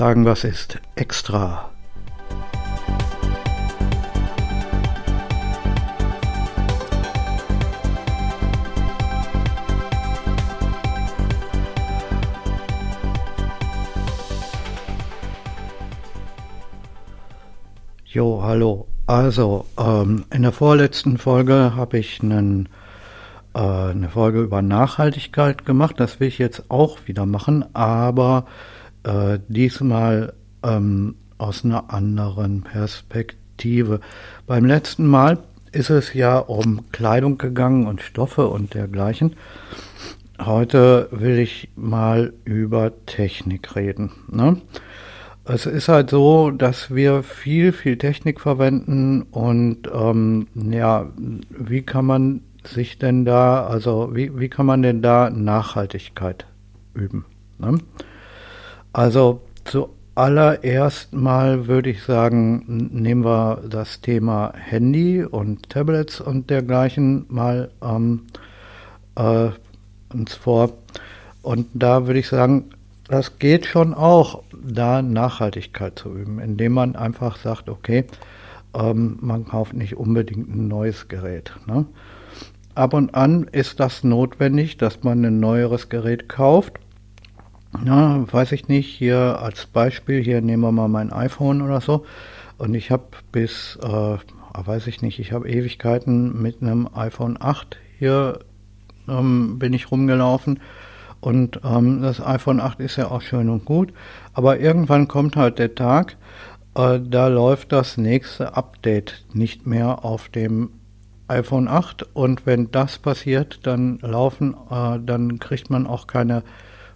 Sagen, 0.00 0.24
was 0.24 0.44
ist 0.44 0.78
extra? 0.94 1.68
Jo, 18.06 18.42
hallo. 18.42 18.86
Also, 19.06 19.66
ähm, 19.78 20.24
in 20.32 20.40
der 20.40 20.52
vorletzten 20.52 21.18
Folge 21.18 21.76
habe 21.76 21.98
ich 21.98 22.22
einen, 22.22 22.70
äh, 23.52 23.58
eine 23.58 24.08
Folge 24.08 24.40
über 24.40 24.62
Nachhaltigkeit 24.62 25.66
gemacht. 25.66 26.00
Das 26.00 26.20
will 26.20 26.28
ich 26.28 26.38
jetzt 26.38 26.70
auch 26.70 27.00
wieder 27.04 27.26
machen, 27.26 27.66
aber 27.74 28.46
äh, 29.04 29.38
diesmal 29.48 30.34
ähm, 30.62 31.14
aus 31.38 31.64
einer 31.64 31.92
anderen 31.92 32.62
Perspektive. 32.62 34.00
Beim 34.46 34.64
letzten 34.64 35.06
Mal 35.06 35.38
ist 35.72 35.90
es 35.90 36.14
ja 36.14 36.38
um 36.38 36.90
Kleidung 36.92 37.38
gegangen 37.38 37.86
und 37.86 38.02
Stoffe 38.02 38.48
und 38.48 38.74
dergleichen. 38.74 39.36
Heute 40.40 41.08
will 41.10 41.38
ich 41.38 41.68
mal 41.76 42.32
über 42.44 42.92
Technik 43.06 43.76
reden. 43.76 44.10
Ne? 44.28 44.60
Es 45.44 45.66
ist 45.66 45.88
halt 45.88 46.10
so, 46.10 46.50
dass 46.50 46.94
wir 46.94 47.22
viel, 47.22 47.72
viel 47.72 47.98
Technik 47.98 48.40
verwenden 48.40 49.22
und 49.22 49.88
ähm, 49.92 50.46
ja, 50.54 51.10
wie 51.50 51.82
kann 51.82 52.06
man 52.06 52.42
sich 52.64 52.98
denn 52.98 53.24
da, 53.24 53.66
also 53.66 54.14
wie, 54.14 54.38
wie 54.38 54.48
kann 54.48 54.66
man 54.66 54.82
denn 54.82 55.02
da 55.02 55.30
Nachhaltigkeit 55.30 56.46
üben? 56.94 57.24
Ne? 57.58 57.78
Also 58.92 59.42
zuallererst 59.64 61.12
mal 61.12 61.68
würde 61.68 61.90
ich 61.90 62.02
sagen, 62.02 62.90
nehmen 62.92 63.24
wir 63.24 63.62
das 63.68 64.00
Thema 64.00 64.52
Handy 64.56 65.22
und 65.24 65.70
Tablets 65.70 66.20
und 66.20 66.50
dergleichen 66.50 67.26
mal 67.28 67.70
ähm, 67.82 68.26
äh, 69.14 69.50
uns 70.12 70.34
vor. 70.34 70.72
Und 71.42 71.68
da 71.72 72.06
würde 72.06 72.18
ich 72.18 72.28
sagen, 72.28 72.70
das 73.06 73.38
geht 73.38 73.66
schon 73.66 73.94
auch, 73.94 74.42
da 74.52 75.02
Nachhaltigkeit 75.02 75.98
zu 75.98 76.12
üben, 76.12 76.40
indem 76.40 76.72
man 76.72 76.96
einfach 76.96 77.36
sagt, 77.36 77.68
okay, 77.68 78.04
ähm, 78.74 79.18
man 79.20 79.46
kauft 79.46 79.74
nicht 79.74 79.96
unbedingt 79.96 80.48
ein 80.48 80.68
neues 80.68 81.06
Gerät. 81.06 81.52
Ne? 81.66 81.86
Ab 82.74 82.94
und 82.94 83.14
an 83.14 83.44
ist 83.52 83.78
das 83.78 84.02
notwendig, 84.04 84.78
dass 84.78 85.02
man 85.02 85.24
ein 85.24 85.38
neueres 85.38 85.88
Gerät 85.88 86.28
kauft 86.28 86.80
na, 87.78 88.24
weiß 88.30 88.52
ich 88.52 88.68
nicht, 88.68 88.88
hier 88.88 89.38
als 89.40 89.66
Beispiel, 89.66 90.22
hier 90.22 90.40
nehmen 90.40 90.62
wir 90.62 90.72
mal 90.72 90.88
mein 90.88 91.12
iPhone 91.12 91.62
oder 91.62 91.80
so. 91.80 92.04
Und 92.58 92.74
ich 92.74 92.90
habe 92.90 93.04
bis, 93.32 93.78
äh, 93.82 94.16
weiß 94.54 94.86
ich 94.86 95.02
nicht, 95.02 95.18
ich 95.18 95.32
habe 95.32 95.48
Ewigkeiten 95.48 96.42
mit 96.42 96.62
einem 96.62 96.88
iPhone 96.94 97.36
8 97.40 97.78
hier 97.98 98.40
ähm, 99.08 99.58
bin 99.58 99.72
ich 99.72 99.90
rumgelaufen. 99.90 100.60
Und 101.20 101.60
ähm, 101.64 102.00
das 102.02 102.20
iPhone 102.20 102.60
8 102.60 102.80
ist 102.80 102.96
ja 102.96 103.10
auch 103.10 103.20
schön 103.20 103.50
und 103.50 103.64
gut. 103.64 103.92
Aber 104.32 104.58
irgendwann 104.58 105.06
kommt 105.06 105.36
halt 105.36 105.58
der 105.58 105.74
Tag, 105.74 106.16
äh, 106.74 106.98
da 106.98 107.28
läuft 107.28 107.72
das 107.72 107.98
nächste 107.98 108.56
Update 108.56 109.24
nicht 109.32 109.66
mehr 109.66 110.04
auf 110.04 110.28
dem 110.28 110.70
iPhone 111.28 111.68
8. 111.68 112.08
Und 112.14 112.46
wenn 112.46 112.70
das 112.70 112.98
passiert, 112.98 113.60
dann 113.64 113.98
laufen, 114.00 114.56
äh, 114.70 114.98
dann 115.04 115.38
kriegt 115.38 115.70
man 115.70 115.86
auch 115.86 116.06
keine 116.06 116.42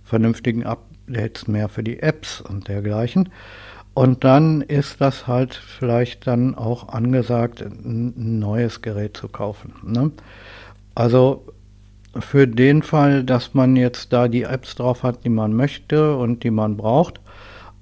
vernünftigen 0.04 0.64
Updates 0.64 1.48
mehr 1.48 1.68
für 1.68 1.82
die 1.82 2.00
Apps 2.00 2.40
und 2.40 2.68
dergleichen. 2.68 3.30
Und 3.94 4.24
dann 4.24 4.60
ist 4.60 5.00
das 5.00 5.26
halt 5.26 5.54
vielleicht 5.54 6.26
dann 6.26 6.56
auch 6.56 6.88
angesagt, 6.88 7.62
ein 7.62 8.38
neues 8.40 8.82
Gerät 8.82 9.16
zu 9.16 9.28
kaufen. 9.28 9.72
Ne? 9.84 10.10
Also 10.96 11.46
für 12.18 12.46
den 12.46 12.82
Fall, 12.82 13.24
dass 13.24 13.54
man 13.54 13.76
jetzt 13.76 14.12
da 14.12 14.28
die 14.28 14.42
Apps 14.42 14.74
drauf 14.74 15.02
hat, 15.02 15.24
die 15.24 15.28
man 15.28 15.54
möchte 15.54 16.16
und 16.16 16.42
die 16.42 16.50
man 16.50 16.76
braucht 16.76 17.20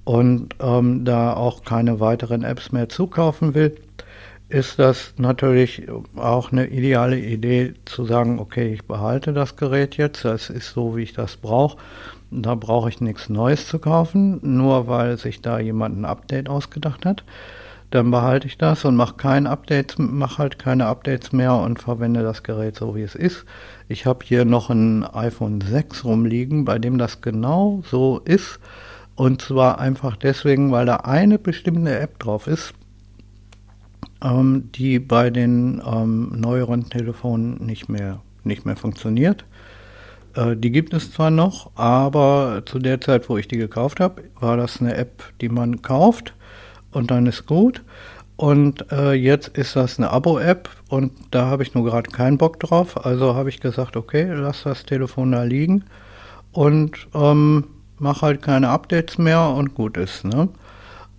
und 0.04 0.54
ähm, 0.60 1.04
da 1.04 1.34
auch 1.34 1.64
keine 1.64 2.00
weiteren 2.00 2.44
Apps 2.44 2.72
mehr 2.72 2.88
zukaufen 2.88 3.54
will, 3.54 3.76
ist 4.52 4.78
das 4.78 5.14
natürlich 5.16 5.84
auch 6.16 6.52
eine 6.52 6.66
ideale 6.66 7.18
Idee 7.18 7.72
zu 7.86 8.04
sagen, 8.04 8.38
okay, 8.38 8.74
ich 8.74 8.84
behalte 8.84 9.32
das 9.32 9.56
Gerät 9.56 9.96
jetzt, 9.96 10.26
das 10.26 10.50
ist 10.50 10.72
so, 10.72 10.94
wie 10.94 11.04
ich 11.04 11.14
das 11.14 11.38
brauche. 11.38 11.78
Da 12.30 12.54
brauche 12.54 12.90
ich 12.90 13.00
nichts 13.00 13.30
Neues 13.30 13.66
zu 13.66 13.78
kaufen, 13.78 14.40
nur 14.42 14.88
weil 14.88 15.16
sich 15.16 15.40
da 15.40 15.58
jemand 15.58 15.98
ein 15.98 16.04
Update 16.04 16.50
ausgedacht 16.50 17.06
hat. 17.06 17.24
Dann 17.90 18.10
behalte 18.10 18.46
ich 18.46 18.58
das 18.58 18.84
und 18.84 18.94
mache 18.94 19.14
kein 19.16 19.46
Update, 19.46 19.98
mache 19.98 20.38
halt 20.38 20.58
keine 20.58 20.86
Updates 20.86 21.32
mehr 21.32 21.54
und 21.54 21.80
verwende 21.80 22.22
das 22.22 22.42
Gerät 22.42 22.76
so 22.76 22.94
wie 22.94 23.02
es 23.02 23.14
ist. 23.14 23.46
Ich 23.88 24.04
habe 24.04 24.24
hier 24.24 24.44
noch 24.44 24.68
ein 24.68 25.04
iPhone 25.04 25.62
6 25.62 26.04
rumliegen, 26.04 26.66
bei 26.66 26.78
dem 26.78 26.98
das 26.98 27.22
genau 27.22 27.82
so 27.90 28.20
ist. 28.24 28.60
Und 29.14 29.40
zwar 29.40 29.78
einfach 29.78 30.16
deswegen, 30.16 30.72
weil 30.72 30.84
da 30.86 30.96
eine 30.96 31.38
bestimmte 31.38 31.98
App 31.98 32.18
drauf 32.18 32.46
ist, 32.46 32.74
ähm, 34.22 34.70
die 34.74 34.98
bei 34.98 35.30
den 35.30 35.82
ähm, 35.84 36.32
neueren 36.36 36.88
Telefonen 36.88 37.64
nicht 37.64 37.88
mehr, 37.88 38.20
nicht 38.44 38.64
mehr 38.64 38.76
funktioniert. 38.76 39.44
Äh, 40.34 40.56
die 40.56 40.70
gibt 40.70 40.94
es 40.94 41.12
zwar 41.12 41.30
noch, 41.30 41.70
aber 41.74 42.62
zu 42.64 42.78
der 42.78 43.00
Zeit, 43.00 43.28
wo 43.28 43.36
ich 43.36 43.48
die 43.48 43.58
gekauft 43.58 44.00
habe, 44.00 44.22
war 44.38 44.56
das 44.56 44.80
eine 44.80 44.94
App, 44.96 45.22
die 45.40 45.48
man 45.48 45.82
kauft 45.82 46.34
und 46.92 47.10
dann 47.10 47.26
ist 47.26 47.46
gut. 47.46 47.82
Und 48.36 48.90
äh, 48.90 49.12
jetzt 49.12 49.48
ist 49.48 49.76
das 49.76 49.98
eine 49.98 50.10
Abo-App 50.10 50.68
und 50.88 51.12
da 51.30 51.46
habe 51.46 51.62
ich 51.62 51.74
nur 51.74 51.84
gerade 51.84 52.10
keinen 52.10 52.38
Bock 52.38 52.58
drauf. 52.58 53.04
Also 53.04 53.34
habe 53.34 53.50
ich 53.50 53.60
gesagt, 53.60 53.96
okay, 53.96 54.32
lass 54.32 54.64
das 54.64 54.84
Telefon 54.84 55.32
da 55.32 55.44
liegen 55.44 55.84
und 56.50 57.06
ähm, 57.14 57.66
mach 57.98 58.22
halt 58.22 58.42
keine 58.42 58.70
Updates 58.70 59.18
mehr 59.18 59.48
und 59.50 59.74
gut 59.74 59.96
ist. 59.96 60.24
Ne? 60.24 60.48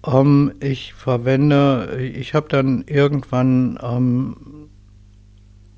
Ähm, 0.06 0.54
ich 0.60 0.94
verwende, 0.94 1.98
ich 2.00 2.34
habe 2.34 2.48
dann 2.50 2.84
irgendwann, 2.88 3.80
ähm, 3.82 4.70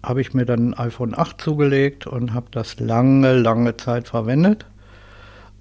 habe 0.04 0.22
ich 0.22 0.34
mir 0.34 0.46
dann 0.46 0.74
ein 0.74 0.74
iPhone 0.76 1.18
8 1.18 1.42
zugelegt 1.42 2.08
und 2.08 2.34
habe 2.34 2.48
das 2.52 2.80
lange, 2.80 3.34
lange 3.34 3.78
Zeit 3.78 4.08
verwendet. 4.08 4.66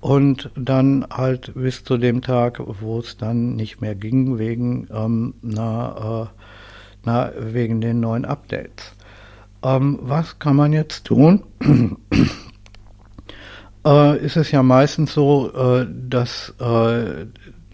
Und 0.01 0.51
dann 0.55 1.07
halt 1.11 1.53
bis 1.55 1.83
zu 1.83 1.97
dem 1.97 2.21
Tag, 2.21 2.61
wo 2.63 2.99
es 2.99 3.17
dann 3.17 3.57
nicht 3.57 3.81
mehr 3.81 3.95
ging, 3.95 4.39
wegen, 4.39 4.87
ähm, 4.93 5.35
na, 5.41 6.25
äh, 6.25 6.27
na, 7.05 7.33
wegen 7.39 7.81
den 7.81 8.01
neuen 8.01 8.27
Updates. 8.27 8.93
Ähm, 9.63 9.99
was 10.03 10.39
kann 10.39 10.57
man 10.57 10.75
jetzt 10.75 11.07
tun? 11.07 11.43
äh, 13.87 14.19
ist 14.19 14.37
es 14.37 14.51
ja 14.51 14.63
meistens 14.63 15.15
so, 15.15 15.51
äh, 15.55 15.87
dass 15.91 16.55
äh, 16.61 17.27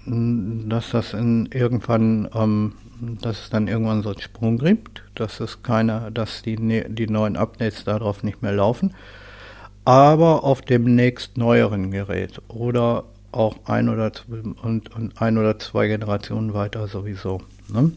dass 0.07 0.91
das 0.91 1.13
in 1.13 1.47
irgendwann, 1.53 2.29
ähm, 2.35 2.73
dass 3.21 3.45
es 3.45 3.51
dann 3.51 3.69
irgendwann 3.69 4.03
so 4.03 4.11
einen 4.11 4.21
Sprung 4.21 4.59
gibt, 4.59 5.03
dass 5.15 5.41
es 5.41 5.63
keine, 5.63 6.11
dass 6.13 6.43
die, 6.43 6.59
ne, 6.59 6.87
die 6.89 7.07
neuen 7.07 7.37
Updates 7.37 7.85
darauf 7.85 8.23
nicht 8.23 8.43
mehr 8.43 8.53
laufen. 8.53 8.95
Aber 9.85 10.45
auf 10.45 10.63
dem 10.63 10.95
nächst 10.95 11.37
neueren 11.37 11.91
Gerät 11.91 12.41
oder 12.49 13.05
auch 13.33 13.57
ein 13.67 13.89
oder, 13.89 14.13
und, 14.63 14.95
und 14.95 15.21
ein 15.21 15.39
oder 15.39 15.59
zwei 15.59 15.89
Generationen 15.89 16.55
weiter 16.55 16.89
sowieso. 16.89 17.43
Ne? 17.73 17.93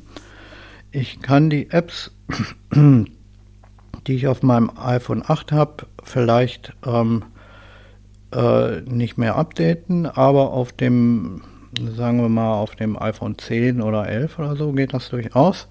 Ich 0.92 1.22
kann 1.22 1.50
die 1.50 1.70
Apps, 1.72 2.12
die 2.76 4.14
ich 4.14 4.28
auf 4.28 4.44
meinem 4.44 4.72
iPhone 4.78 5.24
8 5.26 5.52
habe, 5.52 5.88
vielleicht 6.04 6.74
ähm, 6.86 7.24
äh, 8.32 8.82
nicht 8.82 9.18
mehr 9.18 9.36
updaten, 9.36 10.06
aber 10.06 10.52
auf 10.52 10.72
dem 10.72 11.42
sagen 11.96 12.22
wir 12.22 12.30
mal 12.30 12.54
auf 12.54 12.76
dem 12.76 13.02
iPhone 13.02 13.38
10 13.38 13.82
oder 13.82 14.08
11 14.08 14.40
oder 14.40 14.56
so 14.56 14.72
geht 14.72 14.94
das 14.94 15.10
durchaus. 15.10 15.68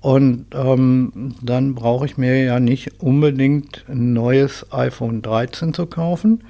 Und 0.00 0.46
ähm, 0.54 1.34
dann 1.42 1.74
brauche 1.74 2.06
ich 2.06 2.16
mir 2.16 2.42
ja 2.42 2.58
nicht 2.58 3.02
unbedingt 3.02 3.84
ein 3.88 4.14
neues 4.14 4.66
iPhone 4.72 5.20
13 5.20 5.74
zu 5.74 5.86
kaufen, 5.86 6.42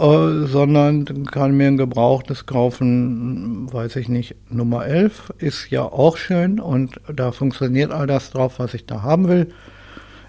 äh, 0.00 0.46
sondern 0.46 1.26
kann 1.26 1.56
mir 1.56 1.68
ein 1.68 1.76
gebrauchtes 1.76 2.46
kaufen, 2.46 3.72
weiß 3.72 3.96
ich 3.96 4.08
nicht, 4.08 4.34
Nummer 4.50 4.84
11 4.84 5.32
ist 5.38 5.70
ja 5.70 5.82
auch 5.82 6.16
schön 6.16 6.58
und 6.58 7.00
da 7.14 7.30
funktioniert 7.30 7.92
all 7.92 8.08
das 8.08 8.30
drauf, 8.30 8.58
was 8.58 8.74
ich 8.74 8.84
da 8.86 9.02
haben 9.02 9.28
will. 9.28 9.52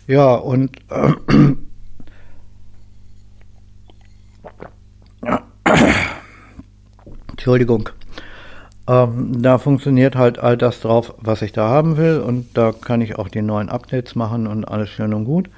Ja, 0.05 0.35
und 0.35 0.77
äh, 0.89 1.13
Entschuldigung. 7.43 7.89
Ähm, 8.87 9.41
da 9.41 9.57
funktioniert 9.57 10.15
halt 10.15 10.39
all 10.39 10.55
das 10.55 10.79
drauf, 10.79 11.13
was 11.17 11.41
ich 11.41 11.51
da 11.51 11.67
haben 11.67 11.97
will 11.97 12.21
und 12.21 12.57
da 12.57 12.71
kann 12.71 13.01
ich 13.01 13.17
auch 13.17 13.27
die 13.27 13.41
neuen 13.41 13.67
Updates 13.67 14.15
machen 14.15 14.47
und 14.47 14.63
alles 14.63 14.87
schön 14.87 15.13
und 15.13 15.25
gut. 15.25 15.49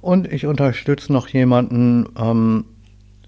Und 0.00 0.32
ich 0.32 0.46
unterstütze 0.46 1.12
noch 1.12 1.28
jemanden, 1.28 2.08
ähm, 2.18 2.64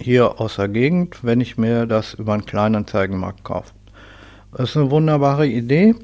hier 0.01 0.41
aus 0.41 0.57
der 0.57 0.69
Gegend, 0.69 1.25
wenn 1.25 1.43
ich 1.43 1.59
mir 1.59 1.85
das 1.85 2.15
über 2.15 2.33
einen 2.33 2.47
kleinen 2.47 2.87
Zeigenmarkt 2.87 3.45
kaufe. 3.45 3.75
Das 4.57 4.71
ist 4.71 4.79
eine 4.79 4.91
wunderbare 4.91 5.47
Idee 5.47 5.95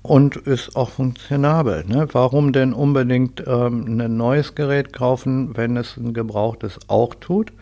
und 0.00 0.36
ist 0.36 0.74
auch 0.74 0.88
funktionabel. 0.88 1.84
Ne? 1.86 2.08
Warum 2.12 2.54
denn 2.54 2.72
unbedingt 2.72 3.44
ähm, 3.46 4.00
ein 4.00 4.16
neues 4.16 4.54
Gerät 4.54 4.94
kaufen, 4.94 5.54
wenn 5.54 5.76
es 5.76 5.98
ein 5.98 6.14
gebrauchtes 6.14 6.78
auch 6.88 7.14
tut? 7.14 7.52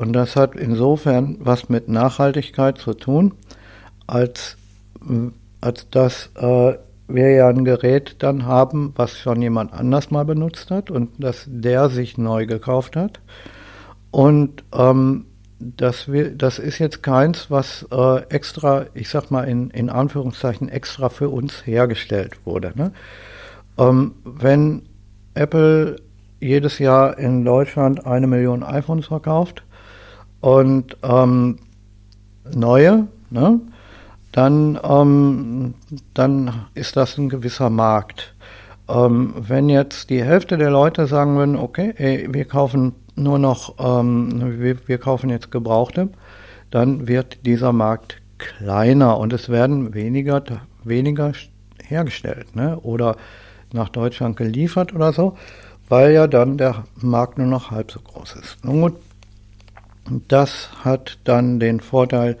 Und 0.00 0.14
das 0.14 0.34
hat 0.34 0.56
insofern 0.56 1.36
was 1.40 1.68
mit 1.68 1.90
Nachhaltigkeit 1.90 2.78
zu 2.78 2.94
tun, 2.94 3.34
als, 4.06 4.56
als 5.60 5.90
dass 5.90 6.30
äh, 6.36 6.78
wir 7.06 7.30
ja 7.32 7.48
ein 7.48 7.66
Gerät 7.66 8.16
dann 8.20 8.46
haben, 8.46 8.94
was 8.96 9.18
schon 9.18 9.42
jemand 9.42 9.74
anders 9.74 10.10
mal 10.10 10.24
benutzt 10.24 10.70
hat 10.70 10.90
und 10.90 11.10
dass 11.22 11.44
der 11.46 11.90
sich 11.90 12.16
neu 12.16 12.46
gekauft 12.46 12.96
hat. 12.96 13.20
Und 14.10 14.64
ähm, 14.72 15.26
das, 15.58 16.10
wir, 16.10 16.30
das 16.30 16.58
ist 16.58 16.78
jetzt 16.78 17.02
keins, 17.02 17.50
was 17.50 17.86
äh, 17.92 18.22
extra, 18.30 18.86
ich 18.94 19.10
sag 19.10 19.30
mal 19.30 19.42
in, 19.42 19.68
in 19.68 19.90
Anführungszeichen, 19.90 20.70
extra 20.70 21.10
für 21.10 21.28
uns 21.28 21.66
hergestellt 21.66 22.46
wurde. 22.46 22.72
Ne? 22.74 22.92
Ähm, 23.76 24.14
wenn 24.24 24.80
Apple 25.34 25.96
jedes 26.40 26.78
Jahr 26.78 27.18
in 27.18 27.44
Deutschland 27.44 28.06
eine 28.06 28.26
Million 28.26 28.62
iPhones 28.62 29.08
verkauft 29.08 29.62
und 30.40 30.96
ähm, 31.02 31.58
neue, 32.54 33.06
ne, 33.30 33.60
dann, 34.32 34.78
ähm, 34.82 35.74
dann 36.14 36.66
ist 36.74 36.96
das 36.96 37.18
ein 37.18 37.28
gewisser 37.28 37.70
Markt. 37.70 38.34
Ähm, 38.88 39.34
wenn 39.36 39.68
jetzt 39.68 40.10
die 40.10 40.22
Hälfte 40.22 40.56
der 40.56 40.70
Leute 40.70 41.06
sagen 41.06 41.36
würden, 41.36 41.56
okay, 41.56 41.94
ey, 41.96 42.28
wir 42.32 42.44
kaufen 42.44 42.94
nur 43.16 43.38
noch, 43.38 43.74
ähm, 43.78 44.60
wir, 44.60 44.76
wir 44.86 44.98
kaufen 44.98 45.30
jetzt 45.30 45.50
Gebrauchte, 45.50 46.08
dann 46.70 47.08
wird 47.08 47.44
dieser 47.44 47.72
Markt 47.72 48.20
kleiner 48.38 49.18
und 49.18 49.32
es 49.32 49.48
werden 49.48 49.94
weniger, 49.94 50.42
weniger 50.84 51.32
hergestellt 51.84 52.54
ne? 52.56 52.78
oder 52.80 53.16
nach 53.72 53.88
Deutschland 53.88 54.36
geliefert 54.36 54.94
oder 54.94 55.12
so, 55.12 55.36
weil 55.88 56.12
ja 56.12 56.26
dann 56.26 56.56
der 56.56 56.84
Markt 56.96 57.38
nur 57.38 57.46
noch 57.46 57.70
halb 57.70 57.90
so 57.90 58.00
groß 58.00 58.36
ist. 58.36 58.64
Nun 58.64 58.80
gut, 58.80 58.94
das 60.28 60.70
hat 60.84 61.18
dann 61.24 61.60
den 61.60 61.80
Vorteil, 61.80 62.38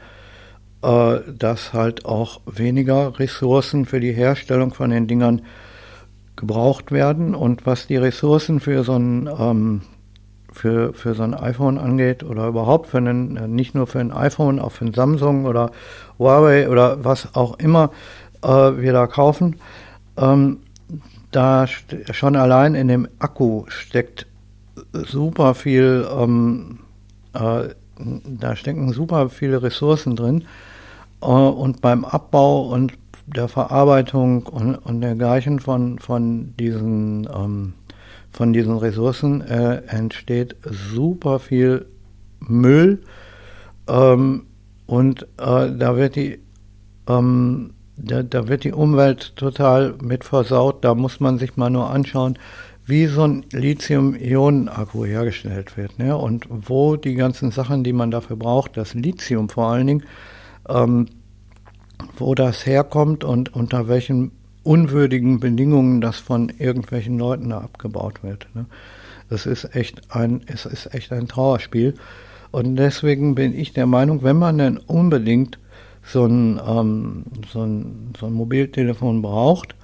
äh, 0.82 1.18
dass 1.26 1.72
halt 1.72 2.04
auch 2.04 2.40
weniger 2.46 3.18
Ressourcen 3.18 3.86
für 3.86 4.00
die 4.00 4.12
Herstellung 4.12 4.72
von 4.72 4.90
den 4.90 5.06
Dingern 5.06 5.42
gebraucht 6.36 6.92
werden. 6.92 7.34
Und 7.34 7.66
was 7.66 7.86
die 7.86 7.96
Ressourcen 7.96 8.60
für 8.60 8.84
so 8.84 8.96
ein 8.96 9.28
ähm, 9.38 9.82
für, 10.52 10.92
für 10.92 11.14
so 11.14 11.22
ein 11.22 11.34
iPhone 11.34 11.78
angeht 11.78 12.24
oder 12.24 12.48
überhaupt 12.48 12.88
für 12.88 12.98
einen, 12.98 13.36
äh, 13.36 13.48
nicht 13.48 13.74
nur 13.74 13.86
für 13.86 14.00
ein 14.00 14.12
iPhone, 14.12 14.58
auch 14.58 14.72
für 14.72 14.86
ein 14.86 14.94
Samsung 14.94 15.44
oder 15.46 15.70
Huawei 16.18 16.68
oder 16.68 17.04
was 17.04 17.34
auch 17.34 17.58
immer 17.58 17.90
äh, 18.42 18.48
wir 18.48 18.92
da 18.92 19.06
kaufen, 19.06 19.56
ähm, 20.16 20.58
da 21.30 21.66
schon 21.66 22.36
allein 22.36 22.74
in 22.74 22.88
dem 22.88 23.08
Akku 23.20 23.64
steckt 23.68 24.26
super 24.92 25.54
viel, 25.54 26.06
ähm, 26.10 26.80
äh, 27.34 27.74
da 27.98 28.56
stecken 28.56 28.92
super 28.92 29.28
viele 29.28 29.62
Ressourcen 29.62 30.16
drin. 30.16 30.44
Äh, 31.22 31.26
und 31.26 31.80
beim 31.80 32.04
Abbau 32.04 32.68
und 32.68 32.92
der 33.26 33.48
Verarbeitung 33.48 34.46
und, 34.46 34.74
und 34.74 35.00
dergleichen 35.00 35.60
von, 35.60 35.98
von 35.98 36.54
diesen 36.56 37.28
ähm, 37.32 37.74
von 38.32 38.52
diesen 38.52 38.76
Ressourcen 38.76 39.40
äh, 39.40 39.82
entsteht 39.88 40.56
super 40.64 41.40
viel 41.40 41.86
Müll 42.40 43.02
ähm, 43.88 44.46
und 44.86 45.24
äh, 45.38 45.70
da 45.76 45.96
wird 45.96 46.16
die 46.16 46.40
ähm, 47.08 47.72
da, 47.96 48.22
da, 48.22 48.48
wird 48.48 48.64
die 48.64 48.72
Umwelt 48.72 49.36
total 49.36 49.94
mit 50.00 50.24
versaut. 50.24 50.84
Da 50.84 50.94
muss 50.94 51.20
man 51.20 51.38
sich 51.38 51.58
mal 51.58 51.68
nur 51.68 51.90
anschauen, 51.90 52.38
wie 52.86 53.06
so 53.06 53.22
ein 53.22 53.44
Lithium-Ionen-Akku 53.52 55.04
hergestellt 55.04 55.76
wird 55.76 55.98
ne? 55.98 56.16
und 56.16 56.46
wo 56.50 56.96
die 56.96 57.14
ganzen 57.14 57.50
Sachen, 57.50 57.84
die 57.84 57.92
man 57.92 58.10
dafür 58.10 58.36
braucht, 58.36 58.76
das 58.76 58.94
Lithium 58.94 59.48
vor 59.48 59.68
allen 59.68 59.86
Dingen, 59.86 60.02
ähm, 60.68 61.06
wo 62.16 62.34
das 62.34 62.66
herkommt 62.66 63.24
und 63.24 63.54
unter 63.54 63.88
welchen 63.88 64.32
unwürdigen 64.62 65.40
Bedingungen 65.40 66.00
das 66.00 66.18
von 66.18 66.50
irgendwelchen 66.58 67.18
Leuten 67.18 67.50
da 67.50 67.58
abgebaut 67.58 68.22
wird. 68.22 68.48
Ne? 68.54 68.66
Das 69.28 69.46
ist 69.46 69.74
echt 69.74 70.14
ein, 70.14 70.42
es 70.46 70.66
ist 70.66 70.92
echt 70.94 71.12
ein 71.12 71.28
Trauerspiel. 71.28 71.94
Und 72.50 72.76
deswegen 72.76 73.36
bin 73.36 73.56
ich 73.56 73.72
der 73.72 73.86
Meinung, 73.86 74.22
wenn 74.22 74.36
man 74.36 74.58
denn 74.58 74.78
unbedingt 74.78 75.58
so 76.02 76.26
ein, 76.26 76.60
ähm, 76.66 77.24
so 77.52 77.62
ein, 77.62 78.12
so 78.18 78.26
ein 78.26 78.32
Mobiltelefon 78.32 79.22
braucht, 79.22 79.76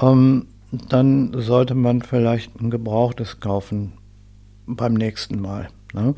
ähm, 0.00 0.46
dann 0.70 1.32
sollte 1.34 1.74
man 1.74 2.02
vielleicht 2.02 2.60
ein 2.60 2.70
gebrauchtes 2.70 3.40
kaufen 3.40 3.94
beim 4.66 4.94
nächsten 4.94 5.40
Mal. 5.40 5.68
Ne? 5.94 6.14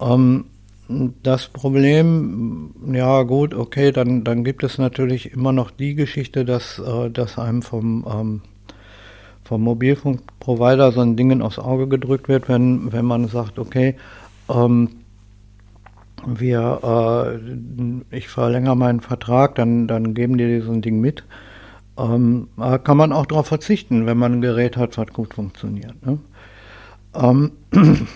Ähm, 0.00 0.44
das 1.22 1.48
Problem, 1.48 2.74
ja 2.92 3.22
gut, 3.22 3.54
okay, 3.54 3.92
dann, 3.92 4.24
dann 4.24 4.44
gibt 4.44 4.62
es 4.62 4.78
natürlich 4.78 5.32
immer 5.32 5.52
noch 5.52 5.70
die 5.70 5.94
Geschichte, 5.94 6.44
dass, 6.44 6.78
äh, 6.78 7.10
dass 7.10 7.38
einem 7.38 7.62
vom, 7.62 8.04
ähm, 8.10 8.40
vom 9.44 9.62
Mobilfunkprovider 9.62 10.92
so 10.92 11.00
ein 11.00 11.16
Ding 11.16 11.40
aufs 11.40 11.58
Auge 11.58 11.88
gedrückt 11.88 12.28
wird, 12.28 12.48
wenn, 12.48 12.92
wenn 12.92 13.04
man 13.04 13.26
sagt, 13.28 13.58
okay, 13.58 13.96
ähm, 14.48 14.90
wir, 16.26 17.40
äh, 18.10 18.16
ich 18.16 18.28
verlängere 18.28 18.76
meinen 18.76 19.00
Vertrag, 19.00 19.54
dann, 19.56 19.88
dann 19.88 20.14
geben 20.14 20.38
die 20.38 20.60
so 20.60 20.72
ein 20.72 20.82
Ding 20.82 21.00
mit. 21.00 21.24
Ähm, 21.98 22.48
kann 22.84 22.96
man 22.96 23.12
auch 23.12 23.26
darauf 23.26 23.48
verzichten, 23.48 24.06
wenn 24.06 24.16
man 24.16 24.34
ein 24.34 24.40
Gerät 24.40 24.76
hat, 24.76 24.96
was 24.96 25.08
gut 25.08 25.34
funktioniert. 25.34 26.04
Ne? 26.06 26.18
Ähm, 27.14 27.52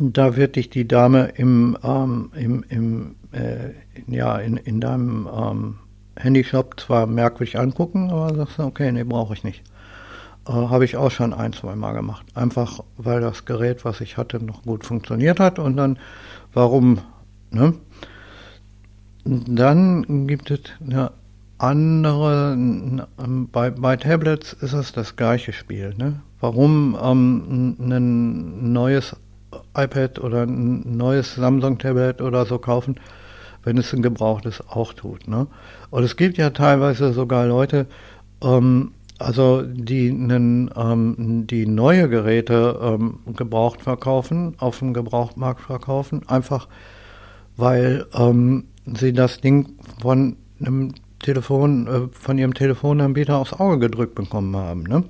da 0.00 0.36
wird 0.36 0.56
dich 0.56 0.68
die 0.68 0.86
Dame 0.86 1.32
im, 1.36 1.78
ähm, 1.82 2.30
im, 2.34 2.64
im 2.68 3.14
äh, 3.32 3.70
ja, 4.06 4.36
in, 4.38 4.56
in 4.58 4.80
deinem 4.80 5.28
ähm, 5.34 5.78
Handyshop 6.16 6.78
zwar 6.80 7.06
merkwürdig 7.06 7.58
angucken, 7.58 8.10
aber 8.10 8.34
sagst 8.34 8.58
du, 8.58 8.64
okay, 8.64 8.92
nee, 8.92 9.04
brauche 9.04 9.34
ich 9.34 9.44
nicht. 9.44 9.62
Äh, 10.46 10.52
Habe 10.52 10.84
ich 10.84 10.96
auch 10.96 11.10
schon 11.10 11.32
ein, 11.32 11.52
zwei 11.52 11.76
Mal 11.76 11.92
gemacht. 11.92 12.26
Einfach, 12.34 12.80
weil 12.96 13.20
das 13.20 13.44
Gerät, 13.44 13.84
was 13.84 14.00
ich 14.00 14.16
hatte, 14.16 14.42
noch 14.42 14.62
gut 14.62 14.84
funktioniert 14.84 15.40
hat 15.40 15.58
und 15.58 15.76
dann, 15.76 15.98
warum, 16.52 17.00
ne? 17.50 17.74
Dann 19.24 20.28
gibt 20.28 20.52
es 20.52 20.60
eine 20.80 21.10
andere, 21.58 22.56
bei, 23.52 23.70
bei 23.70 23.96
Tablets 23.96 24.52
ist 24.52 24.72
es 24.72 24.92
das 24.92 25.16
gleiche 25.16 25.52
Spiel, 25.52 25.94
ne? 25.96 26.20
Warum 26.40 26.96
ähm, 27.02 27.76
ein 27.78 28.72
neues 28.72 29.16
iPad 29.76 30.18
oder 30.18 30.42
ein 30.42 30.96
neues 30.96 31.34
Samsung-Tablet 31.34 32.20
oder 32.20 32.46
so 32.46 32.58
kaufen, 32.58 32.96
wenn 33.62 33.78
es 33.78 33.92
ein 33.92 34.02
gebrauchtes 34.02 34.62
auch 34.68 34.92
tut. 34.92 35.28
Ne? 35.28 35.46
Und 35.90 36.04
es 36.04 36.16
gibt 36.16 36.38
ja 36.38 36.50
teilweise 36.50 37.12
sogar 37.12 37.46
Leute, 37.46 37.86
ähm, 38.42 38.92
also 39.18 39.62
die, 39.62 40.10
einen, 40.10 40.70
ähm, 40.76 41.46
die 41.48 41.66
neue 41.66 42.08
Geräte 42.08 42.78
ähm, 42.82 43.18
gebraucht 43.34 43.80
verkaufen, 43.82 44.54
auf 44.58 44.78
dem 44.78 44.92
Gebrauchtmarkt 44.92 45.62
verkaufen, 45.62 46.22
einfach 46.28 46.68
weil 47.56 48.06
ähm, 48.12 48.64
sie 48.84 49.14
das 49.14 49.40
Ding 49.40 49.70
von 50.02 50.36
einem 50.60 50.92
Telefon, 51.20 51.86
äh, 51.86 52.08
von 52.12 52.38
ihrem 52.38 52.54
Telefonanbieter 52.54 53.36
aufs 53.36 53.52
Auge 53.52 53.78
gedrückt 53.78 54.14
bekommen 54.14 54.56
haben. 54.56 54.82
Ne? 54.82 55.04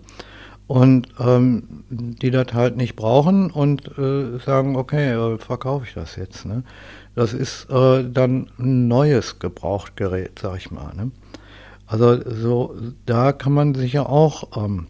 und 0.67 1.09
ähm, 1.21 1.85
die 1.91 2.31
das 2.31 2.53
halt 2.53 2.77
nicht 2.77 2.97
brauchen 2.97 3.51
und 3.51 3.97
äh, 3.99 4.39
sagen, 4.39 4.77
okay, 4.77 5.13
äh, 5.13 5.39
verkaufe 5.39 5.87
ich 5.87 5.95
das 5.95 6.17
jetzt. 6.17 6.45
Ne? 6.45 6.65
Das 7.15 7.33
ist 7.33 7.71
äh, 7.71 8.05
dann 8.05 8.51
ein 8.59 8.89
neues 8.89 9.39
Gebrauchtgerät, 9.39 10.39
sag 10.41 10.57
ich 10.57 10.71
mal. 10.71 10.93
Ne? 10.95 11.13
Also 11.87 12.19
so, 12.29 12.77
da 13.07 13.33
kann 13.33 13.53
man 13.53 13.75
sich 13.75 13.93
ja 13.93 14.07
auch, 14.07 14.57
ähm, 14.57 14.89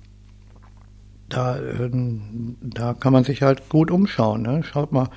da, 1.28 1.58
äh, 1.58 1.90
da 2.62 2.94
kann 2.94 3.12
man 3.12 3.25
sich 3.25 3.42
halt 3.42 3.68
gut 3.68 3.90
umschauen. 3.90 4.42
Ne? 4.42 4.62
Schaut 4.64 4.92
mal, 4.92 5.11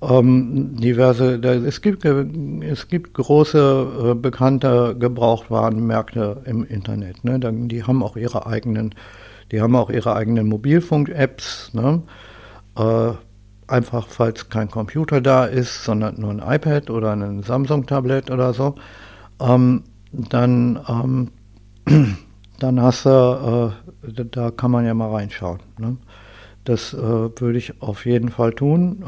ähm, 0.00 0.76
diverse, 0.76 1.38
da, 1.38 1.54
es 1.54 1.80
gibt 1.80 2.04
es 2.04 2.88
gibt 2.88 3.14
große 3.14 4.10
äh, 4.10 4.14
bekannte 4.14 4.96
Gebrauchtwarenmärkte 4.98 6.42
im 6.44 6.64
Internet. 6.64 7.24
Ne? 7.24 7.40
Da, 7.40 7.50
die 7.52 7.84
haben 7.84 8.02
auch 8.02 8.16
ihre 8.16 8.46
eigenen 8.46 8.94
die 9.50 9.60
haben 9.60 9.76
auch 9.76 9.90
ihre 9.90 10.14
eigenen 10.14 10.46
Mobilfunk-Apps. 10.48 11.72
Ne? 11.72 12.02
Äh, 12.76 13.12
einfach, 13.66 14.08
falls 14.08 14.48
kein 14.48 14.70
Computer 14.70 15.20
da 15.20 15.44
ist, 15.44 15.84
sondern 15.84 16.20
nur 16.20 16.30
ein 16.30 16.42
iPad 16.44 16.90
oder 16.90 17.12
ein 17.12 17.42
Samsung-Tablet 17.42 18.30
oder 18.30 18.52
so, 18.52 18.74
ähm, 19.40 19.84
dann, 20.12 20.80
ähm, 20.88 21.30
dann 22.58 22.82
hast 22.82 23.06
du, 23.06 23.72
äh, 24.06 24.24
da 24.24 24.50
kann 24.50 24.70
man 24.70 24.84
ja 24.84 24.94
mal 24.94 25.10
reinschauen. 25.10 25.60
Ne? 25.78 25.96
Das 26.64 26.92
äh, 26.92 26.98
würde 26.98 27.58
ich 27.58 27.80
auf 27.82 28.04
jeden 28.04 28.28
Fall 28.28 28.52
tun. 28.52 29.02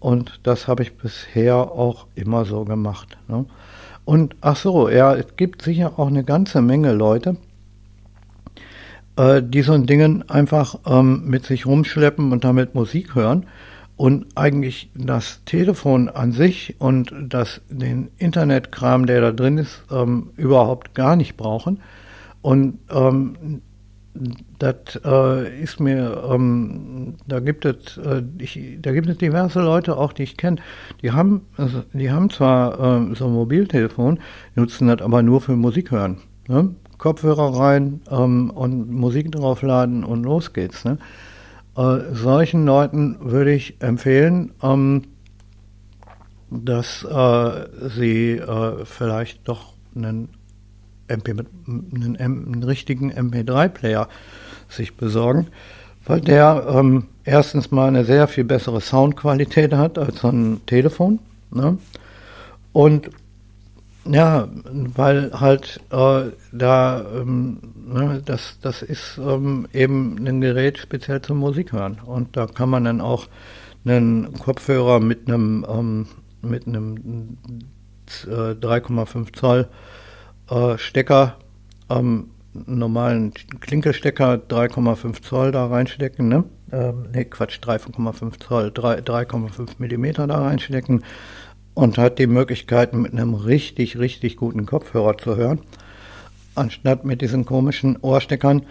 Und 0.00 0.40
das 0.42 0.68
habe 0.68 0.82
ich 0.82 0.96
bisher 0.96 1.56
auch 1.56 2.06
immer 2.14 2.44
so 2.44 2.64
gemacht. 2.64 3.16
Ne? 3.28 3.46
Und 4.04 4.36
ach 4.40 4.56
so, 4.56 4.88
ja, 4.88 5.14
es 5.14 5.36
gibt 5.36 5.62
sicher 5.62 5.98
auch 5.98 6.08
eine 6.08 6.24
ganze 6.24 6.62
Menge 6.62 6.92
Leute, 6.92 7.36
äh, 9.16 9.42
die 9.42 9.62
so 9.62 9.72
ein 9.72 9.86
Dingen 9.86 10.28
einfach 10.28 10.78
ähm, 10.86 11.24
mit 11.26 11.44
sich 11.44 11.66
rumschleppen 11.66 12.30
und 12.30 12.44
damit 12.44 12.74
Musik 12.74 13.14
hören 13.14 13.46
und 13.96 14.26
eigentlich 14.36 14.90
das 14.94 15.42
Telefon 15.44 16.08
an 16.08 16.32
sich 16.32 16.76
und 16.78 17.12
das, 17.28 17.62
den 17.70 18.10
Internetkram, 18.18 19.06
der 19.06 19.22
da 19.22 19.32
drin 19.32 19.58
ist, 19.58 19.82
ähm, 19.90 20.30
überhaupt 20.36 20.94
gar 20.94 21.16
nicht 21.16 21.36
brauchen. 21.36 21.80
Und 22.42 22.78
ähm, 22.90 23.62
das 24.58 25.00
äh, 25.04 25.62
ist 25.62 25.80
mir, 25.80 26.24
ähm, 26.30 27.14
da 27.26 27.40
gibt 27.40 27.64
es, 27.64 27.96
äh, 27.98 28.22
ich, 28.38 28.78
da 28.80 28.92
gibt 28.92 29.08
es 29.08 29.18
diverse 29.18 29.60
Leute 29.60 29.96
auch, 29.96 30.12
die 30.12 30.22
ich 30.24 30.36
kenne, 30.36 30.56
die 31.02 31.12
haben, 31.12 31.42
also, 31.56 31.82
die 31.92 32.10
haben 32.10 32.30
zwar 32.30 32.74
äh, 32.74 33.14
so 33.14 33.26
ein 33.26 33.32
Mobiltelefon, 33.32 34.18
nutzen 34.54 34.88
das 34.88 35.00
aber 35.02 35.22
nur 35.22 35.40
für 35.40 35.56
Musik 35.56 35.90
hören. 35.90 36.18
Ne? 36.48 36.74
Kopfhörer 36.98 37.58
rein 37.58 38.00
ähm, 38.10 38.50
und 38.50 38.90
Musik 38.90 39.32
draufladen 39.32 40.04
und 40.04 40.24
los 40.24 40.52
geht's. 40.52 40.84
Ne? 40.84 40.98
Äh, 41.76 42.14
solchen 42.14 42.64
Leuten 42.64 43.18
würde 43.20 43.52
ich 43.52 43.76
empfehlen, 43.80 44.52
ähm, 44.62 45.02
dass 46.50 47.04
äh, 47.04 47.88
sie 47.88 48.32
äh, 48.32 48.84
vielleicht 48.84 49.46
doch 49.48 49.74
einen, 49.94 50.28
MP, 51.08 51.34
einen, 51.66 52.16
einen 52.16 52.62
richtigen 52.62 53.12
MP3-Player 53.12 54.08
sich 54.68 54.96
besorgen, 54.96 55.48
weil 56.04 56.20
der 56.20 56.66
ähm, 56.68 57.06
erstens 57.24 57.70
mal 57.70 57.88
eine 57.88 58.04
sehr 58.04 58.28
viel 58.28 58.44
bessere 58.44 58.80
Soundqualität 58.80 59.72
hat 59.74 59.98
als 59.98 60.20
so 60.20 60.28
ein 60.28 60.60
Telefon. 60.66 61.18
Ne? 61.50 61.78
Und 62.72 63.10
ja, 64.08 64.48
weil 64.94 65.32
halt 65.32 65.80
äh, 65.90 66.30
da, 66.52 67.04
ähm, 67.14 67.58
ne, 67.86 68.22
das, 68.24 68.58
das 68.60 68.82
ist 68.82 69.18
ähm, 69.18 69.66
eben 69.72 70.16
ein 70.26 70.40
Gerät 70.40 70.78
speziell 70.78 71.20
zum 71.22 71.38
Musik 71.38 71.72
hören. 71.72 71.98
Und 72.04 72.36
da 72.36 72.46
kann 72.46 72.70
man 72.70 72.84
dann 72.84 73.00
auch 73.00 73.26
einen 73.84 74.32
Kopfhörer 74.34 75.00
mit 75.00 75.26
einem, 75.26 75.66
ähm, 75.68 76.06
mit 76.42 76.66
einem 76.66 77.36
äh, 78.26 78.52
3,5 78.52 79.32
Zoll 79.32 79.68
äh, 80.50 80.78
Stecker, 80.78 81.36
ähm, 81.90 82.30
normalen 82.66 83.32
Klinkelstecker 83.60 84.34
3,5 84.48 85.22
Zoll 85.22 85.52
da 85.52 85.66
reinstecken, 85.66 86.28
ne? 86.28 86.44
Ähm, 86.72 87.06
ne, 87.12 87.24
Quatsch, 87.24 87.60
3,5 87.62 88.40
Zoll, 88.40 88.68
3,5 88.68 89.68
Millimeter 89.78 90.26
da 90.26 90.42
reinstecken 90.42 91.04
und 91.74 91.98
hat 91.98 92.18
die 92.18 92.26
Möglichkeit, 92.26 92.94
mit 92.94 93.12
einem 93.12 93.34
richtig, 93.34 93.98
richtig 93.98 94.36
guten 94.36 94.64
Kopfhörer 94.66 95.18
zu 95.18 95.36
hören, 95.36 95.60
anstatt 96.54 97.04
mit 97.04 97.20
diesen 97.20 97.44
komischen 97.44 97.98
Ohrsteckern, 97.98 98.62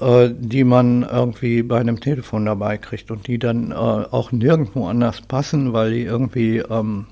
äh, 0.00 0.30
die 0.36 0.64
man 0.64 1.04
irgendwie 1.04 1.62
bei 1.62 1.78
einem 1.78 2.00
Telefon 2.00 2.44
dabei 2.46 2.76
kriegt 2.76 3.10
und 3.10 3.28
die 3.28 3.38
dann 3.38 3.70
äh, 3.70 3.74
auch 3.74 4.32
nirgendwo 4.32 4.86
anders 4.88 5.20
passen, 5.22 5.72
weil 5.72 5.92
die 5.92 6.02
irgendwie, 6.02 6.58
ähm, 6.58 7.06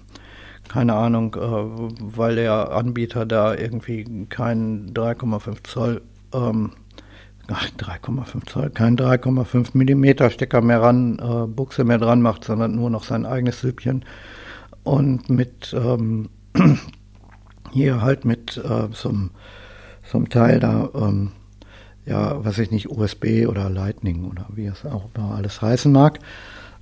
keine 0.69 0.95
Ahnung, 0.95 1.35
äh, 1.35 2.17
weil 2.17 2.37
der 2.37 2.73
Anbieter 2.73 3.27
da 3.27 3.55
irgendwie 3.55 4.27
keinen 4.29 4.93
3,5 4.93 5.65
Zoll 5.65 6.03
ähm, 6.33 6.73
ach, 7.49 7.69
3,5 7.79 8.47
Zoll, 8.47 8.71
kein 8.71 8.97
3,5 8.97 9.71
Millimeter 9.75 10.31
Stecker 10.31 10.61
mehr 10.61 10.83
ran, 10.83 11.19
äh, 11.19 11.47
Buchse 11.47 11.85
mehr 11.85 11.99
dran 11.99 12.23
macht, 12.23 12.45
sondern 12.45 12.75
nur 12.75 12.91
noch 12.91 13.05
sein 13.05 13.27
eigenes 13.27 13.61
Süppchen 13.61 14.05
und 14.83 15.31
mit 15.31 15.75
ähm, 15.77 16.29
hier 17.71 18.03
halt 18.03 18.25
mit 18.25 18.57
äh, 18.57 18.89
so 18.93 19.09
einem 19.09 20.29
Teil 20.29 20.61
da, 20.61 20.91
ähm, 20.95 21.33
ja, 22.05 22.45
was 22.45 22.59
ich 22.59 22.71
nicht, 22.71 22.89
USB 22.91 23.47
oder 23.49 23.69
Lightning 23.69 24.31
oder 24.31 24.47
wie 24.55 24.67
es 24.67 24.85
auch 24.87 25.09
immer 25.15 25.35
alles 25.35 25.61
heißen 25.61 25.91
mag, 25.91 26.21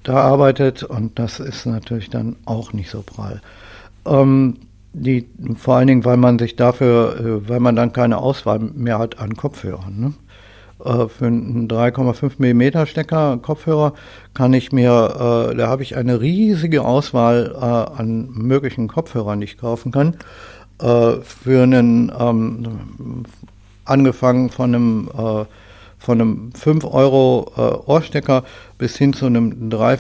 da 0.03 0.17
arbeitet 0.17 0.83
und 0.83 1.19
das 1.19 1.41
ist 1.41 1.65
natürlich 1.65 2.11
dann 2.11 2.37
auch 2.45 2.73
nicht 2.75 2.91
so 2.91 3.03
prall. 3.03 3.41
Ähm, 4.07 4.55
die, 4.93 5.29
vor 5.57 5.77
allen 5.77 5.89
Dingen, 5.89 6.05
weil 6.05 6.17
man 6.17 6.39
sich 6.39 6.57
dafür, 6.57 7.19
äh, 7.19 7.49
weil 7.49 7.61
man 7.61 7.77
dann 7.77 7.93
keine 7.93 8.19
Auswahl 8.19 8.61
mehr 8.61 8.99
hat 8.99 9.19
an 9.19 9.37
Kopfhörern. 9.37 9.99
Ne? 9.99 10.15
Äh, 10.85 11.09
für 11.09 11.27
einen 11.27 11.69
3,5 11.69 12.39
mm 12.39 12.87
Stecker 12.87 13.39
Kopfhörer 13.39 13.95
kann 14.35 14.53
ich 14.53 14.73
mir, 14.73 15.51
äh, 15.51 15.57
da 15.57 15.69
habe 15.69 15.83
ich 15.83 15.97
eine 15.97 16.21
riesige 16.21 16.85
Auswahl 16.85 17.55
äh, 17.55 18.01
an 18.01 18.31
möglichen 18.33 18.89
Kopfhörern, 18.89 19.41
die 19.41 19.47
ich 19.47 19.59
kaufen 19.59 19.93
kann. 19.93 20.17
Äh, 20.81 21.21
für 21.23 21.63
einen, 21.63 22.13
ähm, 22.19 23.25
angefangen 23.85 24.51
von 24.51 24.75
einem, 24.75 25.11
äh, 25.17 25.45
von 26.05 26.21
einem 26.21 26.53
5 26.53 26.85
Euro 26.85 27.51
äh, 27.57 27.91
Ohrstecker 27.91 28.45
bis 28.77 28.97
hin 28.97 29.15
zu 29.15 29.27
einem 29.27 29.71
3, 29.71 29.99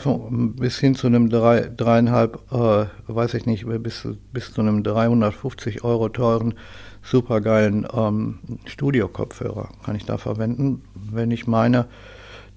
bis 0.57 0.79
hin 0.79 0.95
zu 0.95 1.07
einem 1.07 1.31
3, 1.31 1.71
3,5, 1.77 2.89
weiß 3.07 3.35
ich 3.35 3.47
nicht, 3.47 3.65
bis, 3.83 4.07
bis 4.33 4.53
zu 4.53 4.61
einem 4.61 4.83
350 4.83 5.83
Euro 5.83 6.11
teuren 6.11 6.55
super 7.03 7.41
geilen 7.41 7.87
ähm, 7.95 8.39
Studio-Kopfhörer 8.65 9.69
kann 9.85 9.97
ich 9.97 10.05
da 10.05 10.19
verwenden, 10.19 10.83
wenn 10.95 11.31
ich 11.31 11.47
meine, 11.47 11.87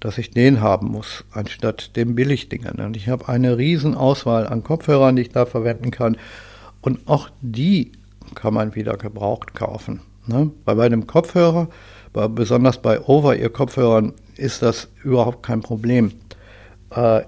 dass 0.00 0.18
ich 0.18 0.30
den 0.30 0.60
haben 0.60 0.88
muss, 0.88 1.24
anstatt 1.32 1.96
dem 1.96 2.14
Billigdingen. 2.14 2.80
Und 2.80 2.96
ich 2.96 3.08
habe 3.08 3.28
eine 3.28 3.58
riesen 3.58 3.94
Auswahl 3.94 4.46
an 4.46 4.62
Kopfhörern, 4.62 5.16
die 5.16 5.22
ich 5.22 5.30
da 5.30 5.44
verwenden 5.44 5.90
kann. 5.90 6.16
Und 6.80 7.00
auch 7.06 7.28
die 7.40 7.92
kann 8.34 8.54
man 8.54 8.74
wieder 8.74 8.96
gebraucht 8.96 9.54
kaufen. 9.54 10.00
Ne? 10.26 10.50
Weil 10.64 10.76
bei 10.76 10.86
einem 10.86 11.06
Kopfhörer, 11.06 11.68
bei, 12.18 12.26
besonders 12.26 12.78
bei 12.82 13.00
Over-Ear-Kopfhörern, 13.00 14.12
ist 14.36 14.62
das 14.62 14.88
überhaupt 15.04 15.44
kein 15.44 15.60
Problem. 15.60 16.10
Äh, 16.90 17.22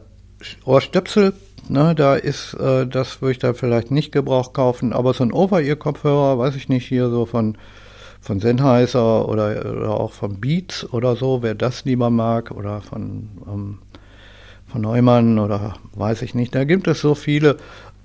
Ohrstöpsel 0.64 1.32
Ne, 1.68 1.94
da 1.94 2.16
ist, 2.16 2.54
äh, 2.54 2.84
das 2.84 3.22
würde 3.22 3.32
ich 3.32 3.38
da 3.38 3.52
vielleicht 3.52 3.92
nicht 3.92 4.10
Gebrauch 4.10 4.52
kaufen, 4.52 4.92
aber 4.92 5.14
so 5.14 5.22
ein 5.22 5.32
Over-Ear-Kopfhörer, 5.32 6.36
weiß 6.36 6.56
ich 6.56 6.68
nicht, 6.68 6.88
hier 6.88 7.10
so 7.10 7.26
von, 7.26 7.56
von 8.20 8.40
Sennheiser 8.40 9.28
oder, 9.28 9.64
oder 9.64 9.90
auch 9.90 10.10
von 10.10 10.40
Beats 10.40 10.84
oder 10.92 11.14
so, 11.14 11.42
wer 11.42 11.54
das 11.54 11.84
lieber 11.84 12.10
mag, 12.10 12.50
oder 12.50 12.80
von, 12.80 13.28
ähm, 13.46 13.78
von 14.66 14.80
Neumann 14.80 15.38
oder 15.38 15.74
weiß 15.94 16.22
ich 16.22 16.34
nicht. 16.34 16.52
Da 16.56 16.64
gibt 16.64 16.88
es 16.88 17.00
so 17.00 17.14
viele, 17.14 17.58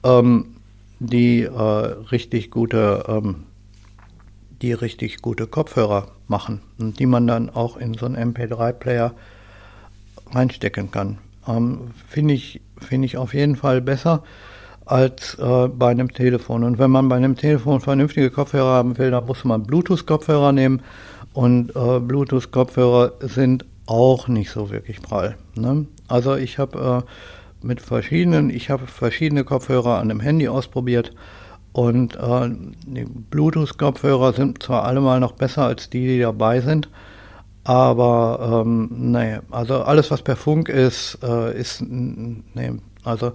ähm, 0.03 0.57
die 0.99 1.41
äh, 1.41 1.49
richtig 2.11 2.51
gute, 2.51 3.05
ähm, 3.07 3.45
die 4.61 4.73
richtig 4.73 5.23
gute 5.23 5.47
Kopfhörer 5.47 6.09
machen 6.27 6.61
und 6.79 6.99
die 6.99 7.05
man 7.05 7.27
dann 7.27 7.49
auch 7.49 7.77
in 7.77 7.93
so 7.93 8.05
einen 8.05 8.33
MP3-Player 8.33 9.13
reinstecken 10.31 10.91
kann. 10.91 11.17
Ähm, 11.47 11.91
Finde 12.07 12.33
ich, 12.33 12.61
find 12.79 13.05
ich 13.05 13.17
auf 13.17 13.33
jeden 13.33 13.55
Fall 13.55 13.81
besser 13.81 14.23
als 14.85 15.35
äh, 15.39 15.67
bei 15.67 15.89
einem 15.89 16.13
Telefon. 16.13 16.63
Und 16.63 16.77
wenn 16.77 16.91
man 16.91 17.09
bei 17.09 17.15
einem 17.15 17.35
Telefon 17.35 17.81
vernünftige 17.81 18.29
Kopfhörer 18.29 18.73
haben 18.73 18.97
will, 18.97 19.11
dann 19.11 19.25
muss 19.25 19.43
man 19.43 19.63
Bluetooth-Kopfhörer 19.63 20.51
nehmen. 20.51 20.81
Und 21.33 21.75
äh, 21.75 21.99
Bluetooth-Kopfhörer 21.99 23.13
sind 23.21 23.65
auch 23.87 24.27
nicht 24.27 24.51
so 24.51 24.71
wirklich 24.71 25.01
prall. 25.01 25.35
Ne? 25.55 25.85
Also 26.07 26.35
ich 26.35 26.59
habe 26.59 27.03
äh, 27.03 27.65
mit 27.65 27.81
verschiedenen, 27.81 28.49
ich 28.49 28.69
habe 28.69 28.87
verschiedene 28.87 29.43
Kopfhörer 29.43 29.99
an 29.99 30.09
dem 30.09 30.19
Handy 30.19 30.47
ausprobiert. 30.47 31.11
Und 31.75 32.15
äh, 32.15 32.49
die 32.85 33.03
Bluetooth-Kopfhörer 33.03 34.31
sind 34.31 34.63
zwar 34.63 34.85
allemal 34.85 35.19
noch 35.19 35.33
besser 35.33 35.65
als 35.65 35.89
die, 35.89 36.07
die 36.07 36.19
dabei 36.21 36.61
sind, 36.61 36.87
aber 37.65 38.63
ähm, 38.65 38.87
nee, 39.11 39.39
also 39.51 39.81
alles, 39.81 40.09
was 40.09 40.21
per 40.21 40.37
Funk 40.37 40.69
ist, 40.69 41.19
äh, 41.21 41.59
ist, 41.59 41.83
nee, 41.85 42.71
also 43.03 43.27
äh, 43.27 43.33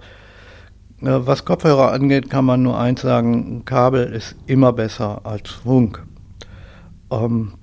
was 1.01 1.45
Kopfhörer 1.45 1.91
angeht, 1.91 2.31
kann 2.31 2.45
man 2.45 2.63
nur 2.63 2.79
eins 2.79 3.01
sagen, 3.01 3.63
Kabel 3.63 4.11
ist 4.11 4.35
immer 4.47 4.73
besser 4.73 5.23
als 5.23 5.51
Funk. 5.51 6.03
Ähm, 7.11 7.53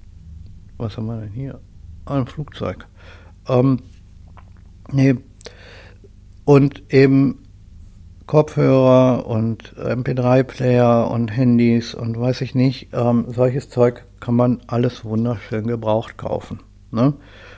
was 0.76 0.96
haben 0.96 1.06
wir 1.06 1.22
denn 1.22 1.32
hier? 1.32 1.58
Ein 2.06 2.28
Flugzeug. 2.28 2.86
Ähm, 3.48 3.80
nee. 4.92 5.16
Und 6.44 6.84
eben 6.94 7.47
Kopfhörer 8.28 9.26
und 9.26 9.74
MP3-Player 9.76 11.10
und 11.10 11.28
Handys 11.36 11.94
und 11.94 12.20
weiß 12.20 12.42
ich 12.42 12.54
nicht, 12.54 12.90
ähm, 12.92 13.24
solches 13.28 13.70
Zeug 13.70 14.04
kann 14.20 14.36
man 14.36 14.60
alles 14.66 15.04
wunderschön 15.04 15.66
gebraucht 15.66 16.18
kaufen. 16.18 16.60
Ne? 16.90 17.14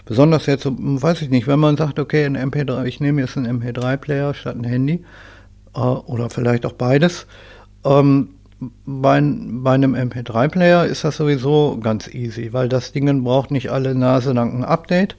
Besonders 0.06 0.46
jetzt, 0.46 0.66
weiß 0.66 1.22
ich 1.22 1.28
nicht, 1.28 1.48
wenn 1.48 1.58
man 1.58 1.76
sagt, 1.76 1.98
okay, 1.98 2.24
ein 2.24 2.36
MP3, 2.36 2.84
ich 2.84 3.00
nehme 3.00 3.20
jetzt 3.20 3.36
einen 3.36 3.60
MP3-Player 3.60 4.32
statt 4.32 4.56
ein 4.56 4.64
Handy 4.64 5.04
äh, 5.74 5.80
oder 5.80 6.30
vielleicht 6.30 6.64
auch 6.64 6.72
beides. 6.72 7.26
Ähm, 7.84 8.30
bei, 8.86 9.20
bei, 9.20 9.72
einem 9.72 9.96
MP3-Player 9.96 10.86
ist 10.86 11.02
das 11.02 11.16
sowieso 11.16 11.78
ganz 11.82 12.06
easy, 12.06 12.52
weil 12.52 12.68
das 12.68 12.92
Ding 12.92 13.24
braucht 13.24 13.50
nicht 13.50 13.70
alle 13.70 13.94
Nase 13.96 14.32
lang 14.32 14.56
ein 14.56 14.64
Update 14.64 15.16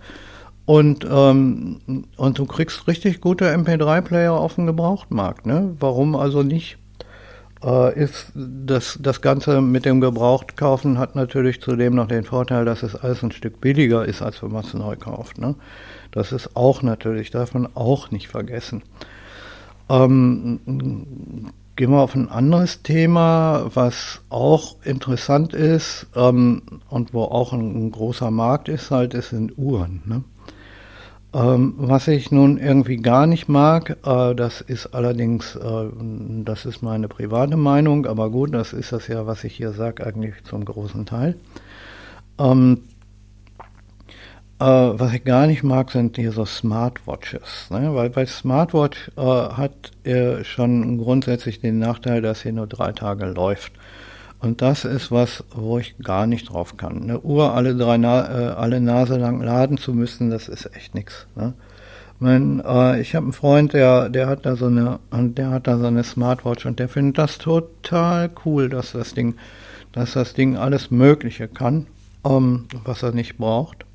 Und, 0.65 1.05
ähm, 1.09 2.05
und 2.17 2.39
du 2.39 2.45
kriegst 2.45 2.87
richtig 2.87 3.19
gute 3.19 3.53
MP3-Player 3.53 4.33
auf 4.33 4.55
dem 4.55 4.67
Gebrauchtmarkt. 4.67 5.45
Ne? 5.45 5.75
Warum 5.79 6.15
also 6.15 6.43
nicht? 6.43 6.77
Äh, 7.63 7.99
ist 7.99 8.31
das, 8.35 8.97
das 9.01 9.21
Ganze 9.21 9.61
mit 9.61 9.85
dem 9.85 10.01
Gebrauchtkaufen 10.01 10.97
hat 10.97 11.15
natürlich 11.15 11.61
zudem 11.61 11.95
noch 11.95 12.07
den 12.07 12.23
Vorteil, 12.23 12.65
dass 12.65 12.83
es 12.83 12.95
alles 12.95 13.23
ein 13.23 13.31
Stück 13.31 13.61
billiger 13.61 14.05
ist, 14.05 14.21
als 14.21 14.41
wenn 14.41 14.51
man 14.51 14.63
es 14.63 14.73
neu 14.73 14.95
kauft. 14.95 15.37
Ne? 15.37 15.55
Das 16.11 16.31
ist 16.31 16.55
auch 16.55 16.81
natürlich, 16.81 17.31
darf 17.31 17.53
man 17.53 17.67
auch 17.75 18.11
nicht 18.11 18.27
vergessen. 18.27 18.83
Ähm, 19.89 20.59
gehen 21.75 21.91
wir 21.91 22.01
auf 22.01 22.15
ein 22.15 22.29
anderes 22.29 22.81
Thema, 22.81 23.69
was 23.73 24.21
auch 24.29 24.75
interessant 24.83 25.53
ist 25.53 26.07
ähm, 26.15 26.61
und 26.89 27.13
wo 27.13 27.23
auch 27.23 27.53
ein, 27.53 27.87
ein, 27.87 27.91
großer 27.91 28.31
Markt 28.31 28.69
ist, 28.69 28.91
halt, 28.91 29.13
ist 29.13 29.29
sind 29.29 29.57
Uhren. 29.57 30.01
Ne? 30.05 30.23
Ähm, 31.33 31.75
was 31.77 32.09
ich 32.09 32.29
nun 32.31 32.57
irgendwie 32.57 32.97
gar 32.97 33.25
nicht 33.25 33.47
mag, 33.47 33.97
äh, 34.05 34.35
das 34.35 34.59
ist 34.59 34.87
allerdings, 34.87 35.55
äh, 35.55 35.85
das 36.43 36.65
ist 36.65 36.81
meine 36.81 37.07
private 37.07 37.55
Meinung, 37.55 38.05
aber 38.05 38.29
gut, 38.29 38.53
das 38.53 38.73
ist 38.73 38.91
das 38.91 39.07
ja, 39.07 39.25
was 39.27 39.45
ich 39.45 39.55
hier 39.55 39.71
sage, 39.71 40.05
eigentlich 40.05 40.43
zum 40.43 40.65
großen 40.65 41.05
Teil. 41.05 41.37
Ähm, 42.37 42.79
äh, 44.59 44.65
was 44.65 45.13
ich 45.13 45.23
gar 45.23 45.47
nicht 45.47 45.63
mag, 45.63 45.89
sind 45.91 46.17
hier 46.17 46.33
so 46.33 46.45
Smartwatches, 46.45 47.69
ne? 47.69 47.95
weil 47.95 48.09
bei 48.09 48.25
Smartwatch 48.25 49.11
äh, 49.15 49.21
hat 49.21 49.91
er 50.03 50.43
schon 50.43 50.97
grundsätzlich 50.97 51.61
den 51.61 51.79
Nachteil, 51.79 52.21
dass 52.21 52.41
sie 52.41 52.51
nur 52.51 52.67
drei 52.67 52.91
Tage 52.91 53.25
läuft. 53.25 53.71
Und 54.41 54.63
das 54.63 54.85
ist 54.85 55.11
was, 55.11 55.43
wo 55.55 55.77
ich 55.77 55.97
gar 55.99 56.25
nicht 56.25 56.49
drauf 56.49 56.75
kann. 56.75 57.03
Eine 57.03 57.21
Uhr 57.21 57.53
alle 57.53 57.75
drei 57.75 57.97
Na 57.97 58.27
äh, 58.27 58.53
alle 58.53 58.81
Nase 58.81 59.17
lang 59.17 59.41
laden 59.41 59.77
zu 59.77 59.93
müssen, 59.93 60.31
das 60.31 60.47
ist 60.47 60.75
echt 60.75 60.95
nichts. 60.95 61.27
Ne? 61.35 61.53
Mein, 62.19 62.59
äh, 62.65 62.99
ich 62.99 63.13
habe 63.13 63.25
einen 63.25 63.33
Freund, 63.33 63.73
der, 63.73 64.09
der 64.09 64.27
hat 64.27 64.45
da 64.47 64.55
so 64.55 64.65
eine, 64.65 64.99
der 65.11 65.51
hat 65.51 65.67
da 65.67 65.77
so 65.77 65.85
eine 65.85 66.03
Smartwatch 66.03 66.65
und 66.65 66.79
der 66.79 66.89
findet 66.89 67.19
das 67.19 67.37
total 67.37 68.31
cool, 68.43 68.67
dass 68.67 68.93
das 68.93 69.13
Ding, 69.13 69.35
dass 69.91 70.13
das 70.13 70.33
Ding 70.33 70.57
alles 70.57 70.89
Mögliche 70.89 71.47
kann, 71.47 71.85
ähm, 72.25 72.65
was 72.83 73.03
er 73.03 73.11
nicht 73.11 73.37
braucht. 73.37 73.85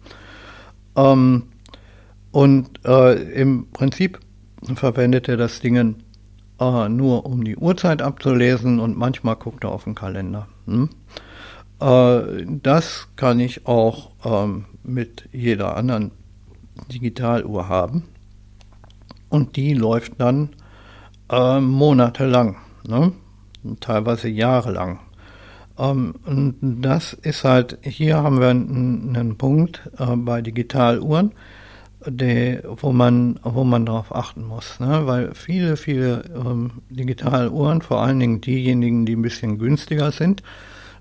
Ähm, 0.95 1.45
und 2.31 2.71
äh, 2.85 3.15
im 3.33 3.67
Prinzip 3.73 4.21
verwendet 4.77 5.29
er 5.29 5.37
das 5.37 5.59
Ding 5.59 5.97
äh, 6.61 6.89
nur 6.89 7.27
um 7.27 7.45
die 7.45 7.57
Uhrzeit 7.57 8.03
abzulesen 8.03 8.81
und 8.81 8.97
manchmal 8.97 9.37
guckt 9.37 9.65
er 9.65 9.71
auf 9.71 9.85
den 9.85 9.95
Kalender. 9.95 10.49
Hm? 10.67 10.91
Äh, 11.81 12.47
das 12.63 13.09
kann 13.17 13.41
ich 13.41 13.67
auch 13.67 14.11
ähm, 14.25 14.67
mit 14.83 15.29
jeder 15.33 15.77
anderen 15.77 16.13
Digitaluhr 16.93 17.69
haben. 17.69 18.05
Und 19.29 19.57
die 19.57 19.75
läuft 19.75 20.21
dann 20.21 20.51
äh, 21.31 21.61
monatelang, 21.61 22.57
ne? 22.87 23.13
teilweise 23.81 24.29
jahrelang. 24.29 25.01
Ähm, 25.79 26.15
und 26.25 26.83
das 26.83 27.13
ist 27.13 27.45
halt, 27.45 27.79
hier 27.83 28.17
haben 28.17 28.41
wir 28.41 28.49
einen, 28.49 29.17
einen 29.17 29.37
Punkt 29.37 29.91
äh, 29.99 30.17
bei 30.17 30.41
Digitaluhren 30.43 31.33
die, 32.09 32.61
wo 32.65 32.93
man, 32.93 33.39
wo 33.43 33.65
man 33.65 33.87
darauf 33.87 34.15
achten 34.15 34.45
muss, 34.45 34.81
ne? 34.81 35.07
weil 35.07 35.35
viele, 35.35 35.77
viele 35.77 36.25
ähm, 36.35 36.71
digitale 36.91 37.51
vor 37.81 38.03
allen 38.03 38.21
Dingen 38.21 38.41
diejenigen, 38.41 39.07
die 39.07 39.17
ein 39.17 39.23
bisschen 39.23 39.59
günstiger 39.59 40.13
sind, 40.13 40.43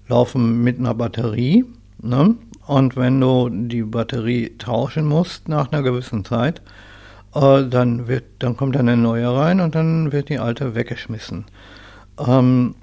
laufen 0.07 0.63
mit 0.63 0.79
einer 0.79 0.93
Batterie. 0.93 1.65
Ne? 2.01 2.35
Und 2.67 2.95
wenn 2.95 3.19
du 3.21 3.49
die 3.49 3.83
Batterie 3.83 4.57
tauschen 4.57 5.05
musst 5.05 5.47
nach 5.47 5.71
einer 5.71 5.83
gewissen 5.83 6.25
Zeit, 6.25 6.61
äh, 7.33 7.63
dann 7.67 8.07
wird, 8.07 8.25
dann 8.39 8.57
kommt 8.57 8.77
eine 8.77 8.97
neue 8.97 9.33
rein 9.33 9.59
und 9.59 9.75
dann 9.75 10.11
wird 10.11 10.29
die 10.29 10.39
alte 10.39 10.75
weggeschmissen. 10.75 11.45
Ähm, 12.17 12.75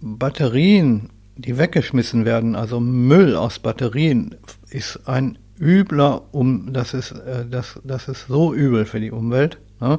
Batterien, 0.00 1.10
die 1.36 1.58
weggeschmissen 1.58 2.24
werden, 2.24 2.54
also 2.54 2.80
Müll 2.80 3.36
aus 3.36 3.58
Batterien, 3.58 4.34
ist 4.70 5.00
ein 5.06 5.38
übler 5.58 6.22
um, 6.32 6.72
das 6.72 6.94
ist, 6.94 7.12
äh, 7.12 7.46
das, 7.48 7.80
das 7.84 8.08
ist 8.08 8.26
so 8.28 8.54
übel 8.54 8.84
für 8.84 9.00
die 9.00 9.10
Umwelt, 9.10 9.58
ne? 9.80 9.98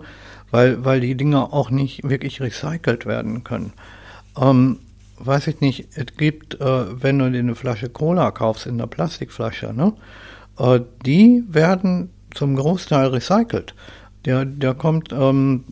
weil, 0.52 0.84
weil 0.86 1.00
die 1.00 1.16
Dinger 1.16 1.54
auch 1.54 1.70
nicht 1.70 2.08
wirklich 2.08 2.42
recycelt 2.42 3.06
werden 3.06 3.44
können. 3.44 3.74
Ähm, 4.40 4.80
weiß 5.20 5.48
ich 5.48 5.62
nicht, 5.62 5.88
es 5.96 6.16
gibt, 6.18 6.60
äh, 6.62 7.02
wenn 7.02 7.20
du 7.20 7.32
dir 7.32 7.40
eine 7.40 7.56
Flasche 7.56 7.90
Cola 7.90 8.32
kaufst 8.32 8.68
in 8.68 8.78
der 8.78 8.88
Plastikflasche, 8.88 9.74
ne? 9.74 9.94
Äh, 10.60 10.82
die 11.06 11.44
werden 11.48 12.10
zum 12.34 12.56
Großteil 12.56 13.08
recycelt. 13.08 13.74
Der, 14.26 14.46
der 14.46 14.74
kommt, 14.74 15.14
ähm, 15.14 15.64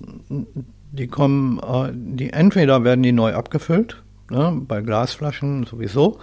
die 0.91 1.07
kommen, 1.07 1.59
äh, 1.59 1.91
die 1.93 2.31
entweder 2.31 2.83
werden 2.83 3.03
die 3.03 3.11
neu 3.11 3.33
abgefüllt, 3.33 4.01
ne? 4.29 4.61
bei 4.67 4.81
Glasflaschen 4.81 5.65
sowieso, 5.65 6.19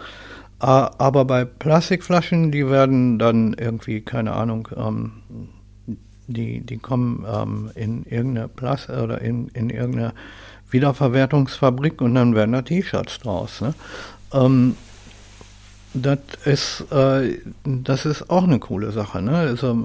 aber 0.62 1.24
bei 1.24 1.44
Plastikflaschen, 1.44 2.52
die 2.52 2.68
werden 2.68 3.18
dann 3.18 3.54
irgendwie, 3.54 4.00
keine 4.00 4.32
Ahnung, 4.32 4.68
ähm, 4.76 5.12
die, 6.28 6.60
die 6.60 6.78
kommen 6.78 7.26
ähm, 7.28 7.70
in 7.74 8.04
irgendeine 8.04 8.48
Plas 8.48 8.88
oder 8.88 9.20
in, 9.20 9.48
in 9.48 9.70
irgendeine 9.70 10.12
Wiederverwertungsfabrik 10.70 12.00
und 12.00 12.14
dann 12.14 12.36
werden 12.36 12.52
da 12.52 12.62
T-Shirts 12.62 13.18
draus. 13.18 13.60
Ne? 13.60 13.74
Ähm, 14.32 14.76
das 15.94 16.18
ist, 16.44 16.92
äh, 16.92 17.38
das 17.64 18.06
ist 18.06 18.30
auch 18.30 18.44
eine 18.44 18.60
coole 18.60 18.92
Sache, 18.92 19.20
ne? 19.20 19.36
Also 19.36 19.76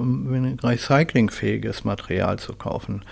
recyclingfähiges 0.63 1.83
Material 1.83 2.39
zu 2.39 2.53
kaufen. 2.53 3.03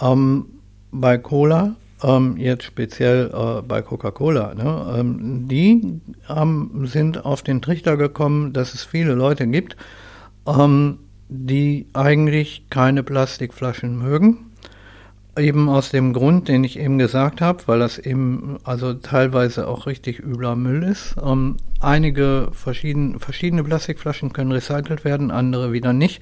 Ähm, 0.00 0.46
bei 0.92 1.18
Cola 1.18 1.74
ähm, 2.02 2.36
jetzt 2.36 2.64
speziell 2.64 3.30
äh, 3.32 3.62
bei 3.62 3.82
Coca-Cola, 3.82 4.54
ne, 4.54 4.96
ähm, 4.98 5.48
die 5.48 6.00
ähm, 6.28 6.86
sind 6.86 7.24
auf 7.24 7.42
den 7.42 7.62
Trichter 7.62 7.96
gekommen, 7.96 8.52
dass 8.52 8.74
es 8.74 8.84
viele 8.84 9.14
Leute 9.14 9.46
gibt, 9.46 9.76
ähm, 10.46 10.98
die 11.28 11.86
eigentlich 11.92 12.66
keine 12.70 13.02
Plastikflaschen 13.02 13.98
mögen. 13.98 14.48
Eben 15.38 15.70
aus 15.70 15.88
dem 15.90 16.12
Grund, 16.12 16.48
den 16.48 16.62
ich 16.62 16.78
eben 16.78 16.98
gesagt 16.98 17.40
habe, 17.40 17.62
weil 17.64 17.78
das 17.78 17.96
eben 17.96 18.58
also 18.64 18.92
teilweise 18.92 19.66
auch 19.66 19.86
richtig 19.86 20.18
übler 20.18 20.56
Müll 20.56 20.82
ist. 20.82 21.14
Ähm, 21.24 21.56
einige 21.80 22.48
verschieden, 22.52 23.18
verschiedene 23.18 23.64
Plastikflaschen 23.64 24.34
können 24.34 24.52
recycelt 24.52 25.06
werden, 25.06 25.30
andere 25.30 25.72
wieder 25.72 25.94
nicht. 25.94 26.20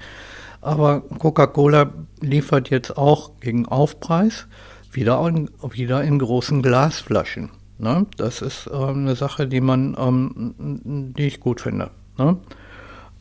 Aber 0.61 1.01
Coca-Cola 1.01 1.91
liefert 2.21 2.69
jetzt 2.69 2.95
auch 2.97 3.31
gegen 3.41 3.65
Aufpreis 3.65 4.47
wieder 4.91 5.25
in, 5.27 5.49
wieder 5.71 6.03
in 6.03 6.19
großen 6.19 6.61
Glasflaschen. 6.61 7.49
Ne? 7.77 8.05
Das 8.17 8.41
ist 8.41 8.67
äh, 8.67 8.73
eine 8.73 9.15
Sache, 9.15 9.47
die 9.47 9.61
man, 9.61 9.95
ähm, 9.97 11.13
die 11.15 11.27
ich 11.27 11.39
gut 11.39 11.61
finde. 11.61 11.89
Ne? 12.17 12.37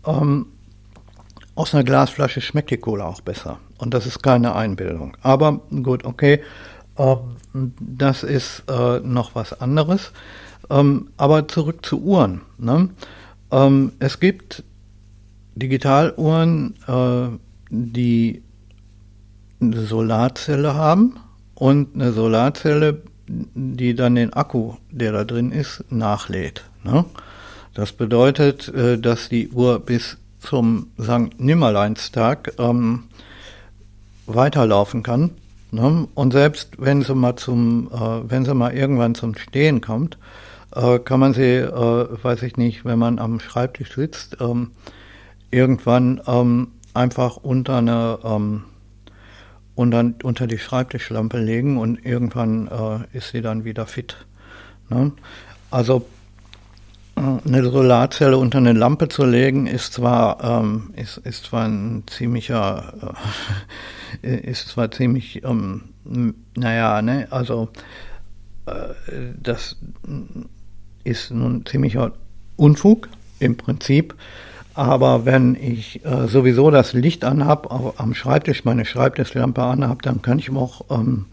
Ähm, 0.06 0.46
aus 1.54 1.74
einer 1.74 1.84
Glasflasche 1.84 2.40
schmeckt 2.40 2.70
die 2.70 2.76
Cola 2.76 3.06
auch 3.06 3.20
besser. 3.20 3.58
Und 3.78 3.94
das 3.94 4.06
ist 4.06 4.22
keine 4.22 4.54
Einbildung. 4.54 5.16
Aber 5.22 5.60
gut, 5.82 6.04
okay, 6.04 6.40
äh, 6.96 7.16
das 7.80 8.22
ist 8.22 8.64
äh, 8.68 9.00
noch 9.00 9.34
was 9.34 9.60
anderes. 9.60 10.12
Ähm, 10.68 11.10
aber 11.16 11.48
zurück 11.48 11.84
zu 11.84 12.02
Uhren. 12.02 12.42
Ne? 12.58 12.90
Ähm, 13.50 13.92
es 13.98 14.20
gibt 14.20 14.62
Digitaluhren, 15.54 16.74
äh, 16.86 17.28
die 17.70 18.42
eine 19.60 19.82
Solarzelle 19.82 20.74
haben 20.74 21.18
und 21.60 21.94
eine 21.94 22.12
Solarzelle, 22.12 23.02
die 23.28 23.94
dann 23.94 24.14
den 24.16 24.32
Akku, 24.32 24.74
der 24.90 25.12
da 25.12 25.24
drin 25.24 25.52
ist, 25.52 25.84
nachlädt. 25.90 26.64
Ne? 26.82 27.04
Das 27.74 27.92
bedeutet, 27.92 28.68
äh, 28.68 28.98
dass 28.98 29.28
die 29.28 29.50
Uhr 29.50 29.78
bis 29.78 30.16
zum 30.40 30.88
St. 31.00 31.38
Nimmerleinstag 31.38 32.54
ähm, 32.58 33.04
weiterlaufen 34.26 35.02
kann. 35.02 35.32
Ne? 35.70 36.08
Und 36.14 36.32
selbst 36.32 36.70
wenn 36.78 37.02
sie 37.02 37.14
mal 37.14 37.36
zum, 37.36 37.90
äh, 37.92 38.30
wenn 38.30 38.46
sie 38.46 38.54
mal 38.54 38.72
irgendwann 38.72 39.14
zum 39.14 39.36
Stehen 39.36 39.82
kommt, 39.82 40.16
äh, 40.74 40.98
kann 40.98 41.20
man 41.20 41.34
sie, 41.34 41.56
äh, 41.56 42.08
weiß 42.22 42.42
ich 42.42 42.56
nicht, 42.56 42.86
wenn 42.86 42.98
man 42.98 43.18
am 43.18 43.38
Schreibtisch 43.38 43.94
sitzt, 43.94 44.38
ähm, 44.40 44.70
irgendwann 45.50 46.22
ähm, 46.26 46.68
einfach 46.94 47.36
unter 47.36 47.76
eine 47.76 48.18
ähm, 48.24 48.64
und 49.80 49.92
dann 49.92 50.16
unter 50.22 50.46
die 50.46 50.58
Schreibtischlampe 50.58 51.38
legen 51.38 51.78
und 51.78 52.04
irgendwann 52.04 52.68
äh, 52.68 53.16
ist 53.16 53.30
sie 53.30 53.40
dann 53.40 53.64
wieder 53.64 53.86
fit. 53.86 54.14
Ne? 54.90 55.12
Also 55.70 56.06
äh, 57.16 57.20
eine 57.20 57.64
Solarzelle 57.64 58.36
unter 58.36 58.58
eine 58.58 58.74
Lampe 58.74 59.08
zu 59.08 59.24
legen, 59.24 59.66
ist 59.66 59.94
zwar, 59.94 60.44
ähm, 60.44 60.90
ist, 60.96 61.16
ist 61.16 61.44
zwar 61.44 61.64
ein 61.64 62.04
ziemlicher, 62.06 63.14
äh, 64.20 64.36
ist 64.50 64.68
zwar 64.68 64.90
ziemlich, 64.90 65.42
ähm, 65.44 65.84
naja, 66.54 67.00
ne, 67.00 67.28
also 67.30 67.70
äh, 68.66 68.72
das 69.42 69.78
ist 71.04 71.30
nun 71.30 71.64
ziemlicher 71.64 72.12
Unfug 72.56 73.08
im 73.38 73.56
Prinzip, 73.56 74.14
aber 74.80 75.26
wenn 75.26 75.56
ich 75.56 76.02
äh, 76.06 76.26
sowieso 76.26 76.70
das 76.70 76.94
Licht 76.94 77.22
anhab, 77.22 77.70
am 78.00 78.14
Schreibtisch 78.14 78.64
meine 78.64 78.86
Schreibtischlampe 78.86 79.62
anhab, 79.62 80.00
dann 80.00 80.22
kann 80.22 80.38
ich 80.38 80.50
auch 80.50 80.86
ähm, 80.88 81.26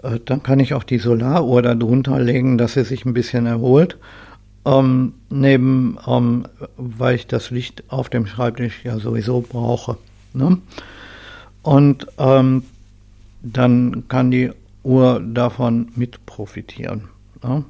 äh, 0.00 0.20
dann 0.24 0.44
kann 0.44 0.60
ich 0.60 0.74
auch 0.74 0.84
die 0.84 0.98
Solaruhr 0.98 1.60
darunter 1.60 2.20
legen, 2.20 2.56
dass 2.56 2.74
sie 2.74 2.84
sich 2.84 3.04
ein 3.04 3.14
bisschen 3.14 3.46
erholt. 3.46 3.98
Ähm, 4.64 5.14
neben, 5.28 5.98
ähm, 6.06 6.46
weil 6.76 7.16
ich 7.16 7.26
das 7.26 7.50
Licht 7.50 7.82
auf 7.88 8.10
dem 8.10 8.26
Schreibtisch 8.26 8.84
ja 8.84 9.00
sowieso 9.00 9.40
brauche. 9.40 9.96
Ne? 10.32 10.58
Und 11.62 12.06
ähm, 12.16 12.62
dann 13.42 14.04
kann 14.06 14.30
die 14.30 14.52
Uhr 14.84 15.20
davon 15.20 15.88
mit 15.96 16.24
profitieren. 16.26 17.08
Ne? 17.42 17.64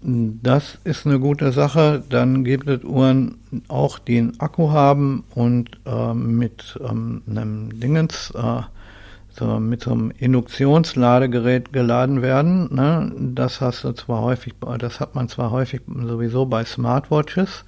Das 0.00 0.78
ist 0.84 1.06
eine 1.06 1.18
gute 1.18 1.50
Sache. 1.50 2.04
Dann 2.08 2.44
gibt 2.44 2.68
es 2.68 2.84
Uhren 2.84 3.38
auch, 3.66 3.98
die 3.98 4.18
einen 4.18 4.38
Akku 4.38 4.70
haben 4.70 5.24
und 5.34 5.70
äh, 5.86 6.14
mit 6.14 6.78
ähm, 6.88 7.22
einem 7.28 7.80
Dingens, 7.80 8.32
äh, 8.36 8.62
so, 9.30 9.58
mit 9.58 9.82
so 9.82 9.92
einem 9.92 10.12
Induktionsladegerät 10.16 11.72
geladen 11.72 12.22
werden. 12.22 12.74
Ne? 12.74 13.12
Das 13.34 13.60
hast 13.60 13.82
du 13.82 13.92
zwar 13.92 14.22
häufig, 14.22 14.54
das 14.78 15.00
hat 15.00 15.16
man 15.16 15.28
zwar 15.28 15.50
häufig 15.50 15.80
sowieso 15.86 16.46
bei 16.46 16.64
Smartwatches, 16.64 17.64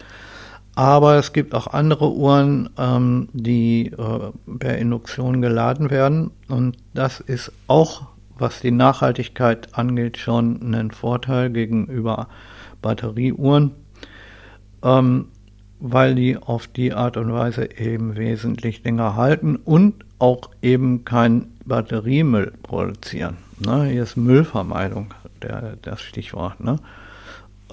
aber 0.76 1.16
es 1.16 1.32
gibt 1.32 1.52
auch 1.52 1.66
andere 1.66 2.12
Uhren, 2.12 2.70
ähm, 2.78 3.28
die 3.32 3.86
äh, 3.86 4.56
per 4.58 4.78
Induktion 4.78 5.42
geladen 5.42 5.90
werden 5.90 6.30
und 6.48 6.76
das 6.94 7.18
ist 7.18 7.50
auch 7.66 8.02
was 8.40 8.60
die 8.60 8.70
Nachhaltigkeit 8.70 9.74
angeht, 9.76 10.18
schon 10.18 10.62
einen 10.62 10.90
Vorteil 10.90 11.50
gegenüber 11.50 12.28
Batterieuhren, 12.82 13.72
ähm, 14.82 15.26
weil 15.78 16.14
die 16.14 16.36
auf 16.36 16.66
die 16.66 16.92
Art 16.92 17.16
und 17.16 17.32
Weise 17.32 17.68
eben 17.78 18.16
wesentlich 18.16 18.84
länger 18.84 19.16
halten 19.16 19.56
und 19.56 20.04
auch 20.18 20.50
eben 20.62 21.04
kein 21.04 21.48
Batteriemüll 21.64 22.52
produzieren. 22.62 23.38
Ne? 23.58 23.84
Hier 23.86 24.02
ist 24.02 24.16
Müllvermeidung 24.16 25.14
der, 25.42 25.76
das 25.82 26.02
Stichwort. 26.02 26.60
Ne? 26.60 26.76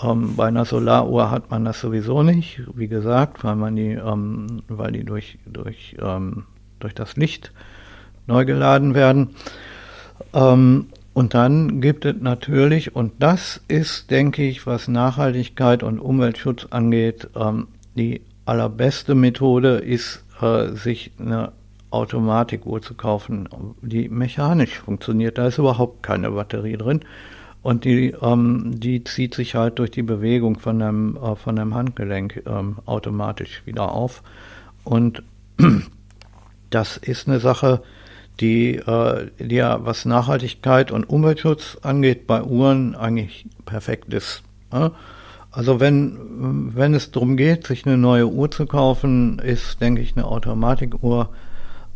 Ähm, 0.02 0.36
bei 0.36 0.48
einer 0.48 0.66
Solaruhr 0.66 1.32
hat 1.32 1.50
man 1.50 1.66
das 1.66 1.82
sowieso 1.82 2.24
nicht, 2.24 2.62
wie 2.76 2.88
gesagt, 2.88 3.44
weil 3.44 3.56
man 3.56 3.76
die, 3.76 3.92
ähm, 3.92 4.62
weil 4.68 4.92
die 4.92 5.04
durch, 5.04 5.40
durch, 5.46 5.96
ähm, 6.00 6.44
durch 6.80 6.94
das 6.94 7.16
Licht 7.16 7.52
neu 8.28 8.46
geladen 8.46 8.94
werden. 8.94 9.32
Ähm, 10.34 10.88
und 11.14 11.34
dann 11.34 11.82
gibt 11.82 12.06
es 12.06 12.16
natürlich, 12.20 12.96
und 12.96 13.14
das 13.20 13.62
ist, 13.68 14.12
denke 14.12 14.48
ich, 14.48 14.68
was 14.68 14.88
Nachhaltigkeit 14.88 15.82
und 15.82 16.00
Umweltschutz 16.00 16.68
angeht, 16.70 17.28
ähm, 17.36 17.68
die 17.96 18.22
allerbeste 18.46 19.16
Methode 19.16 19.78
ist, 19.78 20.24
äh, 20.42 20.70
sich 20.74 21.12
eine 21.20 21.54
Automatikuhr 21.90 22.82
zu 22.82 22.94
kaufen, 22.94 23.50
die 23.82 24.10
mechanisch 24.10 24.80
funktioniert. 24.80 25.38
Da 25.38 25.48
ist 25.48 25.58
überhaupt 25.58 26.04
keine 26.04 26.32
Batterie 26.32 26.78
drin. 26.78 27.02
Und 27.64 27.86
die, 27.86 28.14
ähm, 28.22 28.80
die 28.80 29.04
zieht 29.04 29.34
sich 29.34 29.56
halt 29.56 29.80
durch 29.80 29.92
die 29.92 30.04
Bewegung 30.04 30.60
von 30.60 30.82
einem, 30.82 31.18
äh, 31.18 31.36
von 31.36 31.58
einem 31.58 31.74
Handgelenk 31.74 32.44
ähm, 32.46 32.78
automatisch 32.86 33.64
wieder 33.66 33.92
auf. 33.92 34.22
Und 34.84 35.24
das 36.70 36.98
ist 36.98 37.28
eine 37.28 37.40
Sache, 37.40 37.82
die, 38.40 38.76
äh, 38.76 39.30
die 39.40 39.56
ja, 39.56 39.86
was 39.86 40.06
Nachhaltigkeit 40.06 40.92
und 40.92 41.10
Umweltschutz 41.10 41.78
angeht, 41.82 42.28
bei 42.28 42.44
Uhren 42.44 42.96
eigentlich 42.96 43.46
perfekt 43.66 44.14
ist. 44.14 44.44
Ja? 44.72 44.92
Also 45.52 45.80
wenn, 45.80 46.76
wenn 46.76 46.94
es 46.94 47.12
darum 47.12 47.36
geht, 47.36 47.66
sich 47.66 47.86
eine 47.86 47.98
neue 47.98 48.28
Uhr 48.28 48.52
zu 48.52 48.66
kaufen, 48.66 49.40
ist, 49.40 49.82
denke 49.82 50.02
ich, 50.02 50.16
eine 50.16 50.26
Automatikuhr, 50.26 51.30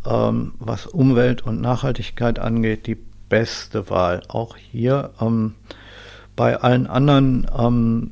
ähm, 0.06 0.54
was 0.58 0.88
Umwelt 0.88 1.44
und 1.44 1.62
Nachhaltigkeit 1.62 2.40
angeht, 2.40 2.88
die 2.88 2.98
beste 3.30 3.90
Wahl. 3.90 4.24
Auch 4.30 4.58
hier 4.58 5.12
ähm, 5.22 5.54
bei 6.36 6.58
allen 6.58 6.88
anderen 6.88 7.46
ähm, 7.58 8.12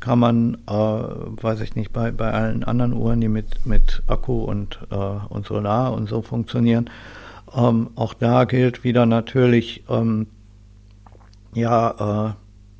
kann 0.00 0.18
man, 0.18 0.54
äh, 0.66 0.72
weiß 0.72 1.60
ich 1.60 1.76
nicht, 1.76 1.92
bei, 1.92 2.10
bei 2.10 2.30
allen 2.32 2.64
anderen 2.64 2.92
Uhren, 2.92 3.20
die 3.20 3.28
mit, 3.28 3.64
mit 3.66 4.02
Akku 4.06 4.44
und, 4.44 4.80
äh, 4.90 4.94
und 4.94 5.46
Solar 5.46 5.92
und 5.92 6.08
so 6.08 6.22
funktionieren, 6.22 6.90
ähm, 7.54 7.90
auch 7.94 8.14
da 8.14 8.44
gilt 8.44 8.84
wieder 8.84 9.06
natürlich, 9.06 9.84
ähm, 9.88 10.26
ja, 11.54 12.30
äh, 12.30 12.34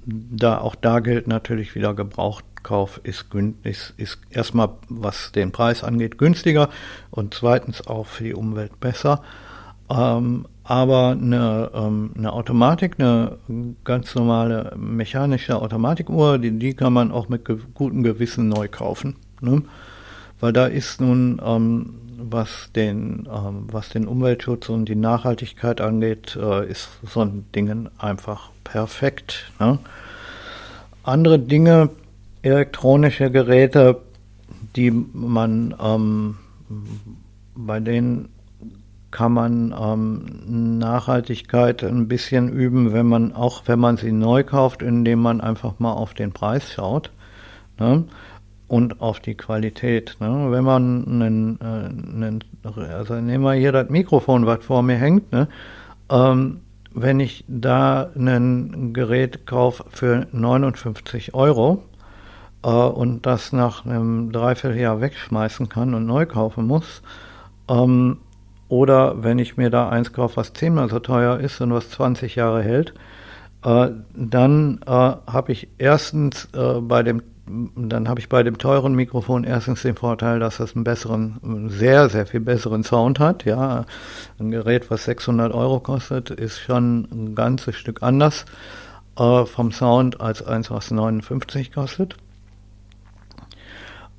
da 0.07 0.59
auch 0.59 0.75
da 0.75 1.01
gilt 1.01 1.29
natürlich 1.29 1.75
wieder 1.75 1.95
Gebrauchtkauf 1.95 3.01
ist, 3.05 3.27
ist, 3.63 3.95
ist 3.97 4.19
erstmal, 4.31 4.71
was 4.89 5.33
den 5.33 5.53
Preis 5.53 5.85
angeht, 5.85 6.19
günstiger 6.19 6.69
und 7.11 7.35
zweitens 7.35 7.87
auch 7.87 8.07
für 8.07 8.25
die 8.25 8.35
Umwelt 8.35 8.81
besser. 8.81 9.23
Ähm, 9.91 10.47
aber 10.63 11.11
eine, 11.21 11.71
ähm, 11.75 12.13
eine 12.17 12.33
Automatik, 12.33 12.95
eine 12.99 13.39
ganz 13.83 14.15
normale 14.15 14.73
mechanische 14.77 15.61
Automatikuhr, 15.61 16.39
die, 16.39 16.57
die 16.59 16.75
kann 16.75 16.93
man 16.93 17.11
auch 17.11 17.29
mit 17.29 17.45
ge 17.45 17.59
gutem 17.75 18.05
Gewissen 18.05 18.49
neu 18.49 18.69
kaufen. 18.69 19.17
Ne? 19.41 19.63
Weil 20.39 20.53
da 20.53 20.67
ist 20.67 21.01
nun 21.01 21.41
ähm, 21.45 21.95
was 22.31 22.71
den, 22.75 23.29
ähm, 23.33 23.67
was 23.71 23.89
den 23.91 24.07
Umweltschutz 24.07 24.69
und 24.69 24.87
die 24.87 24.97
Nachhaltigkeit 24.97 25.81
angeht, 25.81 26.37
äh, 26.37 26.69
ist 26.69 26.89
so 27.03 27.21
ein 27.21 27.47
Ding 27.55 27.89
einfach 27.99 28.51
perfekt. 28.65 29.51
Ne? 29.59 29.79
Andere 31.03 31.39
Dinge, 31.39 31.91
elektronische 32.43 33.31
Geräte, 33.31 34.01
die 34.77 34.91
man, 34.91 35.75
ähm, 35.83 36.37
bei 37.55 37.81
denen 37.81 38.29
kann 39.11 39.33
man 39.33 39.75
ähm, 39.77 40.79
Nachhaltigkeit 40.79 41.83
ein 41.83 42.07
bisschen 42.07 42.49
üben, 42.49 42.93
wenn 42.93 43.07
man 43.07 43.33
auch, 43.35 43.63
wenn 43.67 43.81
man 43.81 43.97
sie 43.97 44.13
neu 44.13 44.45
kauft, 44.45 44.83
indem 44.83 45.21
man 45.21 45.41
einfach 45.41 45.79
mal 45.79 45.93
auf 45.93 46.15
den 46.15 46.33
Preis 46.33 46.73
schaut. 46.73 47.11
Ne? 47.79 48.05
Und 48.71 49.01
auf 49.01 49.19
die 49.19 49.35
Qualität. 49.35 50.17
Ne? 50.21 50.47
Wenn 50.51 50.63
man 50.63 51.05
einen, 51.05 51.59
äh, 51.61 51.65
einen, 51.65 52.45
also 52.63 53.15
nehmen 53.15 53.43
wir 53.43 53.55
hier 53.55 53.73
das 53.73 53.91
Mikrofon, 53.91 54.47
was 54.47 54.65
vor 54.65 54.83
mir 54.83 54.95
hängt, 54.95 55.33
ne? 55.33 55.49
Ähm, 56.09 56.61
wenn 56.93 57.21
ich 57.21 57.45
da 57.49 58.11
ein 58.17 58.93
Gerät 58.93 59.47
kaufe 59.47 59.85
für 59.91 60.27
59 60.33 61.35
Euro 61.35 61.85
äh, 62.65 62.69
und 62.69 63.27
das 63.27 63.53
nach 63.53 63.85
einem 63.85 64.31
Dreivierteljahr 64.33 65.01
wegschmeißen 65.01 65.69
kann 65.69 65.95
und 65.95 66.07
neu 66.07 66.27
kaufen 66.27 66.67
muss, 66.67 67.03
ähm, 67.69 68.19
oder 68.69 69.25
wenn 69.25 69.41
ich 69.41 69.57
mir 69.57 69.71
da 69.71 69.89
eins 69.89 70.13
kaufe, 70.13 70.37
was 70.37 70.53
zehnmal 70.53 70.89
so 70.89 71.01
teuer 71.01 71.39
ist 71.41 71.61
und 71.61 71.73
was 71.73 71.91
20 71.91 72.37
Jahre 72.37 72.63
hält, 72.63 72.95
äh, 73.65 73.89
dann 74.15 74.81
äh, 74.87 74.91
habe 74.91 75.53
ich 75.53 75.69
erstens 75.79 76.49
äh, 76.55 76.81
bei 76.81 77.03
dem 77.03 77.23
dann 77.77 78.09
habe 78.09 78.21
ich 78.21 78.29
bei 78.29 78.43
dem 78.43 78.59
teuren 78.59 78.95
Mikrofon 78.95 79.45
erstens 79.45 79.83
den 79.83 79.97
Vorteil, 79.97 80.39
dass 80.39 80.61
es 80.61 80.75
einen 80.75 80.85
besseren, 80.85 81.69
sehr, 81.69 82.09
sehr 82.09 82.27
viel 82.27 82.41
besseren 82.41 82.85
Sound 82.85 83.19
hat. 83.19 83.45
Ja, 83.45 83.85
ein 84.39 84.51
Gerät, 84.51 84.91
was 84.91 85.05
600 85.05 85.53
Euro 85.53 85.81
kostet, 85.81 86.31
ist 86.31 86.59
schon 86.59 87.09
ein 87.11 87.35
ganzes 87.35 87.77
Stück 87.77 88.03
anders 88.03 88.45
äh, 89.19 89.45
vom 89.45 89.73
Sound 89.73 90.21
als 90.21 90.43
eins, 90.43 90.71
was 90.71 90.91
59 90.91 91.73
kostet. 91.73 92.17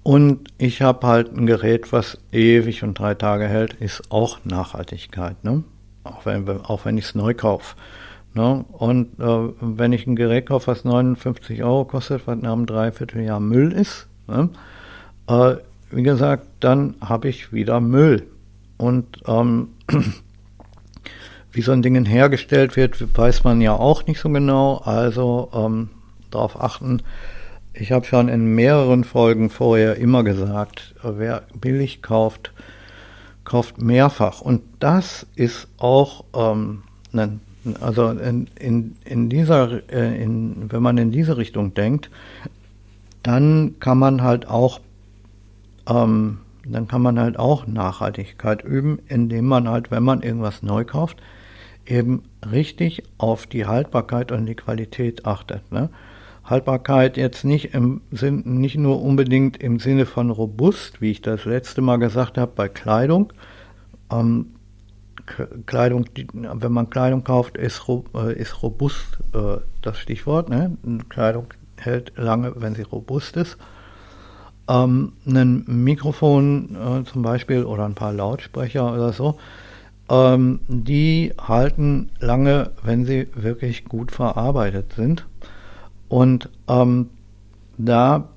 Und 0.04 0.50
ich 0.58 0.82
habe 0.82 1.06
halt 1.06 1.36
ein 1.36 1.46
Gerät, 1.46 1.92
was 1.92 2.18
ewig 2.32 2.84
und 2.84 2.98
drei 2.98 3.14
Tage 3.14 3.48
hält, 3.48 3.74
ist 3.74 4.12
auch 4.12 4.40
Nachhaltigkeit, 4.44 5.44
ne? 5.44 5.64
Auch 6.04 6.26
wenn, 6.26 6.48
auch 6.50 6.86
wenn 6.86 6.98
ich 6.98 7.06
es 7.06 7.16
neu 7.16 7.36
kaufe. 7.36 7.76
Ne? 8.34 8.66
Und 8.72 9.20
äh, 9.20 9.54
wenn 9.60 9.94
ich 9.94 10.08
ein 10.08 10.16
Gerät 10.16 10.48
kaufe, 10.48 10.68
was 10.68 10.86
59 10.86 11.64
Euro 11.64 11.86
kostet, 11.86 12.28
was 12.28 12.38
nach 12.40 12.54
einem 12.54 12.66
Dreivierteljahr 12.66 13.40
Müll 13.40 13.74
ist, 13.74 14.08
ne? 14.28 14.50
äh, 15.28 15.56
wie 15.92 16.04
gesagt, 16.04 16.48
dann 16.62 16.96
habe 17.02 17.28
ich 17.28 17.52
wieder 17.52 17.82
Müll. 17.82 18.28
Und 18.78 19.06
ähm, 19.28 19.70
wie 21.52 21.62
so 21.62 21.74
ein 21.74 21.82
Ding 21.82 22.06
hergestellt 22.06 22.78
wird, 22.78 23.18
weiß 23.18 23.44
man 23.44 23.60
ja 23.60 23.74
auch 23.74 24.08
nicht 24.08 24.20
so 24.20 24.30
genau. 24.30 24.78
Also 24.78 25.50
ähm, 25.54 25.90
darauf 26.32 26.60
achten. 26.60 27.02
Ich 27.74 27.92
habe 27.92 28.06
schon 28.06 28.30
in 28.30 28.56
mehreren 28.56 29.04
Folgen 29.04 29.50
vorher 29.50 29.98
immer 29.98 30.24
gesagt, 30.24 30.96
wer 31.04 31.44
billig 31.54 32.02
kauft, 32.02 32.52
kauft 33.44 33.82
mehrfach. 33.82 34.42
Und 34.42 34.62
das 34.80 35.26
ist 35.36 35.68
auch 35.78 36.24
ähm, 36.34 36.84
ein 37.14 37.42
also 37.80 38.10
in, 38.10 38.48
in, 38.60 38.96
in 39.06 39.30
dieser, 39.30 39.90
äh, 39.92 40.22
in, 40.22 40.72
wenn 40.72 40.82
man 40.82 40.98
in 40.98 41.12
diese 41.12 41.38
Richtung 41.38 41.74
denkt, 41.74 42.10
dann 43.24 43.76
kann 43.80 44.00
man 44.00 44.24
halt 44.24 44.48
auch, 44.48 44.80
ähm, 45.88 46.40
dann 46.66 46.88
kann 46.88 47.02
man 47.02 47.20
halt 47.20 47.38
auch 47.38 47.68
Nachhaltigkeit 47.68 48.64
üben, 48.64 49.00
indem 49.08 49.46
man 49.46 49.70
halt, 49.70 49.92
wenn 49.92 50.04
man 50.04 50.22
irgendwas 50.22 50.64
neu 50.64 50.86
kauft, 50.86 51.22
eben 51.86 52.24
richtig 52.50 53.04
auf 53.18 53.46
die 53.48 53.66
Haltbarkeit 53.66 54.32
und 54.32 54.46
die 54.46 54.56
Qualität 54.56 55.26
achtet. 55.26 55.72
Ne? 55.72 55.90
Haltbarkeit 56.44 57.18
jetzt 57.18 57.44
nicht 57.44 57.74
im 57.74 58.02
Sinn, 58.12 58.44
nicht 58.46 58.78
nur 58.78 59.02
unbedingt 59.02 59.58
im 59.58 59.80
Sinne 59.80 60.06
von 60.06 60.32
robust, 60.32 61.02
wie 61.02 61.12
ich 61.12 61.22
das 61.22 61.46
letzte 61.46 61.82
Mal 61.82 61.98
gesagt 61.98 62.38
habe 62.38 62.52
bei 62.56 62.68
Kleidung. 62.68 63.32
Ähm, 64.12 64.48
Kleidung, 65.66 66.06
wenn 66.34 66.72
man 66.72 66.90
Kleidung 66.90 67.24
kauft, 67.24 67.58
ist, 67.58 67.84
äh, 68.16 68.34
ist 68.34 68.62
robust 68.64 69.20
äh, 69.34 69.58
das 69.82 69.98
Stichwort. 69.98 70.50
Ne? 70.50 70.78
Kleidung 71.10 71.48
hält 71.78 72.14
lange, 72.16 72.54
wenn 72.56 72.76
sie 72.76 72.84
robust 72.84 73.38
ist. 73.38 73.58
Ähm, 74.70 75.14
ein 75.26 75.64
Mikrofon 75.66 76.76
äh, 76.76 77.04
zum 77.04 77.24
Beispiel 77.24 77.64
oder 77.64 77.86
ein 77.86 77.96
paar 77.96 78.14
Lautsprecher 78.14 78.94
oder 78.94 79.12
so, 79.12 79.38
ähm, 80.10 80.60
die 80.68 81.34
halten 81.40 82.10
lange, 82.20 82.72
wenn 82.84 83.06
sie 83.06 83.28
wirklich 83.34 83.86
gut 83.86 84.12
verarbeitet 84.12 84.94
sind. 84.94 85.26
Und 86.10 86.50
ähm, 86.68 87.10
da, 87.78 88.30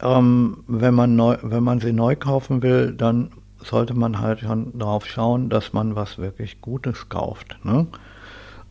ähm, 0.00 0.64
wenn, 0.66 0.94
man 0.94 1.16
neu, 1.16 1.36
wenn 1.42 1.64
man 1.64 1.80
sie 1.80 1.92
neu 1.92 2.16
kaufen 2.16 2.62
will, 2.62 2.92
dann 2.92 3.30
sollte 3.64 3.94
man 3.94 4.20
halt 4.20 4.40
schon 4.40 4.78
darauf 4.78 5.06
schauen, 5.06 5.48
dass 5.48 5.72
man 5.72 5.96
was 5.96 6.18
wirklich 6.18 6.60
Gutes 6.60 7.08
kauft. 7.08 7.56
Ne? 7.64 7.86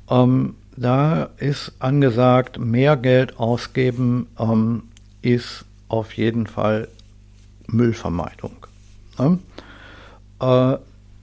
Ähm, 0.10 0.56
da 0.76 1.30
ist 1.38 1.74
angesagt, 1.80 2.60
mehr 2.60 2.98
Geld 2.98 3.40
ausgeben 3.40 4.28
ähm, 4.40 4.84
ist 5.22 5.66
auf 5.88 6.14
jeden 6.14 6.48
Fall 6.48 6.88
Müllvermeidung. 7.68 8.66
Ne? 9.20 9.40
Äh, 10.40 10.78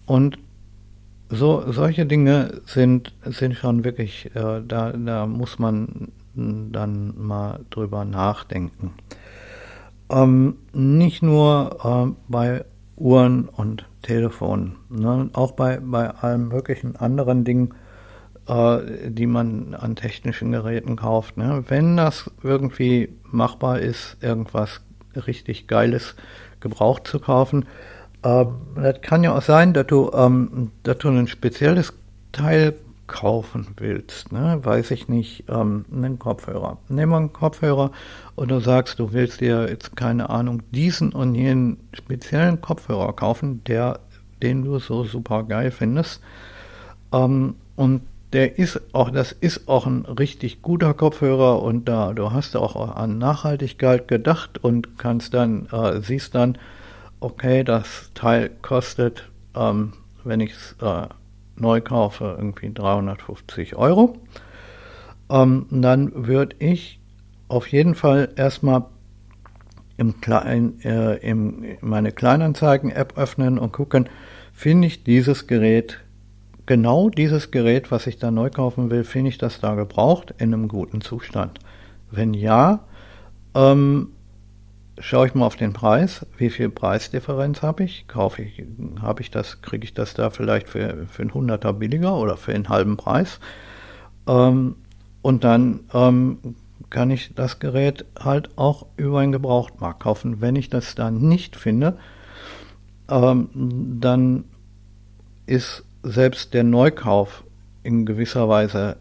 und 0.07 0.39
so, 1.31 1.71
solche 1.71 2.07
Dinge 2.07 2.63
sind, 2.65 3.13
sind 3.25 3.55
schon 3.55 3.85
wirklich, 3.85 4.35
äh, 4.35 4.63
da, 4.67 4.93
da 4.93 5.27
muss 5.27 5.59
man 5.59 6.09
dann 6.35 7.15
mal 7.19 7.61
drüber 7.71 8.05
nachdenken. 8.05 8.93
Ähm, 10.11 10.57
nicht 10.73 11.23
nur 11.23 11.79
äh, 11.85 12.15
bei 12.29 12.65
Uhren 12.99 13.49
und 13.49 13.87
Telefonen, 14.03 14.77
ne? 14.89 15.31
auch 15.33 15.53
bei, 15.53 15.79
bei 15.81 16.11
allen 16.11 16.49
möglichen 16.49 16.97
anderen 16.97 17.45
Dingen, 17.45 17.75
äh, 18.49 18.79
die 19.09 19.27
man 19.27 19.75
an 19.75 19.97
technischen 19.97 20.53
Geräten 20.53 20.97
kauft. 20.97 21.37
Ne? 21.37 21.65
Wenn 21.69 21.97
das 21.97 22.31
irgendwie 22.43 23.11
machbar 23.25 23.81
ist, 23.81 24.17
irgendwas 24.21 24.81
richtig 25.15 25.67
Geiles 25.67 26.17
gebraucht 26.61 27.07
zu 27.07 27.21
kaufen, 27.21 27.67
äh, 28.23 28.47
das 28.77 29.01
kann 29.03 29.23
ja 29.23 29.37
auch 29.37 29.43
sein, 29.43 29.73
dass 29.73 29.87
du, 29.87 30.11
ähm, 30.13 30.73
dass 30.83 30.99
du 30.99 31.09
ein 31.09 31.29
spezielles 31.29 31.93
Teil 32.33 32.75
kaufen 33.09 33.67
willst, 33.79 34.31
ne? 34.31 34.61
weiß 34.63 34.93
ich 34.93 35.09
nicht, 35.09 35.45
ähm, 35.49 35.85
einen 35.93 36.19
Kopfhörer. 36.19 36.79
Nimm 36.89 37.13
einen 37.13 37.33
Kopfhörer 37.33 37.91
und 38.37 38.51
du 38.51 38.61
sagst, 38.61 39.01
du 39.01 39.13
willst 39.13 39.41
dir 39.41 39.69
jetzt 39.69 39.97
keine 39.97 40.31
Ahnung 40.31 40.63
diesen 40.71 41.13
und 41.13 41.35
jenen 41.35 41.89
speziellen 41.93 42.61
Kopfhörer 42.61 43.13
kaufen, 43.15 43.65
der, 43.65 44.01
den 44.43 44.63
du 44.63 44.79
so 44.79 45.05
super 45.05 45.43
geil 45.43 45.73
findest. 45.73 46.21
Ähm, 47.13 47.57
und 47.75 48.03
der 48.33 48.59
ist 48.59 48.81
auch, 48.93 49.11
das 49.11 49.33
ist 49.33 49.69
auch 49.69 49.87
ein 49.87 50.05
richtig 50.05 50.61
guter 50.63 50.93
Kopfhörer 50.93 51.63
und 51.63 51.87
da 51.89 52.13
du 52.13 52.31
hast 52.33 52.57
auch 52.57 52.95
an 52.95 53.19
Nachhaltigkeit 53.19 54.07
gedacht 54.07 54.63
und 54.63 54.99
kannst 54.99 55.33
dann, 55.33 55.67
äh, 55.73 56.01
siehst 56.01 56.35
dann, 56.35 56.59
okay, 57.21 57.65
das 57.65 58.11
Teil 58.15 58.51
kostet, 58.63 59.29
ähm, 59.57 59.95
wenn 60.25 60.41
ich 60.41 60.53
es 60.53 60.77
äh, 60.83 61.09
neu 61.61 61.81
kaufe, 61.81 62.37
irgendwie 62.39 62.73
350 62.73 63.77
Euro. 63.77 64.17
Ähm, 65.31 65.67
dann 65.71 66.27
würde 66.27 66.57
ich 66.59 67.01
auf 67.49 67.67
jeden 67.69 67.95
Fall 67.95 68.31
erstmal 68.37 68.85
im 69.97 70.21
Klein, 70.21 70.81
äh, 70.85 71.17
im, 71.17 71.65
meine 71.81 72.13
Kleinanzeigen-App 72.13 73.19
öffnen 73.19 73.59
und 73.59 73.73
gucken, 73.73 74.09
finde 74.53 74.87
ich 74.87 75.05
dieses 75.05 75.47
Gerät, 75.47 76.01
genau 76.67 77.11
dieses 77.11 77.51
Gerät, 77.51 77.91
was 77.91 78.07
ich 78.07 78.19
da 78.19 78.31
neu 78.31 78.51
kaufen 78.51 78.91
will, 78.91 79.05
finde 79.05 79.31
ich 79.31 79.39
das 79.39 79.61
da 79.61 79.75
gebraucht 79.75 80.35
in 80.39 80.55
einem 80.55 80.69
guten 80.69 81.01
Zustand? 81.01 81.59
Wenn 82.11 82.33
ja, 82.33 82.81
ähm, 83.55 84.13
schaue 85.01 85.27
ich 85.27 85.35
mal 85.35 85.47
auf 85.47 85.57
den 85.57 85.73
Preis, 85.73 86.27
wie 86.37 86.51
viel 86.51 86.71
Preisdifferenz 86.71 87.63
habe 87.63 87.85
ich, 87.85 88.07
kaufe 88.09 88.43
ich, 88.43 88.63
habe 89.01 89.23
ich 89.23 89.31
das, 89.31 89.63
kriege 89.63 89.85
ich 89.85 89.95
das 89.95 90.15
da 90.15 90.31
vielleicht 90.31 90.69
für, 90.69 91.07
für 91.07 91.23
einen 91.23 91.35
Hunderter 91.35 91.73
billiger 91.73 92.17
oder 92.17 92.37
für 92.37 92.55
einen 92.55 92.69
halben 92.69 92.97
Preis. 92.97 93.41
Ähm, 94.27 94.77
und 95.23 95.45
dann 95.45 95.81
ähm, 95.93 96.39
kann 96.91 97.11
ich 97.11 97.35
das 97.35 97.59
Gerät 97.59 98.05
halt 98.19 98.57
auch 98.57 98.87
über 98.97 99.21
einen 99.21 99.33
Gebrauchtmarkt 99.33 100.01
kaufen. 100.01 100.41
Wenn 100.41 100.57
ich 100.57 100.71
das 100.71 100.95
da 100.95 101.11
nicht 101.11 101.57
finde, 101.57 101.99
ähm, 103.11 103.49
dann 104.01 104.45
ist 105.47 105.85
selbst 106.03 106.55
der 106.55 106.65
Neukauf 106.65 107.45
in 107.83 108.07
gewisser 108.07 108.49
Weise 108.49 108.97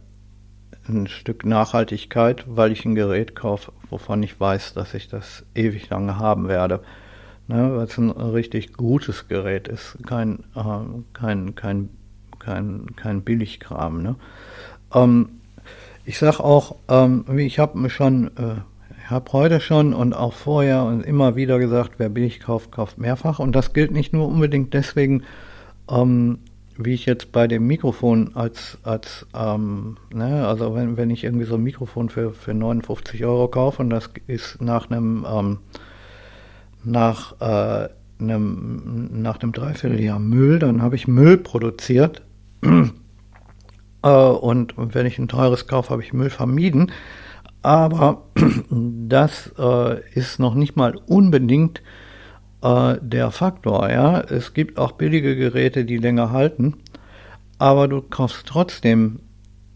ein 0.90 1.08
Stück 1.08 1.46
Nachhaltigkeit, 1.46 2.46
weil 2.48 2.72
ich 2.72 2.86
ein 2.86 2.96
Gerät 2.96 3.36
kaufe, 3.36 3.72
wovon 3.90 4.24
ich 4.24 4.40
weiß, 4.40 4.74
dass 4.74 4.94
ich 4.94 5.08
das 5.08 5.46
ewig 5.56 5.90
lange 5.90 6.18
haben 6.18 6.48
werde. 6.48 6.82
Ne, 7.50 7.78
weil 7.78 7.86
es 7.86 7.98
ein 7.98 8.10
richtig 8.12 8.74
gutes 8.74 9.30
Gerät 9.30 9.70
ist, 9.70 9.98
kein, 10.06 10.40
äh, 10.54 10.64
kein, 11.14 11.56
kein, 11.56 11.90
kein, 12.40 12.88
kein 12.98 13.22
Billigkram. 13.22 14.04
Ne? 14.04 14.16
Ähm, 14.94 15.30
ich 16.04 16.20
sage 16.20 16.44
auch, 16.44 16.76
ähm, 16.90 17.26
ich 17.38 17.60
habe 17.60 17.90
schon, 17.90 18.28
äh, 18.38 18.62
habe 19.10 19.32
heute 19.32 19.62
schon 19.62 19.94
und 19.94 20.14
auch 20.14 20.34
vorher 20.34 20.84
und 20.84 21.06
immer 21.06 21.38
wieder 21.38 21.58
gesagt, 21.58 21.94
wer 22.00 22.10
billig 22.10 22.42
kauft, 22.42 22.74
kauft 22.74 22.98
mehrfach. 22.98 23.40
Und 23.40 23.56
das 23.56 23.72
gilt 23.72 23.92
nicht 23.92 24.12
nur 24.12 24.28
unbedingt 24.28 24.74
deswegen, 24.74 25.24
ähm, 25.90 26.40
wie 26.78 26.94
ich 26.94 27.06
jetzt 27.06 27.32
bei 27.32 27.48
dem 27.48 27.66
Mikrofon 27.68 28.32
als, 28.36 28.78
als 28.84 29.26
ähm, 29.36 29.98
ne, 30.14 30.48
also 30.48 30.76
wenn, 30.76 30.98
wenn 30.98 31.10
ich 31.10 31.24
irgendwie 31.24 31.46
so 31.46 31.56
ein 31.56 31.64
Mikrofon 31.64 32.10
für, 32.10 32.34
für 32.34 32.54
59 32.54 33.26
Euro 33.26 33.48
kaufe 33.48 33.82
und 33.82 33.90
das 33.90 34.10
ist 34.28 34.62
nach 34.62 34.90
einem, 34.90 35.26
ähm, 35.30 35.60
nach, 36.84 37.40
äh, 37.42 37.90
einem, 38.20 39.22
nach 39.22 39.40
einem 39.42 39.52
Dreivierteljahr 39.52 40.20
Müll, 40.20 40.60
dann 40.60 40.82
habe 40.82 40.96
ich 40.96 41.08
Müll 41.08 41.38
produziert. 41.38 42.22
äh, 44.04 44.10
und, 44.10 44.74
wenn 44.78 45.06
ich 45.06 45.18
ein 45.18 45.28
teures 45.28 45.68
kaufe, 45.68 45.90
habe 45.90 46.04
ich 46.04 46.14
Müll 46.14 46.30
vermieden. 46.30 46.92
Aber 47.64 48.24
das 48.70 49.52
äh, 49.58 50.02
ist 50.12 50.40
noch 50.40 50.54
nicht 50.54 50.76
mal 50.76 50.96
unbedingt 51.08 51.82
äh, 52.62 52.96
der 53.02 53.32
Faktor. 53.32 53.90
Ja, 53.90 54.22
es 54.22 54.54
gibt 54.54 54.78
auch 54.78 54.94
billige 54.94 55.36
Geräte, 55.36 55.86
die 55.86 55.98
länger 55.98 56.32
halten, 56.32 56.76
aber 57.58 57.88
du 57.88 58.02
kaufst 58.02 58.46
trotzdem 58.46 59.20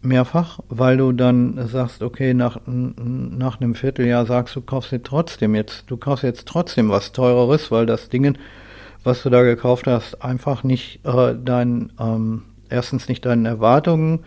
mehrfach, 0.02 0.58
weil 0.68 0.96
du 0.96 1.12
dann 1.12 1.66
sagst, 1.68 2.02
okay, 2.02 2.34
nach, 2.34 2.58
nach 2.66 3.60
einem 3.60 3.74
Vierteljahr 3.74 4.26
sagst 4.26 4.56
du, 4.56 4.60
kaufst 4.60 4.92
dir 4.92 5.02
trotzdem 5.02 5.54
jetzt, 5.54 5.84
du 5.86 5.96
kaufst 5.96 6.24
jetzt 6.24 6.46
trotzdem 6.46 6.88
was 6.88 7.12
teureres, 7.12 7.70
weil 7.70 7.86
das 7.86 8.08
Ding, 8.08 8.36
was 9.04 9.22
du 9.22 9.30
da 9.30 9.42
gekauft 9.42 9.86
hast, 9.86 10.22
einfach 10.22 10.64
nicht 10.64 11.00
äh, 11.04 11.34
dein, 11.42 11.92
ähm, 12.00 12.42
erstens 12.68 13.08
nicht 13.08 13.24
deinen 13.24 13.46
Erwartungen 13.46 14.20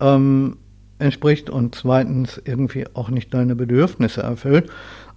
ähm, 0.00 0.58
entspricht 0.98 1.50
und 1.50 1.74
zweitens 1.74 2.40
irgendwie 2.44 2.86
auch 2.94 3.10
nicht 3.10 3.32
deine 3.34 3.54
Bedürfnisse 3.54 4.22
erfüllt. 4.22 4.70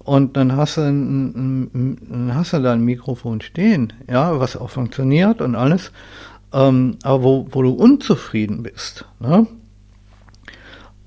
Und 0.03 0.35
dann 0.35 0.55
hast 0.55 0.77
du, 0.77 0.81
ein, 0.81 1.69
ein, 1.73 2.31
hast 2.33 2.53
du 2.53 2.61
da 2.61 2.73
ein 2.73 2.83
Mikrofon 2.83 3.41
stehen, 3.41 3.93
ja, 4.09 4.39
was 4.39 4.57
auch 4.57 4.69
funktioniert 4.69 5.41
und 5.41 5.55
alles, 5.55 5.91
ähm, 6.53 6.97
aber 7.03 7.23
wo, 7.23 7.47
wo 7.51 7.61
du 7.61 7.71
unzufrieden 7.71 8.63
bist. 8.63 9.05
Ne? 9.19 9.47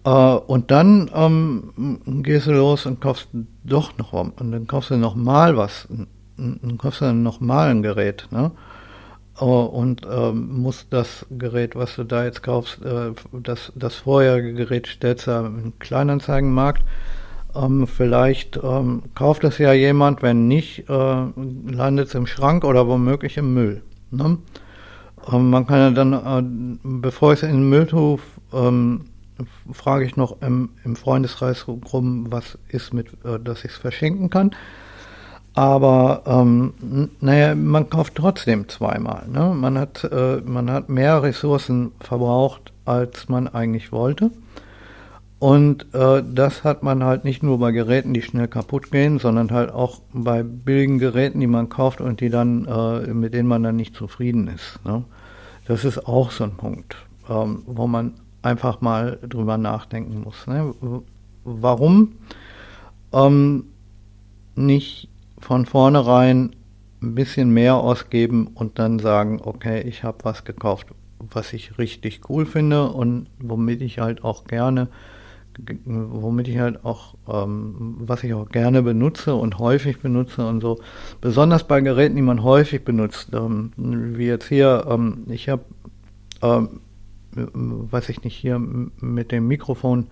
Äh, 0.04 0.10
und 0.10 0.70
dann 0.70 1.10
ähm, 1.12 2.00
gehst 2.22 2.46
du 2.46 2.52
los 2.52 2.86
und 2.86 3.00
kaufst 3.00 3.28
doch 3.64 3.98
noch 3.98 4.12
und 4.12 4.52
dann 4.52 4.66
kaufst 4.66 4.90
du 4.90 4.96
noch 4.96 5.16
mal 5.16 5.56
was, 5.56 5.88
dann 6.36 6.78
kaufst 6.78 7.00
du 7.00 7.12
noch 7.12 7.40
mal 7.40 7.70
ein 7.70 7.82
Gerät. 7.82 8.28
Ne? 8.30 8.52
Äh, 9.40 9.44
und 9.44 10.02
ähm, 10.08 10.60
musst 10.60 10.86
das 10.90 11.26
Gerät, 11.30 11.74
was 11.74 11.96
du 11.96 12.04
da 12.04 12.24
jetzt 12.24 12.42
kaufst, 12.44 12.80
äh, 12.84 13.12
das, 13.32 13.72
das 13.74 13.96
vorherige 13.96 14.54
Gerät 14.54 14.86
stellst 14.86 15.26
du 15.26 15.32
im 15.32 15.78
Kleinanzeigenmarkt 15.80 16.84
ähm, 17.54 17.86
vielleicht 17.86 18.58
ähm, 18.62 19.02
kauft 19.14 19.44
es 19.44 19.58
ja 19.58 19.72
jemand, 19.72 20.22
wenn 20.22 20.48
nicht, 20.48 20.88
äh, 20.88 21.24
landet 21.66 22.08
es 22.08 22.14
im 22.14 22.26
Schrank 22.26 22.64
oder 22.64 22.86
womöglich 22.88 23.36
im 23.36 23.54
Müll. 23.54 23.82
Ne? 24.10 24.38
Ähm, 25.32 25.50
man 25.50 25.66
kann 25.66 25.78
ja 25.78 25.90
dann, 25.90 26.12
äh, 26.12 26.78
bevor 26.82 27.32
ich 27.32 27.42
es 27.42 27.48
in 27.48 27.56
den 27.56 27.68
Müll 27.68 27.86
tue, 27.86 28.18
ähm, 28.52 29.06
frage 29.72 30.04
ich 30.04 30.16
noch 30.16 30.40
im, 30.42 30.70
im, 30.84 30.96
Freundeskreis 30.96 31.66
rum, 31.66 32.26
was 32.30 32.58
ist 32.68 32.94
mit, 32.94 33.08
äh, 33.24 33.38
dass 33.40 33.64
ich 33.64 33.72
es 33.72 33.76
verschenken 33.76 34.30
kann. 34.30 34.54
Aber 35.54 36.22
ähm, 36.26 37.10
naja, 37.20 37.54
man 37.54 37.88
kauft 37.88 38.16
trotzdem 38.16 38.68
zweimal. 38.68 39.28
Ne? 39.28 39.54
Man, 39.54 39.78
hat, 39.78 40.02
äh, 40.04 40.40
man 40.44 40.70
hat 40.70 40.88
mehr 40.88 41.22
Ressourcen 41.22 41.92
verbraucht, 42.00 42.72
als 42.84 43.28
man 43.28 43.46
eigentlich 43.46 43.92
wollte. 43.92 44.30
Und 45.44 45.94
äh, 45.94 46.22
das 46.26 46.64
hat 46.64 46.82
man 46.82 47.04
halt 47.04 47.26
nicht 47.26 47.42
nur 47.42 47.58
bei 47.58 47.70
Geräten, 47.70 48.14
die 48.14 48.22
schnell 48.22 48.48
kaputt 48.48 48.90
gehen, 48.90 49.18
sondern 49.18 49.50
halt 49.50 49.70
auch 49.70 50.00
bei 50.10 50.42
billigen 50.42 50.98
Geräten, 50.98 51.38
die 51.38 51.46
man 51.46 51.68
kauft 51.68 52.00
und 52.00 52.22
die 52.22 52.30
dann, 52.30 52.64
äh, 52.64 53.12
mit 53.12 53.34
denen 53.34 53.46
man 53.46 53.62
dann 53.62 53.76
nicht 53.76 53.94
zufrieden 53.94 54.48
ist. 54.48 54.80
Ne? 54.86 55.04
Das 55.66 55.84
ist 55.84 56.08
auch 56.08 56.30
so 56.30 56.44
ein 56.44 56.56
Punkt, 56.56 56.96
ähm, 57.28 57.62
wo 57.66 57.86
man 57.86 58.14
einfach 58.40 58.80
mal 58.80 59.18
drüber 59.20 59.58
nachdenken 59.58 60.22
muss. 60.22 60.46
Ne? 60.46 60.72
Warum 61.44 62.14
ähm, 63.12 63.64
nicht 64.54 65.10
von 65.40 65.66
vornherein 65.66 66.56
ein 67.02 67.14
bisschen 67.14 67.50
mehr 67.50 67.74
ausgeben 67.74 68.46
und 68.46 68.78
dann 68.78 68.98
sagen, 68.98 69.42
okay, 69.44 69.82
ich 69.82 70.04
habe 70.04 70.16
was 70.22 70.44
gekauft, 70.44 70.86
was 71.18 71.52
ich 71.52 71.76
richtig 71.76 72.30
cool 72.30 72.46
finde 72.46 72.88
und 72.88 73.26
womit 73.40 73.82
ich 73.82 73.98
halt 73.98 74.24
auch 74.24 74.44
gerne 74.44 74.88
womit 75.84 76.48
ich 76.48 76.58
halt 76.58 76.84
auch, 76.84 77.14
ähm, 77.28 77.96
was 78.00 78.24
ich 78.24 78.34
auch 78.34 78.48
gerne 78.48 78.82
benutze 78.82 79.34
und 79.34 79.58
häufig 79.58 80.00
benutze 80.00 80.46
und 80.46 80.60
so. 80.60 80.80
Besonders 81.20 81.64
bei 81.64 81.80
Geräten, 81.80 82.16
die 82.16 82.22
man 82.22 82.42
häufig 82.42 82.84
benutzt, 82.84 83.30
ähm, 83.32 83.72
wie 83.76 84.26
jetzt 84.26 84.48
hier, 84.48 84.86
ähm, 84.88 85.24
ich 85.28 85.48
habe, 85.48 85.64
ähm, 86.42 86.80
weiß 87.32 88.08
ich 88.08 88.22
nicht, 88.22 88.36
hier 88.36 88.58
mit 88.58 89.32
dem 89.32 89.48
Mikrofon, 89.48 90.08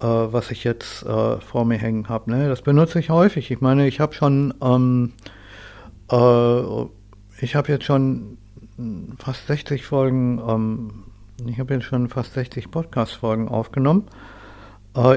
äh, 0.00 0.06
was 0.06 0.50
ich 0.50 0.64
jetzt 0.64 1.04
äh, 1.04 1.40
vor 1.40 1.64
mir 1.64 1.78
hängen 1.78 2.08
habe, 2.08 2.30
ne, 2.30 2.48
das 2.48 2.62
benutze 2.62 2.98
ich 2.98 3.10
häufig. 3.10 3.50
Ich 3.50 3.60
meine, 3.60 3.86
ich 3.86 4.00
habe 4.00 4.14
schon, 4.14 4.54
ähm, 4.60 5.12
äh, 6.10 6.82
ich 7.40 7.54
habe 7.54 7.72
jetzt 7.72 7.84
schon 7.84 8.38
fast 9.18 9.46
60 9.46 9.84
Folgen, 9.84 10.40
ähm, 10.46 10.90
ich 11.46 11.58
habe 11.58 11.74
jetzt 11.74 11.84
schon 11.84 12.08
fast 12.08 12.34
60 12.34 12.70
Podcast-Folgen 12.70 13.48
aufgenommen. 13.48 14.04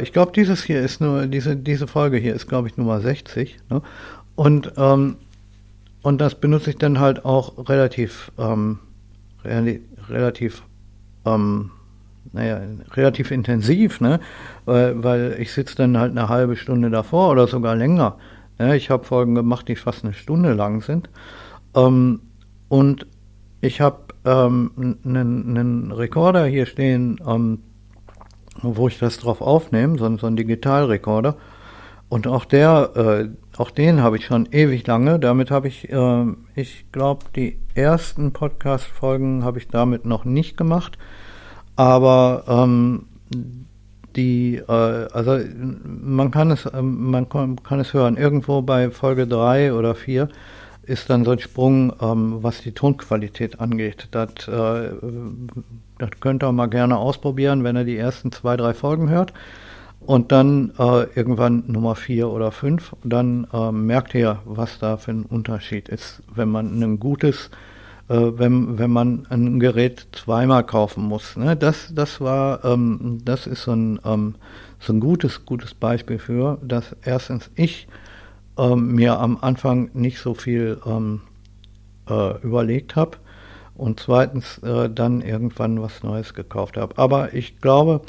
Ich 0.01 0.11
glaube, 0.11 0.31
dieses 0.33 0.63
hier 0.63 0.81
ist 0.81 1.01
nur, 1.01 1.27
diese, 1.27 1.55
diese 1.55 1.85
Folge 1.85 2.17
hier 2.17 2.33
ist, 2.33 2.47
glaube 2.47 2.67
ich, 2.67 2.77
Nummer 2.77 2.99
60. 2.99 3.57
Ne? 3.69 3.83
Und, 4.35 4.73
ähm, 4.77 5.17
und 6.01 6.19
das 6.19 6.35
benutze 6.35 6.71
ich 6.71 6.77
dann 6.77 6.99
halt 6.99 7.25
auch 7.25 7.69
relativ, 7.69 8.31
ähm, 8.39 8.79
relativ, 9.43 10.63
ähm, 11.25 11.71
naja, 12.33 12.59
relativ 12.93 13.31
intensiv, 13.31 14.01
ne? 14.01 14.19
Weil, 14.65 15.03
weil 15.03 15.37
ich 15.39 15.53
sitze 15.53 15.75
dann 15.75 15.97
halt 15.97 16.11
eine 16.11 16.29
halbe 16.29 16.55
Stunde 16.55 16.89
davor 16.89 17.31
oder 17.31 17.47
sogar 17.47 17.75
länger. 17.75 18.17
Ne? 18.59 18.75
Ich 18.75 18.89
habe 18.89 19.03
Folgen 19.03 19.35
gemacht, 19.35 19.67
die 19.67 19.75
fast 19.75 20.03
eine 20.03 20.13
Stunde 20.13 20.53
lang 20.53 20.81
sind. 20.81 21.09
Ähm, 21.75 22.21
und 22.69 23.07
ich 23.61 23.81
habe 23.81 23.99
ähm, 24.25 24.95
einen 25.03 25.91
Rekorder 25.91 26.45
hier 26.45 26.65
stehen, 26.65 27.19
ähm, 27.25 27.59
wo 28.61 28.87
ich 28.87 28.99
das 28.99 29.17
drauf 29.17 29.41
aufnehme, 29.41 29.97
so, 29.97 30.17
so 30.17 30.27
ein 30.27 30.35
Digitalrekorder. 30.35 31.35
Und 32.09 32.25
auch 32.25 32.45
der, 32.45 32.91
äh, 32.95 33.59
auch 33.59 33.69
den 33.69 34.01
habe 34.01 34.17
ich 34.17 34.25
schon 34.25 34.47
ewig 34.51 34.87
lange. 34.87 35.19
Damit 35.19 35.51
habe 35.51 35.67
ich, 35.67 35.91
äh, 35.91 36.25
ich 36.55 36.85
glaube, 36.91 37.25
die 37.35 37.59
ersten 37.75 38.31
Podcast-Folgen 38.31 39.43
habe 39.43 39.59
ich 39.59 39.67
damit 39.67 40.05
noch 40.05 40.23
nicht 40.23 40.55
gemacht. 40.55 40.97
Aber 41.75 42.43
ähm, 42.47 43.07
die, 44.15 44.55
äh, 44.55 44.71
also 44.71 45.37
man 45.83 46.31
kann 46.31 46.51
es, 46.51 46.65
äh, 46.65 46.81
man 46.81 47.27
kann 47.29 47.79
es 47.79 47.93
hören. 47.93 48.15
Irgendwo 48.15 48.61
bei 48.61 48.89
Folge 48.89 49.27
3 49.27 49.73
oder 49.73 49.93
4 49.93 50.29
ist 50.87 51.09
dann 51.09 51.25
so 51.25 51.31
ein 51.31 51.39
Sprung, 51.39 51.93
ähm, 52.01 52.37
was 52.41 52.61
die 52.61 52.71
Tonqualität 52.71 53.59
angeht. 53.59 54.07
Das, 54.11 54.47
äh, 54.47 54.91
das 55.99 56.09
könnt 56.19 56.43
ihr 56.43 56.51
mal 56.51 56.67
gerne 56.67 56.97
ausprobieren, 56.97 57.63
wenn 57.63 57.75
ihr 57.75 57.83
die 57.83 57.97
ersten 57.97 58.31
zwei, 58.31 58.55
drei 58.57 58.73
Folgen 58.73 59.09
hört. 59.09 59.33
Und 59.99 60.31
dann 60.31 60.71
äh, 60.79 61.03
irgendwann 61.15 61.65
Nummer 61.67 61.95
vier 61.95 62.29
oder 62.29 62.51
fünf. 62.51 62.95
Dann 63.03 63.47
äh, 63.51 63.71
merkt 63.71 64.15
ihr, 64.15 64.39
was 64.45 64.79
da 64.79 64.95
für 64.97 65.11
ein 65.11 65.23
Unterschied 65.23 65.89
ist, 65.89 66.21
wenn 66.33 66.49
man 66.49 66.79
ein 66.81 66.99
gutes, 66.99 67.49
äh, 68.07 68.15
wenn, 68.15 68.79
wenn 68.79 68.91
man 68.91 69.27
ein 69.29 69.59
Gerät 69.59 70.07
zweimal 70.13 70.63
kaufen 70.63 71.03
muss. 71.03 71.35
Ne? 71.35 71.57
Das, 71.57 71.93
das 71.93 72.21
war, 72.21 72.63
ähm, 72.63 73.19
das 73.25 73.47
ist 73.47 73.63
so 73.63 73.73
ein, 73.73 73.99
ähm, 74.05 74.35
so 74.79 74.93
ein 74.93 75.01
gutes, 75.01 75.45
gutes 75.45 75.73
Beispiel 75.73 76.19
für, 76.19 76.59
dass 76.61 76.95
erstens 77.03 77.49
ich 77.55 77.87
ähm, 78.57 78.95
mir 78.95 79.19
am 79.19 79.37
Anfang 79.41 79.89
nicht 79.93 80.19
so 80.19 80.33
viel 80.33 80.79
ähm, 80.85 81.21
äh, 82.09 82.41
überlegt 82.41 82.95
habe 82.95 83.17
und 83.75 83.99
zweitens 83.99 84.57
äh, 84.59 84.89
dann 84.89 85.21
irgendwann 85.21 85.81
was 85.81 86.03
Neues 86.03 86.33
gekauft 86.33 86.77
habe. 86.77 86.97
Aber 86.97 87.33
ich 87.33 87.61
glaube, 87.61 88.01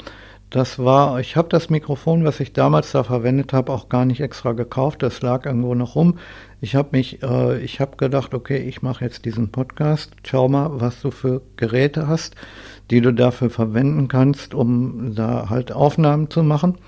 das 0.49 0.79
war, 0.79 1.19
ich 1.19 1.35
habe 1.35 1.47
das 1.49 1.69
Mikrofon, 1.69 2.25
was 2.25 2.39
ich 2.39 2.53
damals 2.53 2.91
da 2.91 3.03
verwendet 3.03 3.53
habe, 3.53 3.71
auch 3.71 3.87
gar 3.87 4.05
nicht 4.05 4.19
extra 4.19 4.53
gekauft. 4.53 5.03
Das 5.03 5.21
lag 5.21 5.45
irgendwo 5.45 5.75
noch 5.75 5.93
rum. 5.95 6.17
Ich 6.59 6.75
habe 6.75 6.89
mich, 6.93 7.21
äh, 7.21 7.59
ich 7.59 7.79
habe 7.79 7.97
gedacht, 7.97 8.33
okay, 8.33 8.57
ich 8.57 8.81
mache 8.81 9.05
jetzt 9.05 9.25
diesen 9.25 9.51
Podcast. 9.51 10.11
Schau 10.23 10.49
mal, 10.49 10.81
was 10.81 11.01
du 11.01 11.11
für 11.11 11.43
Geräte 11.55 12.07
hast, 12.07 12.35
die 12.89 12.99
du 12.99 13.13
dafür 13.13 13.51
verwenden 13.51 14.07
kannst, 14.07 14.55
um 14.55 15.13
da 15.13 15.51
halt 15.51 15.71
Aufnahmen 15.71 16.31
zu 16.31 16.41
machen. 16.41 16.79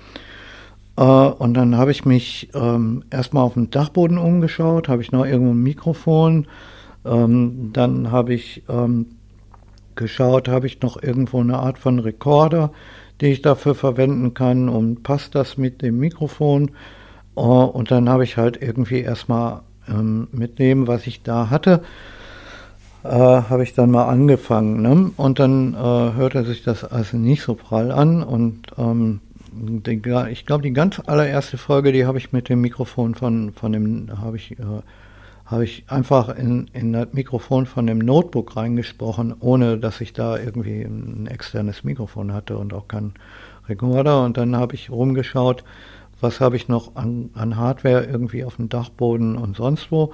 Äh, 0.96 1.02
und 1.02 1.54
dann 1.54 1.76
habe 1.76 1.90
ich 1.90 2.04
mich 2.04 2.50
ähm, 2.54 3.04
erstmal 3.10 3.44
auf 3.44 3.54
dem 3.54 3.70
Dachboden 3.70 4.18
umgeschaut, 4.18 4.88
habe 4.88 5.02
ich 5.02 5.12
noch 5.12 5.24
irgendwo 5.24 5.52
ein 5.52 5.62
Mikrofon. 5.62 6.46
Ähm, 7.04 7.70
dann 7.72 8.10
habe 8.10 8.34
ich 8.34 8.62
ähm, 8.68 9.06
geschaut, 9.94 10.48
habe 10.48 10.66
ich 10.66 10.80
noch 10.82 11.02
irgendwo 11.02 11.40
eine 11.40 11.58
Art 11.58 11.78
von 11.78 11.98
Rekorder, 11.98 12.72
die 13.20 13.26
ich 13.26 13.42
dafür 13.42 13.74
verwenden 13.74 14.34
kann 14.34 14.68
und 14.68 15.02
passt 15.02 15.34
das 15.34 15.56
mit 15.56 15.82
dem 15.82 15.98
Mikrofon. 15.98 16.72
Uh, 17.34 17.64
und 17.64 17.90
dann 17.90 18.10
habe 18.10 18.24
ich 18.24 18.36
halt 18.36 18.60
irgendwie 18.60 19.00
erstmal 19.00 19.62
ähm, 19.88 20.28
mit 20.32 20.58
dem, 20.58 20.86
was 20.86 21.06
ich 21.06 21.22
da 21.22 21.48
hatte, 21.48 21.82
äh, 23.04 23.08
habe 23.08 23.62
ich 23.62 23.72
dann 23.72 23.90
mal 23.90 24.04
angefangen. 24.04 24.82
Ne? 24.82 25.12
Und 25.16 25.38
dann 25.38 25.74
äh, 25.74 25.78
hörte 25.78 26.44
sich 26.44 26.62
das 26.62 26.84
also 26.84 27.16
nicht 27.16 27.42
so 27.42 27.54
prall 27.54 27.90
an 27.90 28.22
und 28.22 28.66
ähm, 28.76 29.20
ich 30.30 30.46
glaube, 30.46 30.62
die 30.62 30.72
ganz 30.72 31.00
allererste 31.00 31.58
Folge, 31.58 31.92
die 31.92 32.06
habe 32.06 32.18
ich 32.18 32.32
mit 32.32 32.48
dem 32.48 32.60
Mikrofon 32.60 33.14
von, 33.14 33.52
von 33.52 33.72
dem, 33.72 34.08
habe 34.20 34.36
ich, 34.36 34.58
äh, 34.58 34.64
habe 35.44 35.64
ich 35.64 35.84
einfach 35.88 36.30
in, 36.30 36.68
in 36.72 36.92
das 36.92 37.12
Mikrofon 37.12 37.66
von 37.66 37.86
dem 37.86 37.98
Notebook 37.98 38.56
reingesprochen, 38.56 39.34
ohne 39.40 39.78
dass 39.78 40.00
ich 40.00 40.12
da 40.12 40.38
irgendwie 40.38 40.82
ein 40.82 41.26
externes 41.26 41.84
Mikrofon 41.84 42.32
hatte 42.32 42.56
und 42.56 42.72
auch 42.72 42.88
kein 42.88 43.12
Rekorder. 43.68 44.24
Und 44.24 44.36
dann 44.36 44.56
habe 44.56 44.74
ich 44.74 44.90
rumgeschaut, 44.90 45.64
was 46.20 46.40
habe 46.40 46.56
ich 46.56 46.68
noch 46.68 46.96
an, 46.96 47.30
an 47.34 47.56
Hardware 47.56 48.04
irgendwie 48.04 48.44
auf 48.44 48.56
dem 48.56 48.68
Dachboden 48.68 49.36
und 49.36 49.56
sonst 49.56 49.90
wo. 49.90 50.12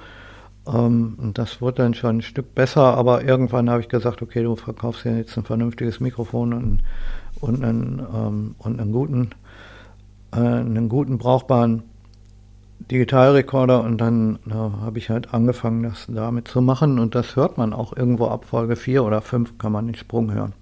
Ähm, 0.67 1.15
und 1.17 1.37
das 1.37 1.61
wurde 1.61 1.83
dann 1.83 1.93
schon 1.93 2.17
ein 2.17 2.21
Stück 2.21 2.55
besser, 2.55 2.97
aber 2.97 3.23
irgendwann 3.23 3.69
habe 3.69 3.81
ich 3.81 3.89
gesagt, 3.89 4.21
okay, 4.21 4.43
du 4.43 4.55
verkaufst 4.55 5.05
ja 5.05 5.15
jetzt 5.15 5.37
ein 5.37 5.45
vernünftiges 5.45 5.99
Mikrofon 5.99 6.53
und 6.53 6.79
und 7.41 7.63
einen, 7.63 7.99
ähm, 8.13 8.55
und 8.57 8.79
einen 8.79 8.91
guten, 8.91 9.29
äh, 10.31 10.39
einen 10.39 10.89
guten 10.89 11.17
brauchbaren 11.17 11.83
Digitalrekorder 12.91 13.83
und 13.83 13.97
dann 13.99 14.39
äh, 14.49 14.53
habe 14.53 14.97
ich 14.97 15.09
halt 15.09 15.33
angefangen, 15.33 15.83
das 15.83 16.07
damit 16.07 16.47
zu 16.47 16.61
machen 16.61 16.97
und 16.99 17.13
das 17.13 17.35
hört 17.35 17.57
man 17.57 17.73
auch 17.73 17.95
irgendwo 17.95 18.27
ab 18.27 18.45
Folge 18.45 18.75
4 18.75 19.03
oder 19.03 19.21
5 19.21 19.57
kann 19.57 19.71
man 19.71 19.87
den 19.87 19.95
Sprung 19.95 20.31
hören. 20.31 20.53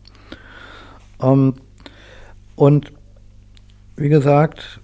Ähm, 1.21 1.53
und 2.55 2.91
wie 3.95 4.09
gesagt, 4.09 4.81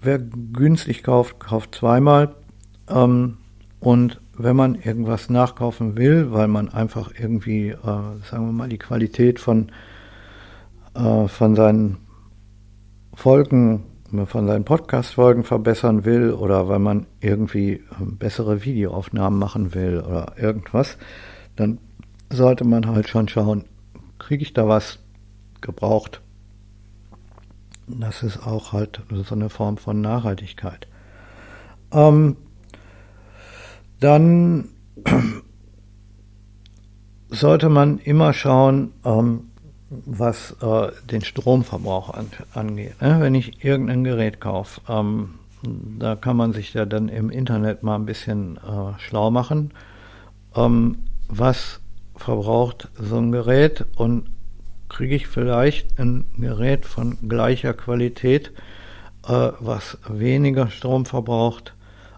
wer 0.00 0.18
günstig 0.18 1.02
kauft, 1.02 1.40
kauft 1.40 1.74
zweimal. 1.74 2.34
Ähm, 2.88 3.38
und 3.80 4.20
wenn 4.36 4.56
man 4.56 4.74
irgendwas 4.74 5.30
nachkaufen 5.30 5.96
will, 5.96 6.32
weil 6.32 6.48
man 6.48 6.68
einfach 6.68 7.10
irgendwie, 7.18 7.68
äh, 7.68 7.76
sagen 8.30 8.46
wir 8.46 8.52
mal, 8.52 8.68
die 8.68 8.78
Qualität 8.78 9.40
von 9.40 9.70
äh, 10.96 11.28
von 11.28 11.54
seinen 11.56 11.98
Folgen, 13.14 13.84
von 14.26 14.46
seinen 14.46 14.64
Podcast-Folgen 14.64 15.44
verbessern 15.44 16.04
will 16.04 16.32
oder 16.32 16.68
weil 16.68 16.78
man 16.78 17.06
irgendwie 17.20 17.82
ähm, 18.00 18.16
bessere 18.18 18.64
Videoaufnahmen 18.64 19.38
machen 19.38 19.74
will 19.74 20.00
oder 20.00 20.34
irgendwas, 20.38 20.96
dann 21.56 21.78
sollte 22.30 22.64
man 22.64 22.86
halt 22.86 23.08
schon 23.08 23.28
schauen, 23.28 23.64
kriege 24.18 24.42
ich 24.42 24.52
da 24.52 24.68
was 24.68 24.98
gebraucht. 25.60 26.20
Das 27.86 28.22
ist 28.22 28.46
auch 28.46 28.72
halt 28.72 29.00
so 29.10 29.34
eine 29.34 29.48
Form 29.48 29.76
von 29.76 30.00
Nachhaltigkeit. 30.00 30.88
Ähm, 31.92 32.36
dann 34.00 34.68
sollte 37.28 37.68
man 37.68 37.98
immer 37.98 38.32
schauen, 38.32 38.92
ähm, 39.04 39.50
was 39.90 40.56
äh, 40.62 40.90
den 41.10 41.22
Stromverbrauch 41.22 42.10
an, 42.10 42.30
angeht. 42.54 43.00
Ne? 43.00 43.20
Wenn 43.20 43.34
ich 43.34 43.64
irgendein 43.64 44.04
Gerät 44.04 44.40
kaufe, 44.40 44.80
ähm, 44.88 45.34
da 45.62 46.16
kann 46.16 46.36
man 46.36 46.52
sich 46.52 46.74
ja 46.74 46.84
dann 46.84 47.08
im 47.08 47.30
Internet 47.30 47.82
mal 47.82 47.96
ein 47.96 48.06
bisschen 48.06 48.56
äh, 48.56 48.98
schlau 48.98 49.30
machen, 49.30 49.72
ähm, 50.54 50.98
was 51.28 51.80
verbraucht 52.16 52.88
so 52.98 53.18
ein 53.18 53.32
Gerät 53.32 53.84
und 53.96 54.30
kriege 54.88 55.14
ich 55.14 55.26
vielleicht 55.26 55.98
ein 55.98 56.26
Gerät 56.38 56.86
von 56.86 57.18
gleicher 57.28 57.74
Qualität, 57.74 58.52
äh, 59.26 59.50
was 59.60 59.98
weniger 60.08 60.70
Strom 60.70 61.06
verbraucht, 61.06 61.74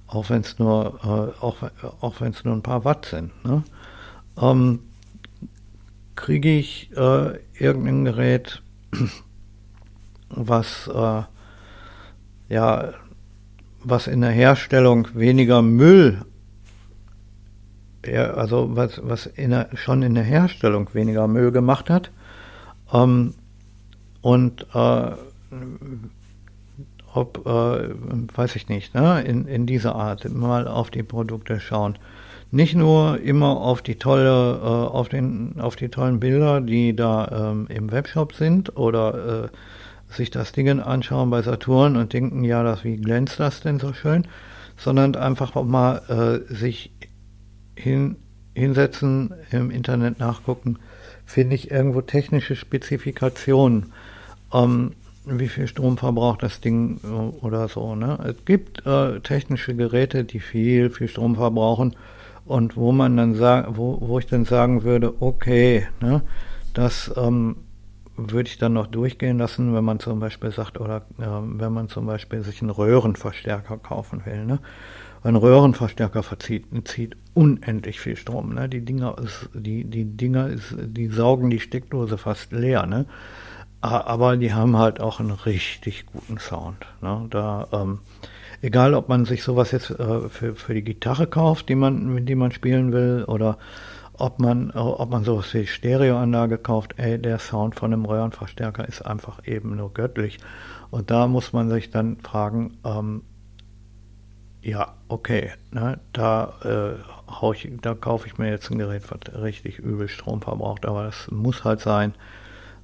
auch 0.06 0.30
wenn 0.30 0.40
es 0.40 0.58
nur, 0.58 0.98
äh, 1.02 1.42
auch, 1.44 1.56
auch 2.00 2.20
nur 2.20 2.54
ein 2.54 2.62
paar 2.62 2.84
Watt 2.84 3.06
sind. 3.06 3.32
Ne? 3.44 3.62
Ähm, 4.40 4.80
kriege 6.18 6.50
ich 6.50 6.90
äh, 6.96 7.38
irgendein 7.58 8.04
Gerät, 8.04 8.62
was 10.28 10.88
äh, 10.88 11.22
ja, 12.52 12.92
was 13.84 14.06
in 14.08 14.20
der 14.20 14.30
Herstellung 14.30 15.08
weniger 15.14 15.62
Müll, 15.62 16.24
ja, 18.04 18.32
also 18.34 18.76
was, 18.76 19.00
was 19.02 19.26
in 19.26 19.50
der, 19.50 19.68
schon 19.74 20.02
in 20.02 20.14
der 20.14 20.24
Herstellung 20.24 20.92
weniger 20.92 21.28
Müll 21.28 21.52
gemacht 21.52 21.88
hat. 21.88 22.10
Ähm, 22.92 23.34
und 24.20 24.66
äh, 24.74 25.10
ob, 27.14 27.46
äh, 27.46 27.90
weiß 28.36 28.56
ich 28.56 28.68
nicht, 28.68 28.94
ne, 28.94 29.22
in, 29.22 29.46
in 29.46 29.66
dieser 29.66 29.94
Art 29.94 30.28
mal 30.28 30.66
auf 30.66 30.90
die 30.90 31.02
Produkte 31.02 31.60
schauen. 31.60 31.96
Nicht 32.50 32.74
nur 32.74 33.20
immer 33.20 33.58
auf 33.58 33.82
die 33.82 33.96
tolle, 33.96 34.58
äh, 34.62 34.66
auf 34.66 35.08
den, 35.10 35.60
auf 35.60 35.76
die 35.76 35.90
tollen 35.90 36.18
Bilder, 36.18 36.62
die 36.62 36.96
da 36.96 37.50
ähm, 37.50 37.66
im 37.68 37.92
Webshop 37.92 38.32
sind 38.32 38.76
oder 38.76 39.44
äh, 39.44 40.14
sich 40.14 40.30
das 40.30 40.52
Ding 40.52 40.80
anschauen 40.80 41.28
bei 41.28 41.42
Saturn 41.42 41.96
und 41.96 42.14
denken, 42.14 42.44
ja, 42.44 42.62
das, 42.62 42.84
wie 42.84 42.96
glänzt 42.96 43.38
das 43.38 43.60
denn 43.60 43.78
so 43.78 43.92
schön, 43.92 44.26
sondern 44.78 45.14
einfach 45.14 45.54
mal 45.62 46.42
äh, 46.48 46.54
sich 46.54 46.92
hin, 47.76 48.16
hinsetzen, 48.54 49.34
im 49.50 49.70
Internet 49.70 50.18
nachgucken, 50.18 50.78
finde 51.26 51.54
ich 51.54 51.70
irgendwo 51.70 52.00
technische 52.00 52.56
Spezifikationen, 52.56 53.92
ähm, 54.54 54.92
wie 55.26 55.48
viel 55.48 55.66
Strom 55.66 55.98
verbraucht 55.98 56.42
das 56.42 56.62
Ding 56.62 57.00
äh, 57.04 57.44
oder 57.44 57.68
so. 57.68 57.94
Ne? 57.94 58.18
Es 58.24 58.46
gibt 58.46 58.86
äh, 58.86 59.20
technische 59.20 59.76
Geräte, 59.76 60.24
die 60.24 60.40
viel, 60.40 60.88
viel 60.88 61.08
Strom 61.08 61.36
verbrauchen 61.36 61.94
und 62.48 62.76
wo 62.76 62.92
man 62.92 63.16
dann 63.16 63.34
sagt, 63.34 63.76
wo, 63.76 63.98
wo 64.00 64.18
ich 64.18 64.26
dann 64.26 64.44
sagen 64.44 64.82
würde, 64.82 65.14
okay, 65.20 65.86
ne, 66.00 66.22
das 66.72 67.12
ähm, 67.16 67.56
würde 68.16 68.48
ich 68.48 68.58
dann 68.58 68.72
noch 68.72 68.86
durchgehen 68.86 69.38
lassen, 69.38 69.74
wenn 69.74 69.84
man 69.84 70.00
zum 70.00 70.18
Beispiel 70.18 70.50
sagt, 70.50 70.80
oder 70.80 71.06
äh, 71.18 71.26
wenn 71.26 71.72
man 71.72 71.88
zum 71.88 72.06
Beispiel 72.06 72.42
sich 72.42 72.62
einen 72.62 72.70
Röhrenverstärker 72.70 73.78
kaufen 73.78 74.22
will. 74.24 74.44
Ne? 74.44 74.58
Ein 75.22 75.36
Röhrenverstärker 75.36 76.22
verzieht, 76.22 76.66
zieht 76.84 77.16
unendlich 77.34 78.00
viel 78.00 78.16
Strom. 78.16 78.54
Ne? 78.54 78.68
Die 78.68 78.84
Dinger, 78.84 79.16
die, 79.54 79.84
die 79.84 80.04
Dinger, 80.04 80.50
die 80.72 81.08
saugen 81.08 81.50
die 81.50 81.60
Steckdose 81.60 82.18
fast 82.18 82.52
leer. 82.52 82.86
Ne? 82.86 83.06
Aber 83.80 84.36
die 84.36 84.52
haben 84.52 84.76
halt 84.76 85.00
auch 85.00 85.20
einen 85.20 85.30
richtig 85.30 86.06
guten 86.06 86.38
Sound. 86.38 86.86
Ne? 87.00 87.26
Da, 87.30 87.68
ähm, 87.72 88.00
egal, 88.60 88.94
ob 88.94 89.08
man 89.08 89.24
sich 89.24 89.42
sowas 89.42 89.70
jetzt 89.70 89.90
äh, 89.90 90.28
für, 90.28 90.54
für 90.56 90.74
die 90.74 90.82
Gitarre 90.82 91.26
kauft, 91.26 91.68
die 91.68 91.76
man, 91.76 92.12
mit 92.12 92.28
die 92.28 92.34
man 92.34 92.50
spielen 92.50 92.92
will, 92.92 93.24
oder 93.28 93.58
ob 94.14 94.40
man, 94.40 94.72
ob 94.72 95.10
man 95.10 95.22
sowas 95.22 95.54
wie 95.54 95.66
Stereoanlage 95.66 96.58
kauft, 96.58 96.94
ey, 96.96 97.20
der 97.20 97.38
Sound 97.38 97.76
von 97.76 97.92
einem 97.92 98.04
Röhrenverstärker 98.04 98.86
ist 98.88 99.02
einfach 99.02 99.46
eben 99.46 99.76
nur 99.76 99.94
göttlich. 99.94 100.38
Und 100.90 101.10
da 101.12 101.28
muss 101.28 101.52
man 101.52 101.70
sich 101.70 101.90
dann 101.90 102.18
fragen, 102.18 102.78
ähm, 102.84 103.22
ja, 104.60 104.94
okay, 105.06 105.52
ne, 105.70 106.00
da, 106.12 106.54
äh, 106.64 107.52
ich, 107.54 107.70
da 107.80 107.94
kaufe 107.94 108.26
ich 108.26 108.38
mir 108.38 108.50
jetzt 108.50 108.70
ein 108.70 108.78
Gerät, 108.78 109.04
was 109.08 109.40
richtig 109.40 109.78
übel 109.78 110.08
Strom 110.08 110.42
verbraucht, 110.42 110.84
aber 110.84 111.04
das 111.04 111.30
muss 111.30 111.62
halt 111.62 111.80
sein, 111.80 112.14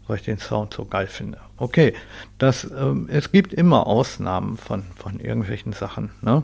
weil 0.06 0.16
ich 0.16 0.24
den 0.24 0.38
Sound 0.38 0.74
so 0.74 0.84
geil 0.84 1.06
finde. 1.06 1.38
Okay, 1.56 1.94
das, 2.38 2.70
ähm, 2.76 3.08
es 3.10 3.32
gibt 3.32 3.52
immer 3.54 3.86
Ausnahmen 3.86 4.56
von, 4.56 4.82
von 4.96 5.20
irgendwelchen 5.20 5.72
Sachen, 5.72 6.10
ne? 6.20 6.42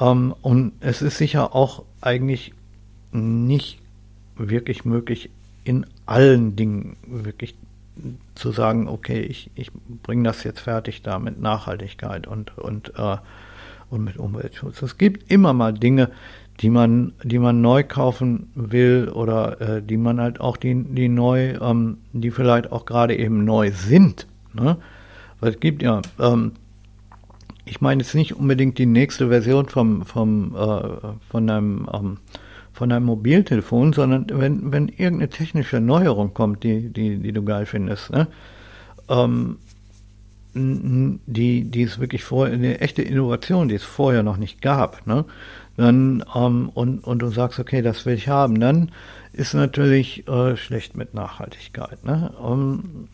Ähm, 0.00 0.34
und 0.42 0.72
es 0.80 1.02
ist 1.02 1.18
sicher 1.18 1.54
auch 1.54 1.84
eigentlich 2.00 2.52
nicht 3.12 3.78
wirklich 4.36 4.84
möglich, 4.84 5.30
in 5.62 5.86
allen 6.06 6.56
Dingen 6.56 6.96
wirklich 7.06 7.54
zu 8.34 8.50
sagen, 8.50 8.88
okay, 8.88 9.20
ich, 9.20 9.50
ich 9.54 9.70
bringe 10.02 10.24
das 10.24 10.42
jetzt 10.44 10.60
fertig 10.60 11.02
da 11.02 11.18
mit 11.18 11.40
Nachhaltigkeit 11.40 12.26
und, 12.26 12.56
und, 12.58 12.92
äh, 12.96 13.16
und 13.88 14.02
mit 14.02 14.16
Umweltschutz. 14.16 14.82
Es 14.82 14.98
gibt 14.98 15.30
immer 15.30 15.52
mal 15.52 15.72
Dinge, 15.72 16.10
die 16.60 16.70
man, 16.70 17.12
die 17.22 17.38
man 17.38 17.60
neu 17.60 17.82
kaufen 17.82 18.50
will 18.54 19.08
oder 19.08 19.60
äh, 19.60 19.82
die 19.82 19.96
man 19.96 20.20
halt 20.20 20.40
auch 20.40 20.56
die, 20.56 20.84
die 20.84 21.08
neu, 21.08 21.54
ähm, 21.60 21.98
die 22.12 22.30
vielleicht 22.30 22.70
auch 22.70 22.86
gerade 22.86 23.16
eben 23.16 23.44
neu 23.44 23.72
sind. 23.72 24.26
Ne? 24.52 24.76
Weil 25.40 25.50
es 25.50 25.60
gibt 25.60 25.82
ja, 25.82 26.00
ähm, 26.20 26.52
ich 27.64 27.80
meine 27.80 28.02
jetzt 28.02 28.14
nicht 28.14 28.36
unbedingt 28.36 28.78
die 28.78 28.86
nächste 28.86 29.28
Version 29.28 29.66
vom, 29.66 30.04
vom, 30.04 30.54
äh, 30.54 30.78
von 31.28 31.50
einem 31.50 31.88
ähm, 31.92 32.18
von 32.74 32.90
einem 32.90 33.06
Mobiltelefon, 33.06 33.92
sondern 33.92 34.26
wenn, 34.32 34.72
wenn 34.72 34.88
irgendeine 34.88 35.28
technische 35.28 35.80
Neuerung 35.80 36.34
kommt, 36.34 36.64
die, 36.64 36.92
die, 36.92 37.18
die 37.18 37.32
du 37.32 37.44
geil 37.44 37.66
findest, 37.66 38.10
ne? 38.10 38.26
ähm, 39.08 39.58
die, 40.54 41.64
die 41.64 41.82
es 41.82 41.98
wirklich 41.98 42.24
vorher, 42.24 42.54
eine 42.54 42.80
echte 42.80 43.02
Innovation, 43.02 43.68
die 43.68 43.74
es 43.76 43.82
vorher 43.82 44.22
noch 44.22 44.36
nicht 44.36 44.60
gab, 44.62 45.06
ne? 45.06 45.24
Dann, 45.76 46.24
ähm, 46.34 46.70
und, 46.72 47.00
und 47.00 47.18
du 47.20 47.28
sagst, 47.28 47.58
okay, 47.58 47.82
das 47.82 48.06
will 48.06 48.14
ich 48.14 48.28
haben, 48.28 48.60
dann 48.60 48.92
ist 49.32 49.54
natürlich 49.54 50.28
äh, 50.28 50.56
schlecht 50.56 50.96
mit 50.96 51.14
Nachhaltigkeit. 51.14 52.04
Ne? 52.04 52.32
Ähm, 52.42 53.08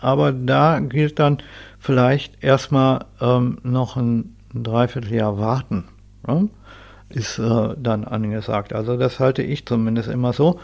aber 0.00 0.32
da 0.32 0.80
gilt 0.80 1.18
dann 1.18 1.38
vielleicht 1.78 2.42
erstmal 2.42 3.04
ähm, 3.20 3.58
noch 3.62 3.96
ein, 3.96 4.36
ein 4.54 4.62
Dreivierteljahr 4.62 5.38
warten. 5.38 5.84
Ne? 6.26 6.48
ist 7.14 7.38
äh, 7.38 7.74
dann 7.76 8.04
angesagt. 8.04 8.72
Also 8.72 8.96
das 8.96 9.20
halte 9.20 9.42
ich 9.42 9.66
zumindest 9.66 10.08
immer 10.08 10.32
so. 10.32 10.60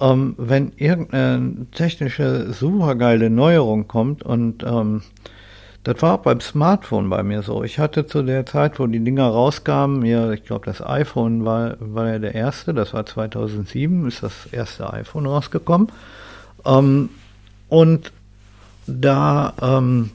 Ähm, 0.00 0.34
wenn 0.38 0.72
irgendeine 0.76 1.66
technische 1.72 2.52
supergeile 2.52 3.30
Neuerung 3.30 3.86
kommt 3.86 4.22
und 4.22 4.64
ähm, 4.64 5.02
das 5.84 6.00
war 6.00 6.14
auch 6.14 6.22
beim 6.22 6.40
Smartphone 6.40 7.10
bei 7.10 7.22
mir 7.22 7.42
so. 7.42 7.62
Ich 7.62 7.78
hatte 7.78 8.06
zu 8.06 8.22
der 8.22 8.46
Zeit, 8.46 8.78
wo 8.78 8.86
die 8.86 9.04
Dinger 9.04 9.28
rauskamen, 9.28 10.04
ja, 10.04 10.32
ich 10.32 10.44
glaube, 10.44 10.64
das 10.64 10.84
iPhone 10.84 11.44
war, 11.44 11.76
war 11.78 12.08
ja 12.08 12.18
der 12.18 12.34
erste, 12.34 12.72
das 12.72 12.94
war 12.94 13.04
2007, 13.04 14.08
ist 14.08 14.22
das 14.22 14.46
erste 14.50 14.92
iPhone 14.92 15.26
rausgekommen. 15.26 15.88
Ähm, 16.64 17.10
und 17.68 18.12
da 18.86 19.52
ähm, 19.60 20.10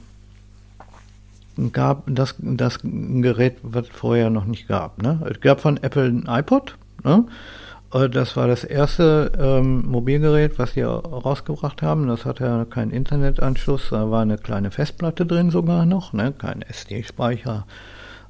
gab 1.71 2.03
das, 2.07 2.35
das 2.39 2.79
Gerät, 2.81 3.57
was 3.61 3.87
vorher 3.89 4.31
noch 4.31 4.45
nicht 4.45 4.67
gab. 4.67 5.01
Ne? 5.01 5.21
Es 5.29 5.39
gab 5.39 5.61
von 5.61 5.77
Apple 5.77 6.05
ein 6.05 6.25
iPod. 6.27 6.75
Ne? 7.03 7.25
Äh, 7.93 8.09
das 8.09 8.35
war 8.35 8.47
das 8.47 8.63
erste 8.63 9.31
ähm, 9.39 9.85
Mobilgerät, 9.87 10.59
was 10.59 10.73
sie 10.73 10.81
rausgebracht 10.81 11.81
haben. 11.81 12.07
Das 12.07 12.25
hatte 12.25 12.45
ja 12.45 12.65
keinen 12.65 12.91
Internetanschluss. 12.91 13.89
Da 13.89 14.09
war 14.11 14.21
eine 14.21 14.37
kleine 14.37 14.71
Festplatte 14.71 15.25
drin 15.25 15.49
sogar 15.49 15.85
noch, 15.85 16.13
ne? 16.13 16.33
kein 16.37 16.61
SD-Speicher. 16.61 17.65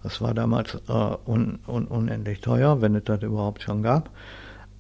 Das 0.03 0.22
war 0.22 0.34
damals 0.34 0.76
äh, 0.88 0.91
un, 1.26 1.60
un, 1.68 1.86
unendlich 1.88 2.39
teuer, 2.41 2.82
wenn 2.82 2.95
es 2.95 3.03
das 3.03 3.22
überhaupt 3.22 3.64
schon 3.64 3.84
gab. 3.84 4.10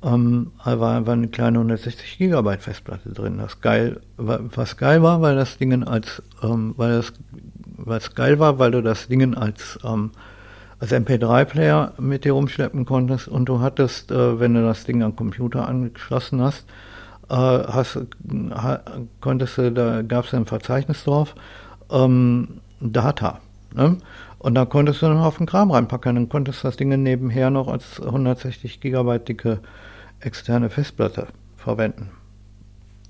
Ähm, 0.01 0.51
da 0.63 0.79
war 0.79 0.95
einfach 0.95 1.13
eine 1.13 1.27
kleine 1.27 1.57
160 1.57 2.17
Gigabyte 2.17 2.61
Festplatte 2.61 3.09
drin. 3.09 3.37
Das 3.37 3.59
geil, 3.59 3.99
was 4.15 4.77
geil 4.77 5.03
war, 5.03 5.21
weil 5.21 5.35
das 5.35 5.57
Ding 5.57 5.83
als, 5.83 6.23
ähm, 6.41 6.73
weil 6.77 6.97
das 6.97 7.13
was 7.81 8.13
geil 8.13 8.39
war, 8.39 8.59
weil 8.59 8.71
du 8.71 8.81
das 8.81 9.07
Ding 9.07 9.35
als, 9.35 9.79
ähm, 9.83 10.11
als 10.79 10.91
MP3-Player 10.91 11.93
mit 11.97 12.25
dir 12.25 12.33
rumschleppen 12.33 12.85
konntest 12.85 13.27
und 13.27 13.45
du 13.45 13.59
hattest, 13.59 14.11
äh, 14.11 14.39
wenn 14.39 14.53
du 14.53 14.61
das 14.61 14.85
Ding 14.85 15.03
am 15.03 15.15
Computer 15.15 15.67
angeschlossen 15.67 16.41
hast, 16.41 16.65
äh, 17.29 17.35
hast 17.35 17.99
ha, 18.51 18.79
konntest 19.19 19.57
du, 19.57 19.71
da 19.71 20.01
gab 20.01 20.25
es 20.25 20.33
ein 20.33 20.45
Verzeichnis 20.45 21.03
drauf, 21.03 21.35
ähm, 21.91 22.61
Data. 22.79 23.39
Ne? 23.73 23.97
Und 24.39 24.55
da 24.55 24.65
konntest 24.65 25.01
du 25.01 25.07
dann 25.07 25.17
auf 25.17 25.37
den 25.37 25.45
Kram 25.45 25.71
reinpacken, 25.71 26.15
dann 26.15 26.29
konntest 26.29 26.63
das 26.63 26.77
Ding 26.77 26.89
nebenher 27.03 27.49
noch 27.49 27.67
als 27.67 27.99
160 27.99 28.79
Gigabyte 28.79 29.27
dicke 29.27 29.59
externe 30.21 30.69
Festplatte 30.69 31.27
verwenden. 31.57 32.09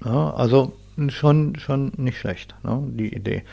Ja, 0.04 0.32
also 0.32 0.74
schon, 1.10 1.56
schon 1.58 1.92
nicht 1.98 2.18
schlecht, 2.18 2.56
ne, 2.64 2.82
die 2.88 3.14
Idee. 3.14 3.44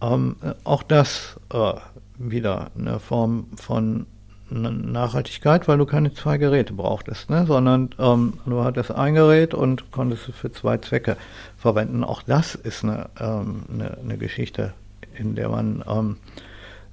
Ähm, 0.00 0.36
auch 0.64 0.82
das 0.82 1.38
äh, 1.52 1.74
wieder 2.18 2.70
eine 2.78 3.00
Form 3.00 3.46
von 3.56 4.06
Nachhaltigkeit, 4.48 5.66
weil 5.66 5.78
du 5.78 5.86
keine 5.86 6.14
zwei 6.14 6.38
Geräte 6.38 6.72
brauchtest, 6.72 7.30
ne? 7.30 7.46
sondern 7.46 7.90
ähm, 7.98 8.34
du 8.46 8.62
hattest 8.62 8.92
ein 8.92 9.14
Gerät 9.14 9.54
und 9.54 9.90
konntest 9.90 10.28
es 10.28 10.36
für 10.36 10.52
zwei 10.52 10.78
Zwecke 10.78 11.16
verwenden. 11.56 12.04
Auch 12.04 12.22
das 12.22 12.54
ist 12.54 12.84
eine, 12.84 13.08
ähm, 13.18 13.64
eine, 13.72 13.98
eine 13.98 14.18
Geschichte, 14.18 14.72
in 15.18 15.34
der 15.34 15.48
man 15.48 15.82
ähm, 15.88 16.16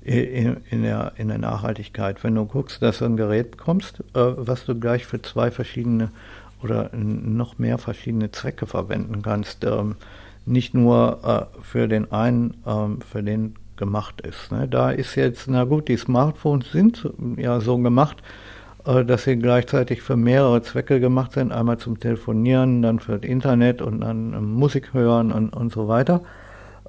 in, 0.01 0.57
in, 0.69 0.83
der, 0.83 1.13
in 1.15 1.27
der 1.27 1.37
Nachhaltigkeit, 1.37 2.23
wenn 2.23 2.35
du 2.35 2.45
guckst, 2.45 2.81
dass 2.81 2.99
du 2.99 3.05
ein 3.05 3.17
Gerät 3.17 3.51
bekommst, 3.51 3.99
äh, 4.15 4.19
was 4.35 4.65
du 4.65 4.77
gleich 4.79 5.05
für 5.05 5.21
zwei 5.21 5.51
verschiedene 5.51 6.09
oder 6.63 6.89
noch 6.93 7.59
mehr 7.59 7.77
verschiedene 7.77 8.31
Zwecke 8.31 8.65
verwenden 8.65 9.21
kannst. 9.21 9.63
Ähm, 9.63 9.95
nicht 10.45 10.73
nur 10.73 11.19
äh, 11.55 11.61
für 11.61 11.87
den 11.87 12.11
einen, 12.11 12.55
ähm, 12.65 12.99
für 13.01 13.23
den 13.23 13.55
gemacht 13.77 14.21
ist. 14.21 14.51
Ne? 14.51 14.67
Da 14.67 14.91
ist 14.91 15.15
jetzt, 15.15 15.47
na 15.47 15.63
gut, 15.63 15.87
die 15.87 15.97
Smartphones 15.97 16.71
sind 16.71 17.09
ja 17.37 17.59
so 17.59 17.77
gemacht, 17.77 18.17
äh, 18.85 19.03
dass 19.05 19.23
sie 19.23 19.37
gleichzeitig 19.37 20.01
für 20.01 20.15
mehrere 20.15 20.61
Zwecke 20.61 20.99
gemacht 20.99 21.33
sind. 21.33 21.51
Einmal 21.51 21.77
zum 21.77 21.99
Telefonieren, 21.99 22.81
dann 22.81 22.99
für 22.99 23.17
das 23.17 23.29
Internet 23.29 23.81
und 23.81 24.01
dann 24.01 24.33
ähm, 24.33 24.53
Musik 24.53 24.93
hören 24.93 25.31
und, 25.31 25.49
und 25.49 25.71
so 25.71 25.87
weiter. 25.87 26.21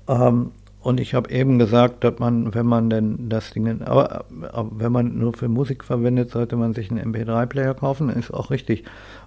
Ähm, 0.08 0.50
und 0.82 1.00
ich 1.00 1.14
habe 1.14 1.30
eben 1.30 1.58
gesagt, 1.58 2.04
dass 2.04 2.18
man, 2.18 2.54
wenn 2.54 2.66
man 2.66 2.90
denn 2.90 3.30
das 3.30 3.50
Ding, 3.52 3.80
aber, 3.82 4.26
aber, 4.52 4.70
wenn 4.72 4.92
man 4.92 5.18
nur 5.18 5.32
für 5.32 5.48
Musik 5.48 5.82
verwendet, 5.82 6.30
sollte 6.30 6.56
man 6.56 6.74
sich 6.74 6.90
einen 6.90 7.14
MP3-Player 7.14 7.72
kaufen, 7.72 8.10
ist 8.10 8.34
auch 8.34 8.50
richtig, 8.50 8.84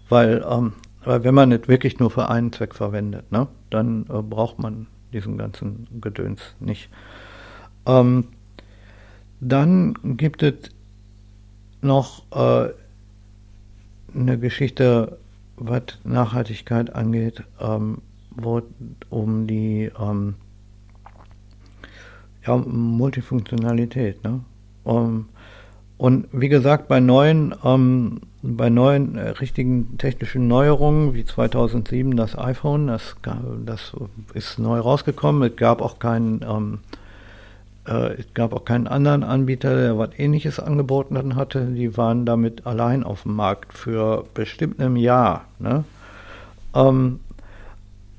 weil, 0.08 0.46
ähm, 0.48 0.74
wenn 1.08 1.36
man 1.36 1.50
nicht 1.50 1.68
wirklich 1.68 2.00
nur 2.00 2.12
für 2.12 2.30
einen 2.30 2.52
Zweck 2.52 2.76
verwendet, 2.76 3.32
ne, 3.32 3.48
dann 3.70 4.06
äh, 4.10 4.22
braucht 4.22 4.60
man 4.60 4.88
diesen 5.14 5.38
ganzen 5.38 5.88
Gedöns 6.02 6.42
nicht. 6.60 6.90
Ähm, 7.86 8.26
dann 9.40 9.94
gibt 10.18 10.44
es 10.44 10.72
noch 11.82 12.24
äh, 12.32 12.72
eine 14.14 14.40
Geschichte, 14.40 15.18
was 15.56 15.84
Nachhaltigkeit 16.04 16.94
angeht, 16.94 17.44
ähm, 17.60 18.02
wo 18.32 18.62
um 19.10 19.48
die 19.48 19.92
ähm, 20.00 20.36
ja, 22.46 22.58
Multifunktionalität. 22.58 24.24
Ne? 24.24 24.42
Um, 24.84 24.98
ähm, 24.98 25.26
und 25.98 26.28
wie 26.32 26.50
gesagt, 26.50 26.88
bei 26.88 27.00
neuen, 27.00 27.56
ähm, 27.64 28.22
bei 28.44 28.70
neuen 28.70 29.18
äh, 29.18 29.30
richtigen 29.30 29.98
technischen 29.98 30.48
Neuerungen 30.48 31.16
wie 31.16 31.26
2007 31.26 32.16
das 32.16 32.38
iPhone, 32.38 32.88
das, 32.88 33.16
das 33.66 33.94
ist 34.36 34.60
neu 34.60 34.80
rausgekommen. 34.80 35.50
Es 35.50 35.56
gab 35.56 35.82
auch 35.82 35.98
keinen, 35.98 36.46
ähm, 36.48 36.80
äh, 37.88 38.14
es 38.14 38.32
gab 38.36 38.54
auch 38.54 38.64
keinen 38.64 38.88
anderen 38.88 39.24
Anbieter, 39.24 39.76
der 39.76 39.98
was 39.98 40.12
Ähnliches 40.18 40.60
angeboten 40.60 41.36
hatte. 41.36 41.66
Die 41.66 41.98
waren 41.98 42.28
damit 42.28 42.68
allein 42.68 43.04
auf 43.04 43.24
dem 43.24 43.36
Markt 43.36 43.76
für 43.76 44.24
bestimmt 44.36 44.80
ein 44.80 44.98
Jahr. 44.98 45.46
Ne? 45.58 45.84
Ähm, 46.76 47.22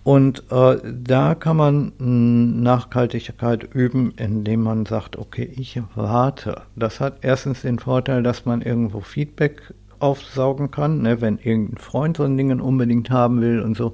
und 0.09 0.45
äh, 0.51 0.79
da 0.85 1.35
kann 1.35 1.59
man 1.59 1.93
Nachhaltigkeit 1.99 3.75
üben, 3.75 4.15
indem 4.17 4.63
man 4.63 4.87
sagt, 4.87 5.19
okay, 5.19 5.53
ich 5.55 5.83
warte. 5.95 6.63
Das 6.77 6.99
hat 6.99 7.19
erstens 7.21 7.61
den 7.61 7.79
Vorteil, 7.79 8.23
dass 8.23 8.47
man 8.47 8.63
irgendwo 8.63 9.03
Feedback 9.03 9.61
aufsaugen 9.99 10.71
kann, 10.71 11.03
ne? 11.03 11.21
wenn 11.21 11.37
irgendein 11.37 11.77
Freund 11.77 12.17
so 12.17 12.23
ein 12.23 12.39
Ding 12.39 12.59
unbedingt 12.59 13.11
haben 13.11 13.43
will 13.43 13.61
und 13.61 13.77
so, 13.77 13.91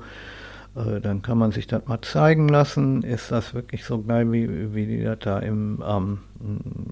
äh, 0.77 1.01
dann 1.01 1.23
kann 1.23 1.37
man 1.37 1.51
sich 1.51 1.67
das 1.67 1.85
mal 1.89 2.01
zeigen 2.01 2.49
lassen. 2.49 3.03
Ist 3.03 3.33
das 3.33 3.53
wirklich 3.53 3.83
so 3.83 4.01
geil, 4.01 4.31
wie, 4.31 4.73
wie 4.73 4.87
die 4.87 5.03
das 5.03 5.19
da 5.19 5.41
im, 5.41 5.83
ähm, 5.85 6.19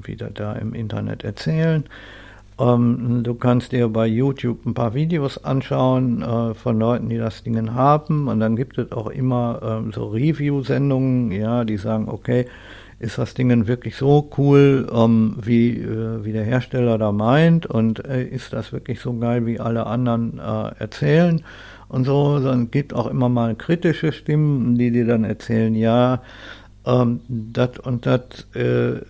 wie 0.03 0.17
das 0.17 0.35
da 0.35 0.55
im 0.55 0.75
Internet 0.75 1.23
erzählen? 1.23 1.85
Ähm, 2.59 3.23
du 3.23 3.35
kannst 3.35 3.73
dir 3.73 3.89
bei 3.89 4.07
YouTube 4.07 4.67
ein 4.67 4.75
paar 4.75 4.95
Videos 4.95 5.43
anschauen 5.43 6.23
äh, 6.23 6.55
von 6.55 6.79
Leuten, 6.79 7.09
die 7.09 7.19
das 7.19 7.43
Ding 7.43 7.75
haben. 7.75 8.29
Und 8.29 8.41
dann 8.41 8.57
gibt 8.57 8.79
es 8.79 8.93
auch 8.93 9.09
immer 9.09 9.61
ähm, 9.63 9.93
so 9.93 10.09
Review-Sendungen, 10.09 11.33
ja, 11.33 11.65
die 11.65 11.77
sagen, 11.77 12.09
okay, 12.09 12.47
ist 12.99 13.19
das 13.19 13.35
Ding 13.35 13.67
wirklich 13.67 13.97
so 13.97 14.31
cool, 14.39 14.89
ähm, 14.95 15.37
wie, 15.43 15.79
äh, 15.79 16.25
wie 16.25 16.33
der 16.33 16.45
Hersteller 16.45 16.99
da 16.99 17.11
meint? 17.11 17.67
Und 17.67 18.05
äh, 18.05 18.23
ist 18.23 18.53
das 18.53 18.73
wirklich 18.73 19.01
so 19.01 19.13
geil, 19.15 19.45
wie 19.45 19.59
alle 19.59 19.87
anderen 19.87 20.39
äh, 20.39 20.79
erzählen? 20.79 21.43
Und 21.89 22.05
so, 22.05 22.39
dann 22.39 22.71
gibt 22.71 22.95
auch 22.95 23.09
immer 23.09 23.29
mal 23.29 23.55
kritische 23.55 24.13
Stimmen, 24.13 24.79
die 24.79 24.93
dir 24.93 25.07
dann 25.07 25.25
erzählen, 25.25 25.75
ja, 25.75 26.23
ähm, 26.87 27.21
das 27.29 27.79
und 27.81 28.07
das 28.07 28.47
äh, 28.55 29.01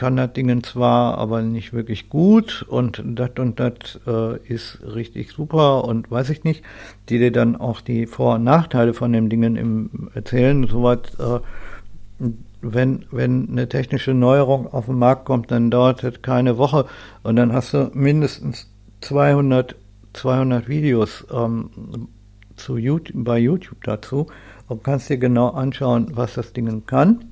kann 0.00 0.16
das 0.16 0.32
Ding 0.32 0.62
zwar, 0.62 1.18
aber 1.18 1.42
nicht 1.42 1.74
wirklich 1.74 2.08
gut 2.08 2.64
und 2.66 3.02
das 3.04 3.32
und 3.38 3.60
das 3.60 4.00
äh, 4.06 4.38
ist 4.48 4.78
richtig 4.82 5.32
super 5.32 5.84
und 5.84 6.10
weiß 6.10 6.30
ich 6.30 6.42
nicht, 6.42 6.64
die 7.10 7.18
dir 7.18 7.30
dann 7.30 7.54
auch 7.54 7.82
die 7.82 8.06
Vor- 8.06 8.36
und 8.36 8.44
Nachteile 8.44 8.94
von 8.94 9.12
dem 9.12 9.28
Dingen 9.28 9.56
im 9.56 10.08
erzählen, 10.14 10.66
soweit 10.66 11.12
äh, 11.18 11.40
wenn, 12.62 13.04
wenn 13.10 13.50
eine 13.50 13.68
technische 13.68 14.14
Neuerung 14.14 14.72
auf 14.72 14.86
den 14.86 14.94
Markt 14.94 15.26
kommt, 15.26 15.50
dann 15.50 15.70
dauert 15.70 16.02
das 16.02 16.22
keine 16.22 16.56
Woche 16.56 16.86
und 17.22 17.36
dann 17.36 17.52
hast 17.52 17.74
du 17.74 17.90
mindestens 17.92 18.70
200, 19.02 19.76
200 20.14 20.66
Videos 20.66 21.26
ähm, 21.30 21.68
zu 22.56 22.78
YouTube, 22.78 23.22
bei 23.22 23.38
YouTube 23.38 23.84
dazu 23.84 24.28
und 24.66 24.82
kannst 24.82 25.10
dir 25.10 25.18
genau 25.18 25.48
anschauen, 25.50 26.06
was 26.14 26.32
das 26.32 26.54
Ding 26.54 26.86
kann 26.86 27.29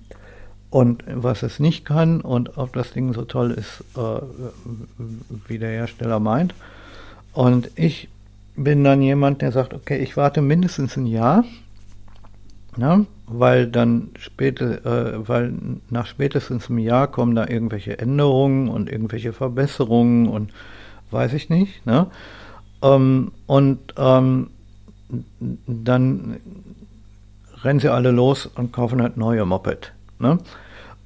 und 0.71 1.05
was 1.07 1.43
es 1.43 1.61
nicht 1.61 1.85
kann 1.85 2.21
und 2.21 2.59
ob 2.59 2.73
das 2.73 2.93
Ding 2.93 3.13
so 3.15 3.25
toll 3.25 3.53
ist, 3.53 3.83
äh, 3.97 4.21
wie 5.47 5.59
der 5.59 5.71
Hersteller 5.71 6.21
meint. 6.21 6.55
Und 7.33 7.71
ich 7.75 8.09
bin 8.57 8.85
dann 8.85 9.01
jemand, 9.01 9.41
der 9.41 9.53
sagt, 9.53 9.73
okay, 9.73 9.99
ich 9.99 10.17
warte 10.17 10.43
mindestens 10.43 10.97
ein 10.97 11.07
Jahr, 11.07 11.45
ne, 12.77 13.07
weil 13.27 13.67
dann 13.67 14.11
später, 14.19 14.85
äh, 14.85 15.29
weil 15.29 15.53
nach 15.91 16.07
spätestens 16.07 16.69
einem 16.69 16.79
Jahr 16.79 17.07
kommen 17.07 17.35
da 17.35 17.47
irgendwelche 17.47 17.99
Änderungen 17.99 18.69
und 18.69 18.91
irgendwelche 18.91 19.33
Verbesserungen 19.33 20.29
und 20.29 20.51
weiß 21.11 21.33
ich 21.35 21.49
nicht. 21.49 21.87
Ne? 21.87 22.09
Ähm, 22.83 23.33
und 23.47 23.79
ähm, 23.97 24.51
dann 25.67 26.41
rennen 27.63 27.81
sie 27.81 27.93
alle 27.93 28.11
los 28.11 28.47
und 28.47 28.73
kaufen 28.73 29.03
halt 29.03 29.17
neue 29.17 29.45
Moped. 29.45 29.93
Ne? 30.19 30.39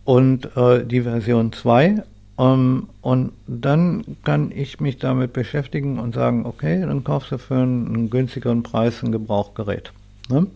Und 0.04 0.56
äh, 0.56 0.84
die 0.84 1.02
Version 1.02 1.52
2. 1.52 2.02
Ähm, 2.38 2.88
und 3.00 3.32
dann 3.46 4.04
kann 4.24 4.52
ich 4.54 4.80
mich 4.80 4.98
damit 4.98 5.32
beschäftigen 5.32 5.98
und 5.98 6.14
sagen, 6.14 6.46
okay, 6.46 6.80
dann 6.80 7.04
kaufst 7.04 7.32
du 7.32 7.38
für 7.38 7.56
einen, 7.56 8.10
günstigeren 8.10 8.62
Preis 8.62 9.02
ein 9.02 9.12
Gebrauchgerät. 9.12 9.92
Ne? 10.28 10.46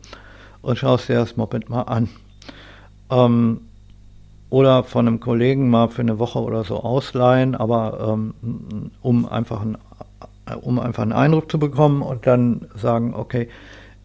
Und 0.63 0.79
schaust 0.79 1.09
dir 1.09 1.17
das 1.17 1.37
Moped 1.37 1.69
mal 1.69 1.83
an. 1.83 2.09
Ähm, 3.11 3.61
oder 4.49 4.85
von 4.85 5.07
einem 5.07 5.21
Kollegen 5.21 5.71
mal 5.71 5.89
für 5.89 6.03
eine 6.03 6.19
Woche 6.19 6.41
oder 6.41 6.65
so 6.65 6.83
ausleihen, 6.83 7.55
aber 7.55 8.13
ähm, 8.13 8.91
um 9.03 9.29
einfach 9.29 9.61
ein, 9.61 9.77
um 10.61 10.79
einfach 10.79 11.03
einen 11.03 11.13
Eindruck 11.13 11.51
zu 11.51 11.59
bekommen 11.59 12.03
und 12.03 12.27
dann 12.27 12.69
sagen, 12.75 13.15
okay, 13.15 13.49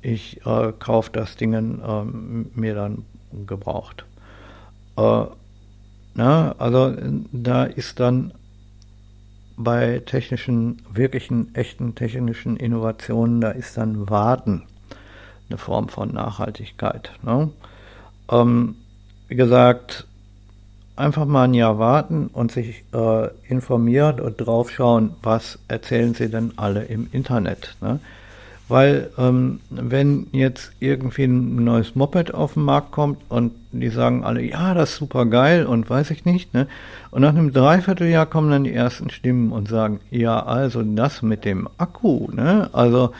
ich 0.02 0.44
äh, 0.46 0.74
kaufe 0.80 1.12
das 1.14 1.36
Ding 1.38 1.54
ähm, 1.54 2.50
mir 2.56 2.74
dann 2.74 3.06
gebraucht. 3.46 4.06
Äh, 5.02 5.26
na, 6.14 6.56
also 6.58 6.94
da 7.32 7.64
ist 7.64 8.00
dann 8.00 8.34
bei 9.58 10.02
technischen, 10.06 10.82
wirklichen, 10.92 11.56
echten 11.56 11.96
technischen 11.96 12.58
Innovationen, 12.58 13.42
da 13.42 13.52
ist 13.52 13.78
dann 13.78 14.10
Warten 14.10 14.64
eine 15.50 15.58
Form 15.58 15.90
von 15.90 16.14
Nachhaltigkeit. 16.14 17.12
Ne? 17.24 17.50
Ähm, 18.30 18.76
wie 19.28 19.36
gesagt, 19.36 20.08
einfach 20.96 21.26
mal 21.26 21.44
ein 21.44 21.54
Jahr 21.54 21.80
warten 21.80 22.28
und 22.28 22.52
sich 22.52 22.84
äh, 22.94 23.28
informieren 23.48 24.20
und 24.20 24.38
draufschauen, 24.38 25.16
was 25.22 25.60
erzählen 25.68 26.14
sie 26.14 26.30
denn 26.30 26.54
alle 26.58 26.84
im 26.84 27.08
Internet. 27.12 27.78
Ne? 27.82 28.00
Weil 28.72 29.10
ähm, 29.18 29.60
wenn 29.70 30.28
jetzt 30.32 30.72
irgendwie 30.80 31.26
ein 31.26 31.62
neues 31.66 31.94
Moped 31.94 32.34
auf 32.34 32.54
den 32.54 32.64
Markt 32.64 32.92
kommt 32.92 33.20
und 33.28 33.52
die 33.74 33.90
sagen 33.90 34.24
alle, 34.24 34.42
ja, 34.44 34.74
das 34.74 34.92
ist 34.92 34.96
super 34.96 35.26
geil 35.26 35.66
und 35.66 35.90
weiß 35.90 36.10
ich 36.12 36.24
nicht, 36.24 36.54
ne? 36.54 36.68
Und 37.10 37.24
nach 37.24 37.36
einem 37.36 37.52
Dreivierteljahr 37.52 38.28
kommen 38.28 38.50
dann 38.50 38.64
die 38.64 38.74
ersten 38.74 39.10
Stimmen 39.10 39.52
und 39.52 39.68
sagen, 39.68 40.00
ja, 40.10 40.46
also 40.46 40.84
das 40.84 41.22
mit 41.22 41.44
dem 41.44 41.68
Akku, 41.78 42.30
ne? 42.32 42.70
Also 42.72 43.12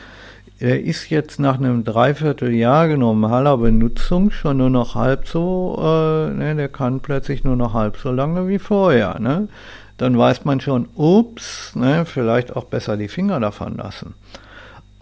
er 0.58 0.82
ist 0.82 1.10
jetzt 1.10 1.38
nach 1.38 1.58
einem 1.58 1.84
Dreivierteljahr 1.84 2.86
normaler 2.96 3.58
Benutzung 3.58 4.30
schon 4.30 4.56
nur 4.56 4.70
noch 4.70 4.94
halb 4.94 5.28
so, 5.28 5.76
äh, 5.78 6.30
ne, 6.32 6.54
der 6.56 6.70
kann 6.70 7.00
plötzlich 7.00 7.44
nur 7.44 7.56
noch 7.56 7.74
halb 7.74 7.98
so 7.98 8.10
lange 8.10 8.48
wie 8.48 8.58
vorher, 8.58 9.18
ne? 9.18 9.48
Dann 9.98 10.16
weiß 10.16 10.46
man 10.46 10.60
schon, 10.60 10.88
ups, 10.96 11.76
ne, 11.76 12.06
vielleicht 12.06 12.56
auch 12.56 12.64
besser 12.64 12.96
die 12.96 13.08
Finger 13.08 13.38
davon 13.38 13.76
lassen. 13.76 14.14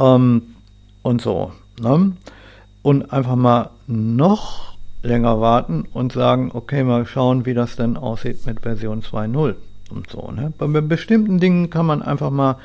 Ähm, 0.01 0.43
und 1.03 1.21
so. 1.21 1.53
Ne? 1.81 2.13
Und 2.83 3.13
einfach 3.13 3.37
mal 3.37 3.71
noch 3.87 4.75
länger 5.03 5.41
warten 5.41 5.85
und 5.93 6.13
sagen, 6.13 6.51
okay, 6.53 6.83
mal 6.83 7.07
schauen, 7.07 7.47
wie 7.47 7.55
das 7.55 7.77
denn 7.77 7.97
aussieht 7.97 8.47
mit 8.47 8.61
Version 8.61 9.03
2.0 9.03 9.55
und 9.91 10.11
so. 10.11 10.31
Ne? 10.31 10.53
Bei 10.59 10.67
bestimmten 10.81 11.39
Dingen 11.39 11.71
kann 11.71 11.87
man 11.87 12.03
einfach 12.03 12.31
mal, 12.31 12.57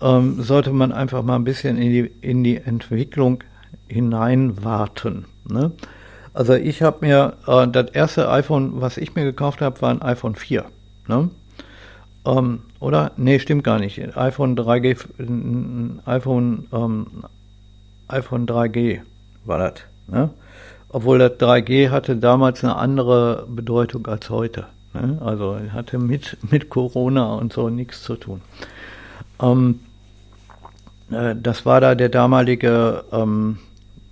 ähm, 0.00 0.42
sollte 0.42 0.72
man 0.72 0.92
einfach 0.92 1.22
mal 1.22 1.36
ein 1.36 1.44
bisschen 1.44 1.76
in 1.76 1.90
die, 1.90 2.10
in 2.20 2.44
die 2.44 2.56
Entwicklung 2.56 3.42
hineinwarten. 3.88 5.26
Ne? 5.48 5.72
Also 6.32 6.54
ich 6.54 6.82
habe 6.82 7.06
mir, 7.06 7.34
äh, 7.46 7.68
das 7.68 7.90
erste 7.90 8.30
iPhone, 8.30 8.80
was 8.80 8.96
ich 8.96 9.14
mir 9.14 9.24
gekauft 9.24 9.60
habe, 9.60 9.80
war 9.82 9.90
ein 9.90 10.02
iPhone 10.02 10.34
4. 10.34 10.64
Ne? 11.08 11.30
Ähm, 12.26 12.60
oder? 12.86 13.10
Nee, 13.16 13.40
stimmt 13.40 13.64
gar 13.64 13.80
nicht. 13.80 13.98
iPhone 14.16 14.56
3G, 14.56 14.96
iPhone, 16.06 16.68
ähm, 16.72 17.06
iPhone 18.06 18.46
3G 18.46 19.00
war 19.44 19.58
das. 19.58 19.72
Ne? 20.06 20.30
Obwohl 20.88 21.18
das 21.18 21.32
3G 21.32 21.90
hatte 21.90 22.16
damals 22.16 22.62
eine 22.62 22.76
andere 22.76 23.44
Bedeutung 23.48 24.06
als 24.06 24.30
heute. 24.30 24.66
Ne? 24.94 25.18
Also 25.20 25.58
hatte 25.72 25.98
mit, 25.98 26.36
mit 26.48 26.70
Corona 26.70 27.34
und 27.34 27.52
so 27.52 27.68
nichts 27.68 28.04
zu 28.04 28.14
tun. 28.14 28.40
Ähm, 29.42 29.80
äh, 31.10 31.34
das 31.34 31.66
war 31.66 31.80
da 31.80 31.96
der 31.96 32.08
damalige, 32.08 33.02
ähm, 33.10 33.58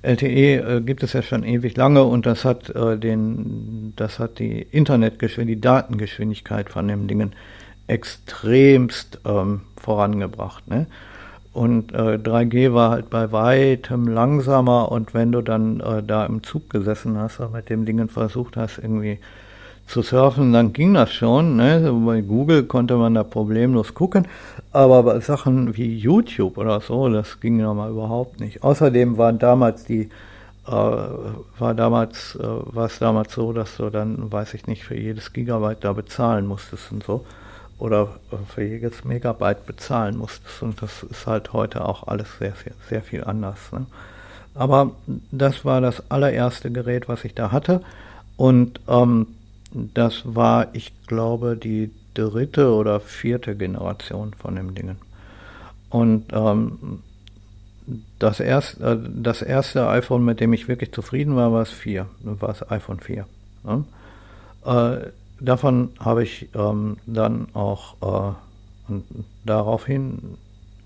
LTE 0.02 0.78
äh, 0.78 0.82
gibt 0.82 1.04
es 1.04 1.14
ja 1.14 1.22
schon 1.22 1.44
ewig 1.44 1.76
lange 1.76 2.04
und 2.04 2.26
das 2.26 2.46
hat 2.46 2.70
äh, 2.70 2.98
den, 2.98 3.94
das 3.96 4.20
hat 4.20 4.40
die 4.40 4.62
Internetgeschwindigkeit, 4.62 5.58
die 5.58 5.62
Datengeschwindigkeit 5.62 6.70
von 6.70 6.88
dem 6.88 7.08
Dingen 7.08 7.34
extremst 7.88 9.20
ähm, 9.26 9.62
vorangebracht. 9.76 10.68
Ne? 10.68 10.86
Und 11.52 11.93
äh, 11.93 12.18
3G 12.18 12.74
war 12.74 12.91
halt 12.91 13.10
bei 13.10 13.32
weitem 13.32 14.08
langsamer 14.08 14.91
und 14.91 15.14
wenn 15.14 15.32
du 15.32 15.41
dann 15.41 15.80
äh, 15.80 16.04
da 16.04 16.26
im 16.26 16.43
Zug 16.43 16.70
gesessen 16.70 17.18
hast 17.18 17.39
und 17.39 17.54
mit 17.54 17.70
dem 17.70 17.86
Dingen 17.86 18.08
versucht 18.08 18.56
hast, 18.56 18.78
irgendwie 18.78 19.20
zu 19.88 20.04
surfen, 20.04 20.54
dann 20.54 20.72
ging 20.72 20.93
das 20.93 21.12
schon. 21.12 21.56
Ne? 21.56 21.91
Bei 22.06 22.22
Google 22.22 22.64
konnte 22.64 22.95
man 22.95 23.16
da 23.16 23.24
problemlos 23.24 23.95
gucken, 23.95 24.28
aber 24.72 25.02
bei 25.02 25.20
Sachen 25.22 25.76
wie 25.76 25.97
YouTube 25.97 26.60
oder 26.60 26.80
so, 26.82 27.10
das 27.10 27.39
ging 27.39 27.58
nochmal 27.58 27.89
überhaupt 27.89 28.39
nicht. 28.39 28.64
Außerdem 28.64 29.18
waren 29.18 29.39
damals 29.39 29.86
die 29.86 30.10
äh, 30.68 30.72
war 30.72 31.74
damals 31.74 32.38
äh, 32.39 32.43
war 32.43 32.86
es 32.86 33.00
damals 33.00 33.34
so, 33.34 33.54
dass 33.54 33.78
du 33.78 33.89
dann, 33.89 34.32
weiß 34.32 34.54
ich 34.54 34.68
nicht, 34.68 34.84
für 34.84 34.95
jedes 34.95 35.34
Gigabyte 35.34 35.84
da 35.84 35.93
bezahlen 35.93 36.45
musstest 36.45 36.91
und 36.91 37.04
so 37.04 37.26
oder 37.80 38.20
für 38.54 38.64
jedes 38.64 39.04
Megabyte 39.04 39.66
bezahlen 39.66 40.18
musstest 40.18 40.62
und 40.62 40.82
das 40.82 41.04
ist 41.04 41.26
halt 41.26 41.54
heute 41.54 41.86
auch 41.86 42.08
alles 42.08 42.28
sehr 42.38 42.54
sehr, 42.64 42.74
sehr 42.88 43.02
viel 43.02 43.24
anders. 43.24 43.72
Ne? 43.72 43.86
Aber 44.54 44.92
das 45.32 45.66
war 45.66 45.82
das 45.82 46.12
allererste 46.12 46.72
Gerät, 46.72 47.08
was 47.08 47.26
ich 47.26 47.34
da 47.34 47.52
hatte 47.52 47.82
und 48.38 48.80
ähm, 48.88 49.28
das 49.72 50.24
war, 50.24 50.68
ich 50.74 50.92
glaube, 51.06 51.56
die 51.56 51.92
dritte 52.14 52.74
oder 52.74 53.00
vierte 53.00 53.56
Generation 53.56 54.34
von 54.34 54.56
dem 54.56 54.74
Dingen. 54.76 54.98
Und 55.90 56.26
ähm, 56.32 57.00
das, 58.20 58.40
erst, 58.40 58.80
äh, 58.82 58.98
das 58.98 59.42
erste 59.42 59.88
iPhone, 59.88 60.24
mit 60.24 60.40
dem 60.40 60.54
ich 60.54 60.68
wirklich 60.68 60.92
zufrieden 60.92 61.36
war, 61.36 61.52
war 61.52 61.62
es 61.62 61.72
4, 61.72 62.08
war 62.22 62.50
es 62.50 62.70
iPhone 62.72 63.00
4. 63.00 63.26
Ne? 63.64 63.84
Äh, 64.66 65.10
davon 65.40 65.90
habe 66.00 66.24
ich 66.24 66.50
ähm, 66.56 66.98
dann 67.06 67.48
auch 67.54 68.36
äh, 68.90 68.94
daraufhin 69.46 70.38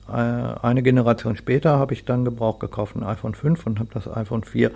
äh, 0.08 0.12
eine 0.12 0.84
Generation 0.84 1.36
später 1.38 1.78
habe 1.78 1.94
ich 1.94 2.06
dann 2.06 2.26
Gebrauch 2.26 2.60
gekauft, 2.60 2.96
ein 2.96 3.04
iPhone 3.04 3.36
5 3.36 3.66
und 3.66 3.80
habe 3.80 3.90
das 3.94 4.08
iPhone 4.08 4.44
4 4.44 4.70
äh, 4.70 4.74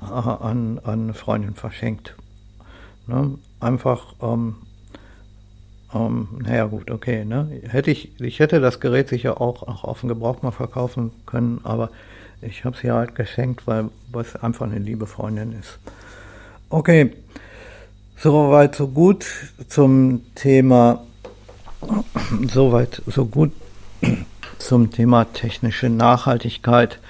an, 0.00 0.80
an 0.82 1.02
eine 1.04 1.14
Freundin 1.14 1.54
verschenkt. 1.54 2.16
Ne? 3.06 3.38
Einfach, 3.60 4.14
ähm, 4.22 4.56
ähm, 5.94 6.28
naja 6.42 6.66
gut, 6.66 6.90
okay. 6.90 7.24
Ne? 7.24 7.60
Hätte 7.68 7.90
ich, 7.90 8.20
ich 8.20 8.38
hätte 8.38 8.60
das 8.60 8.80
Gerät 8.80 9.08
sicher 9.08 9.40
auch, 9.40 9.62
auch 9.62 9.84
auf 9.84 10.00
dem 10.00 10.08
Gebrauch 10.08 10.42
mal 10.42 10.52
verkaufen 10.52 11.12
können, 11.26 11.60
aber 11.64 11.90
ich 12.40 12.64
habe 12.64 12.76
es 12.76 12.82
ihr 12.82 12.94
halt 12.94 13.14
geschenkt, 13.14 13.66
weil 13.66 13.90
es 14.18 14.36
einfach 14.36 14.66
eine 14.66 14.78
liebe 14.78 15.06
Freundin 15.06 15.52
ist. 15.52 15.78
Okay, 16.70 17.12
soweit 18.22 18.76
so 18.76 18.86
gut 18.86 19.26
zum 19.66 20.22
Thema, 20.36 21.02
soweit 22.48 23.02
so 23.06 23.26
gut 23.26 23.50
zum 24.58 24.92
Thema 24.92 25.24
technische 25.24 25.88
Nachhaltigkeit. 25.88 27.00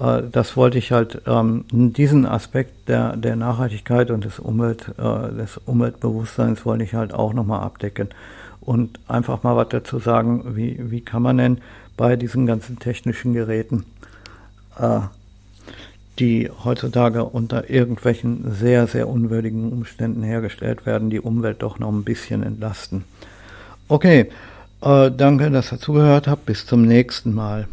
Äh, 0.00 0.22
das 0.30 0.56
wollte 0.56 0.78
ich 0.78 0.90
halt, 0.90 1.22
ähm, 1.26 1.64
diesen 1.70 2.26
Aspekt 2.26 2.88
der, 2.88 3.16
der 3.16 3.36
Nachhaltigkeit 3.36 4.10
und 4.10 4.24
des, 4.24 4.40
Umwelt, 4.40 4.92
äh, 4.98 5.32
des 5.36 5.58
Umweltbewusstseins 5.58 6.66
wollte 6.66 6.82
ich 6.82 6.94
halt 6.94 7.14
auch 7.14 7.32
nochmal 7.32 7.60
abdecken 7.62 8.08
und 8.60 8.98
einfach 9.06 9.44
mal 9.44 9.54
was 9.54 9.68
dazu 9.68 10.00
sagen, 10.00 10.56
wie, 10.56 10.90
wie 10.90 11.00
kann 11.00 11.22
man 11.22 11.38
denn 11.38 11.58
bei 11.96 12.16
diesen 12.16 12.44
ganzen 12.44 12.80
technischen 12.80 13.34
Geräten, 13.34 13.84
äh, 14.80 14.98
die 16.18 16.50
heutzutage 16.64 17.24
unter 17.24 17.70
irgendwelchen 17.70 18.52
sehr, 18.52 18.86
sehr 18.86 19.08
unwürdigen 19.08 19.72
Umständen 19.72 20.22
hergestellt 20.22 20.86
werden, 20.86 21.10
die 21.10 21.20
Umwelt 21.20 21.62
doch 21.62 21.78
noch 21.78 21.92
ein 21.92 22.04
bisschen 22.04 22.42
entlasten. 22.42 23.04
Okay, 23.88 24.30
äh, 24.82 25.10
danke, 25.10 25.50
dass 25.50 25.72
ihr 25.72 25.78
zugehört 25.78 26.26
habt. 26.26 26.46
Bis 26.46 26.66
zum 26.66 26.82
nächsten 26.82 27.34
Mal. 27.34 27.68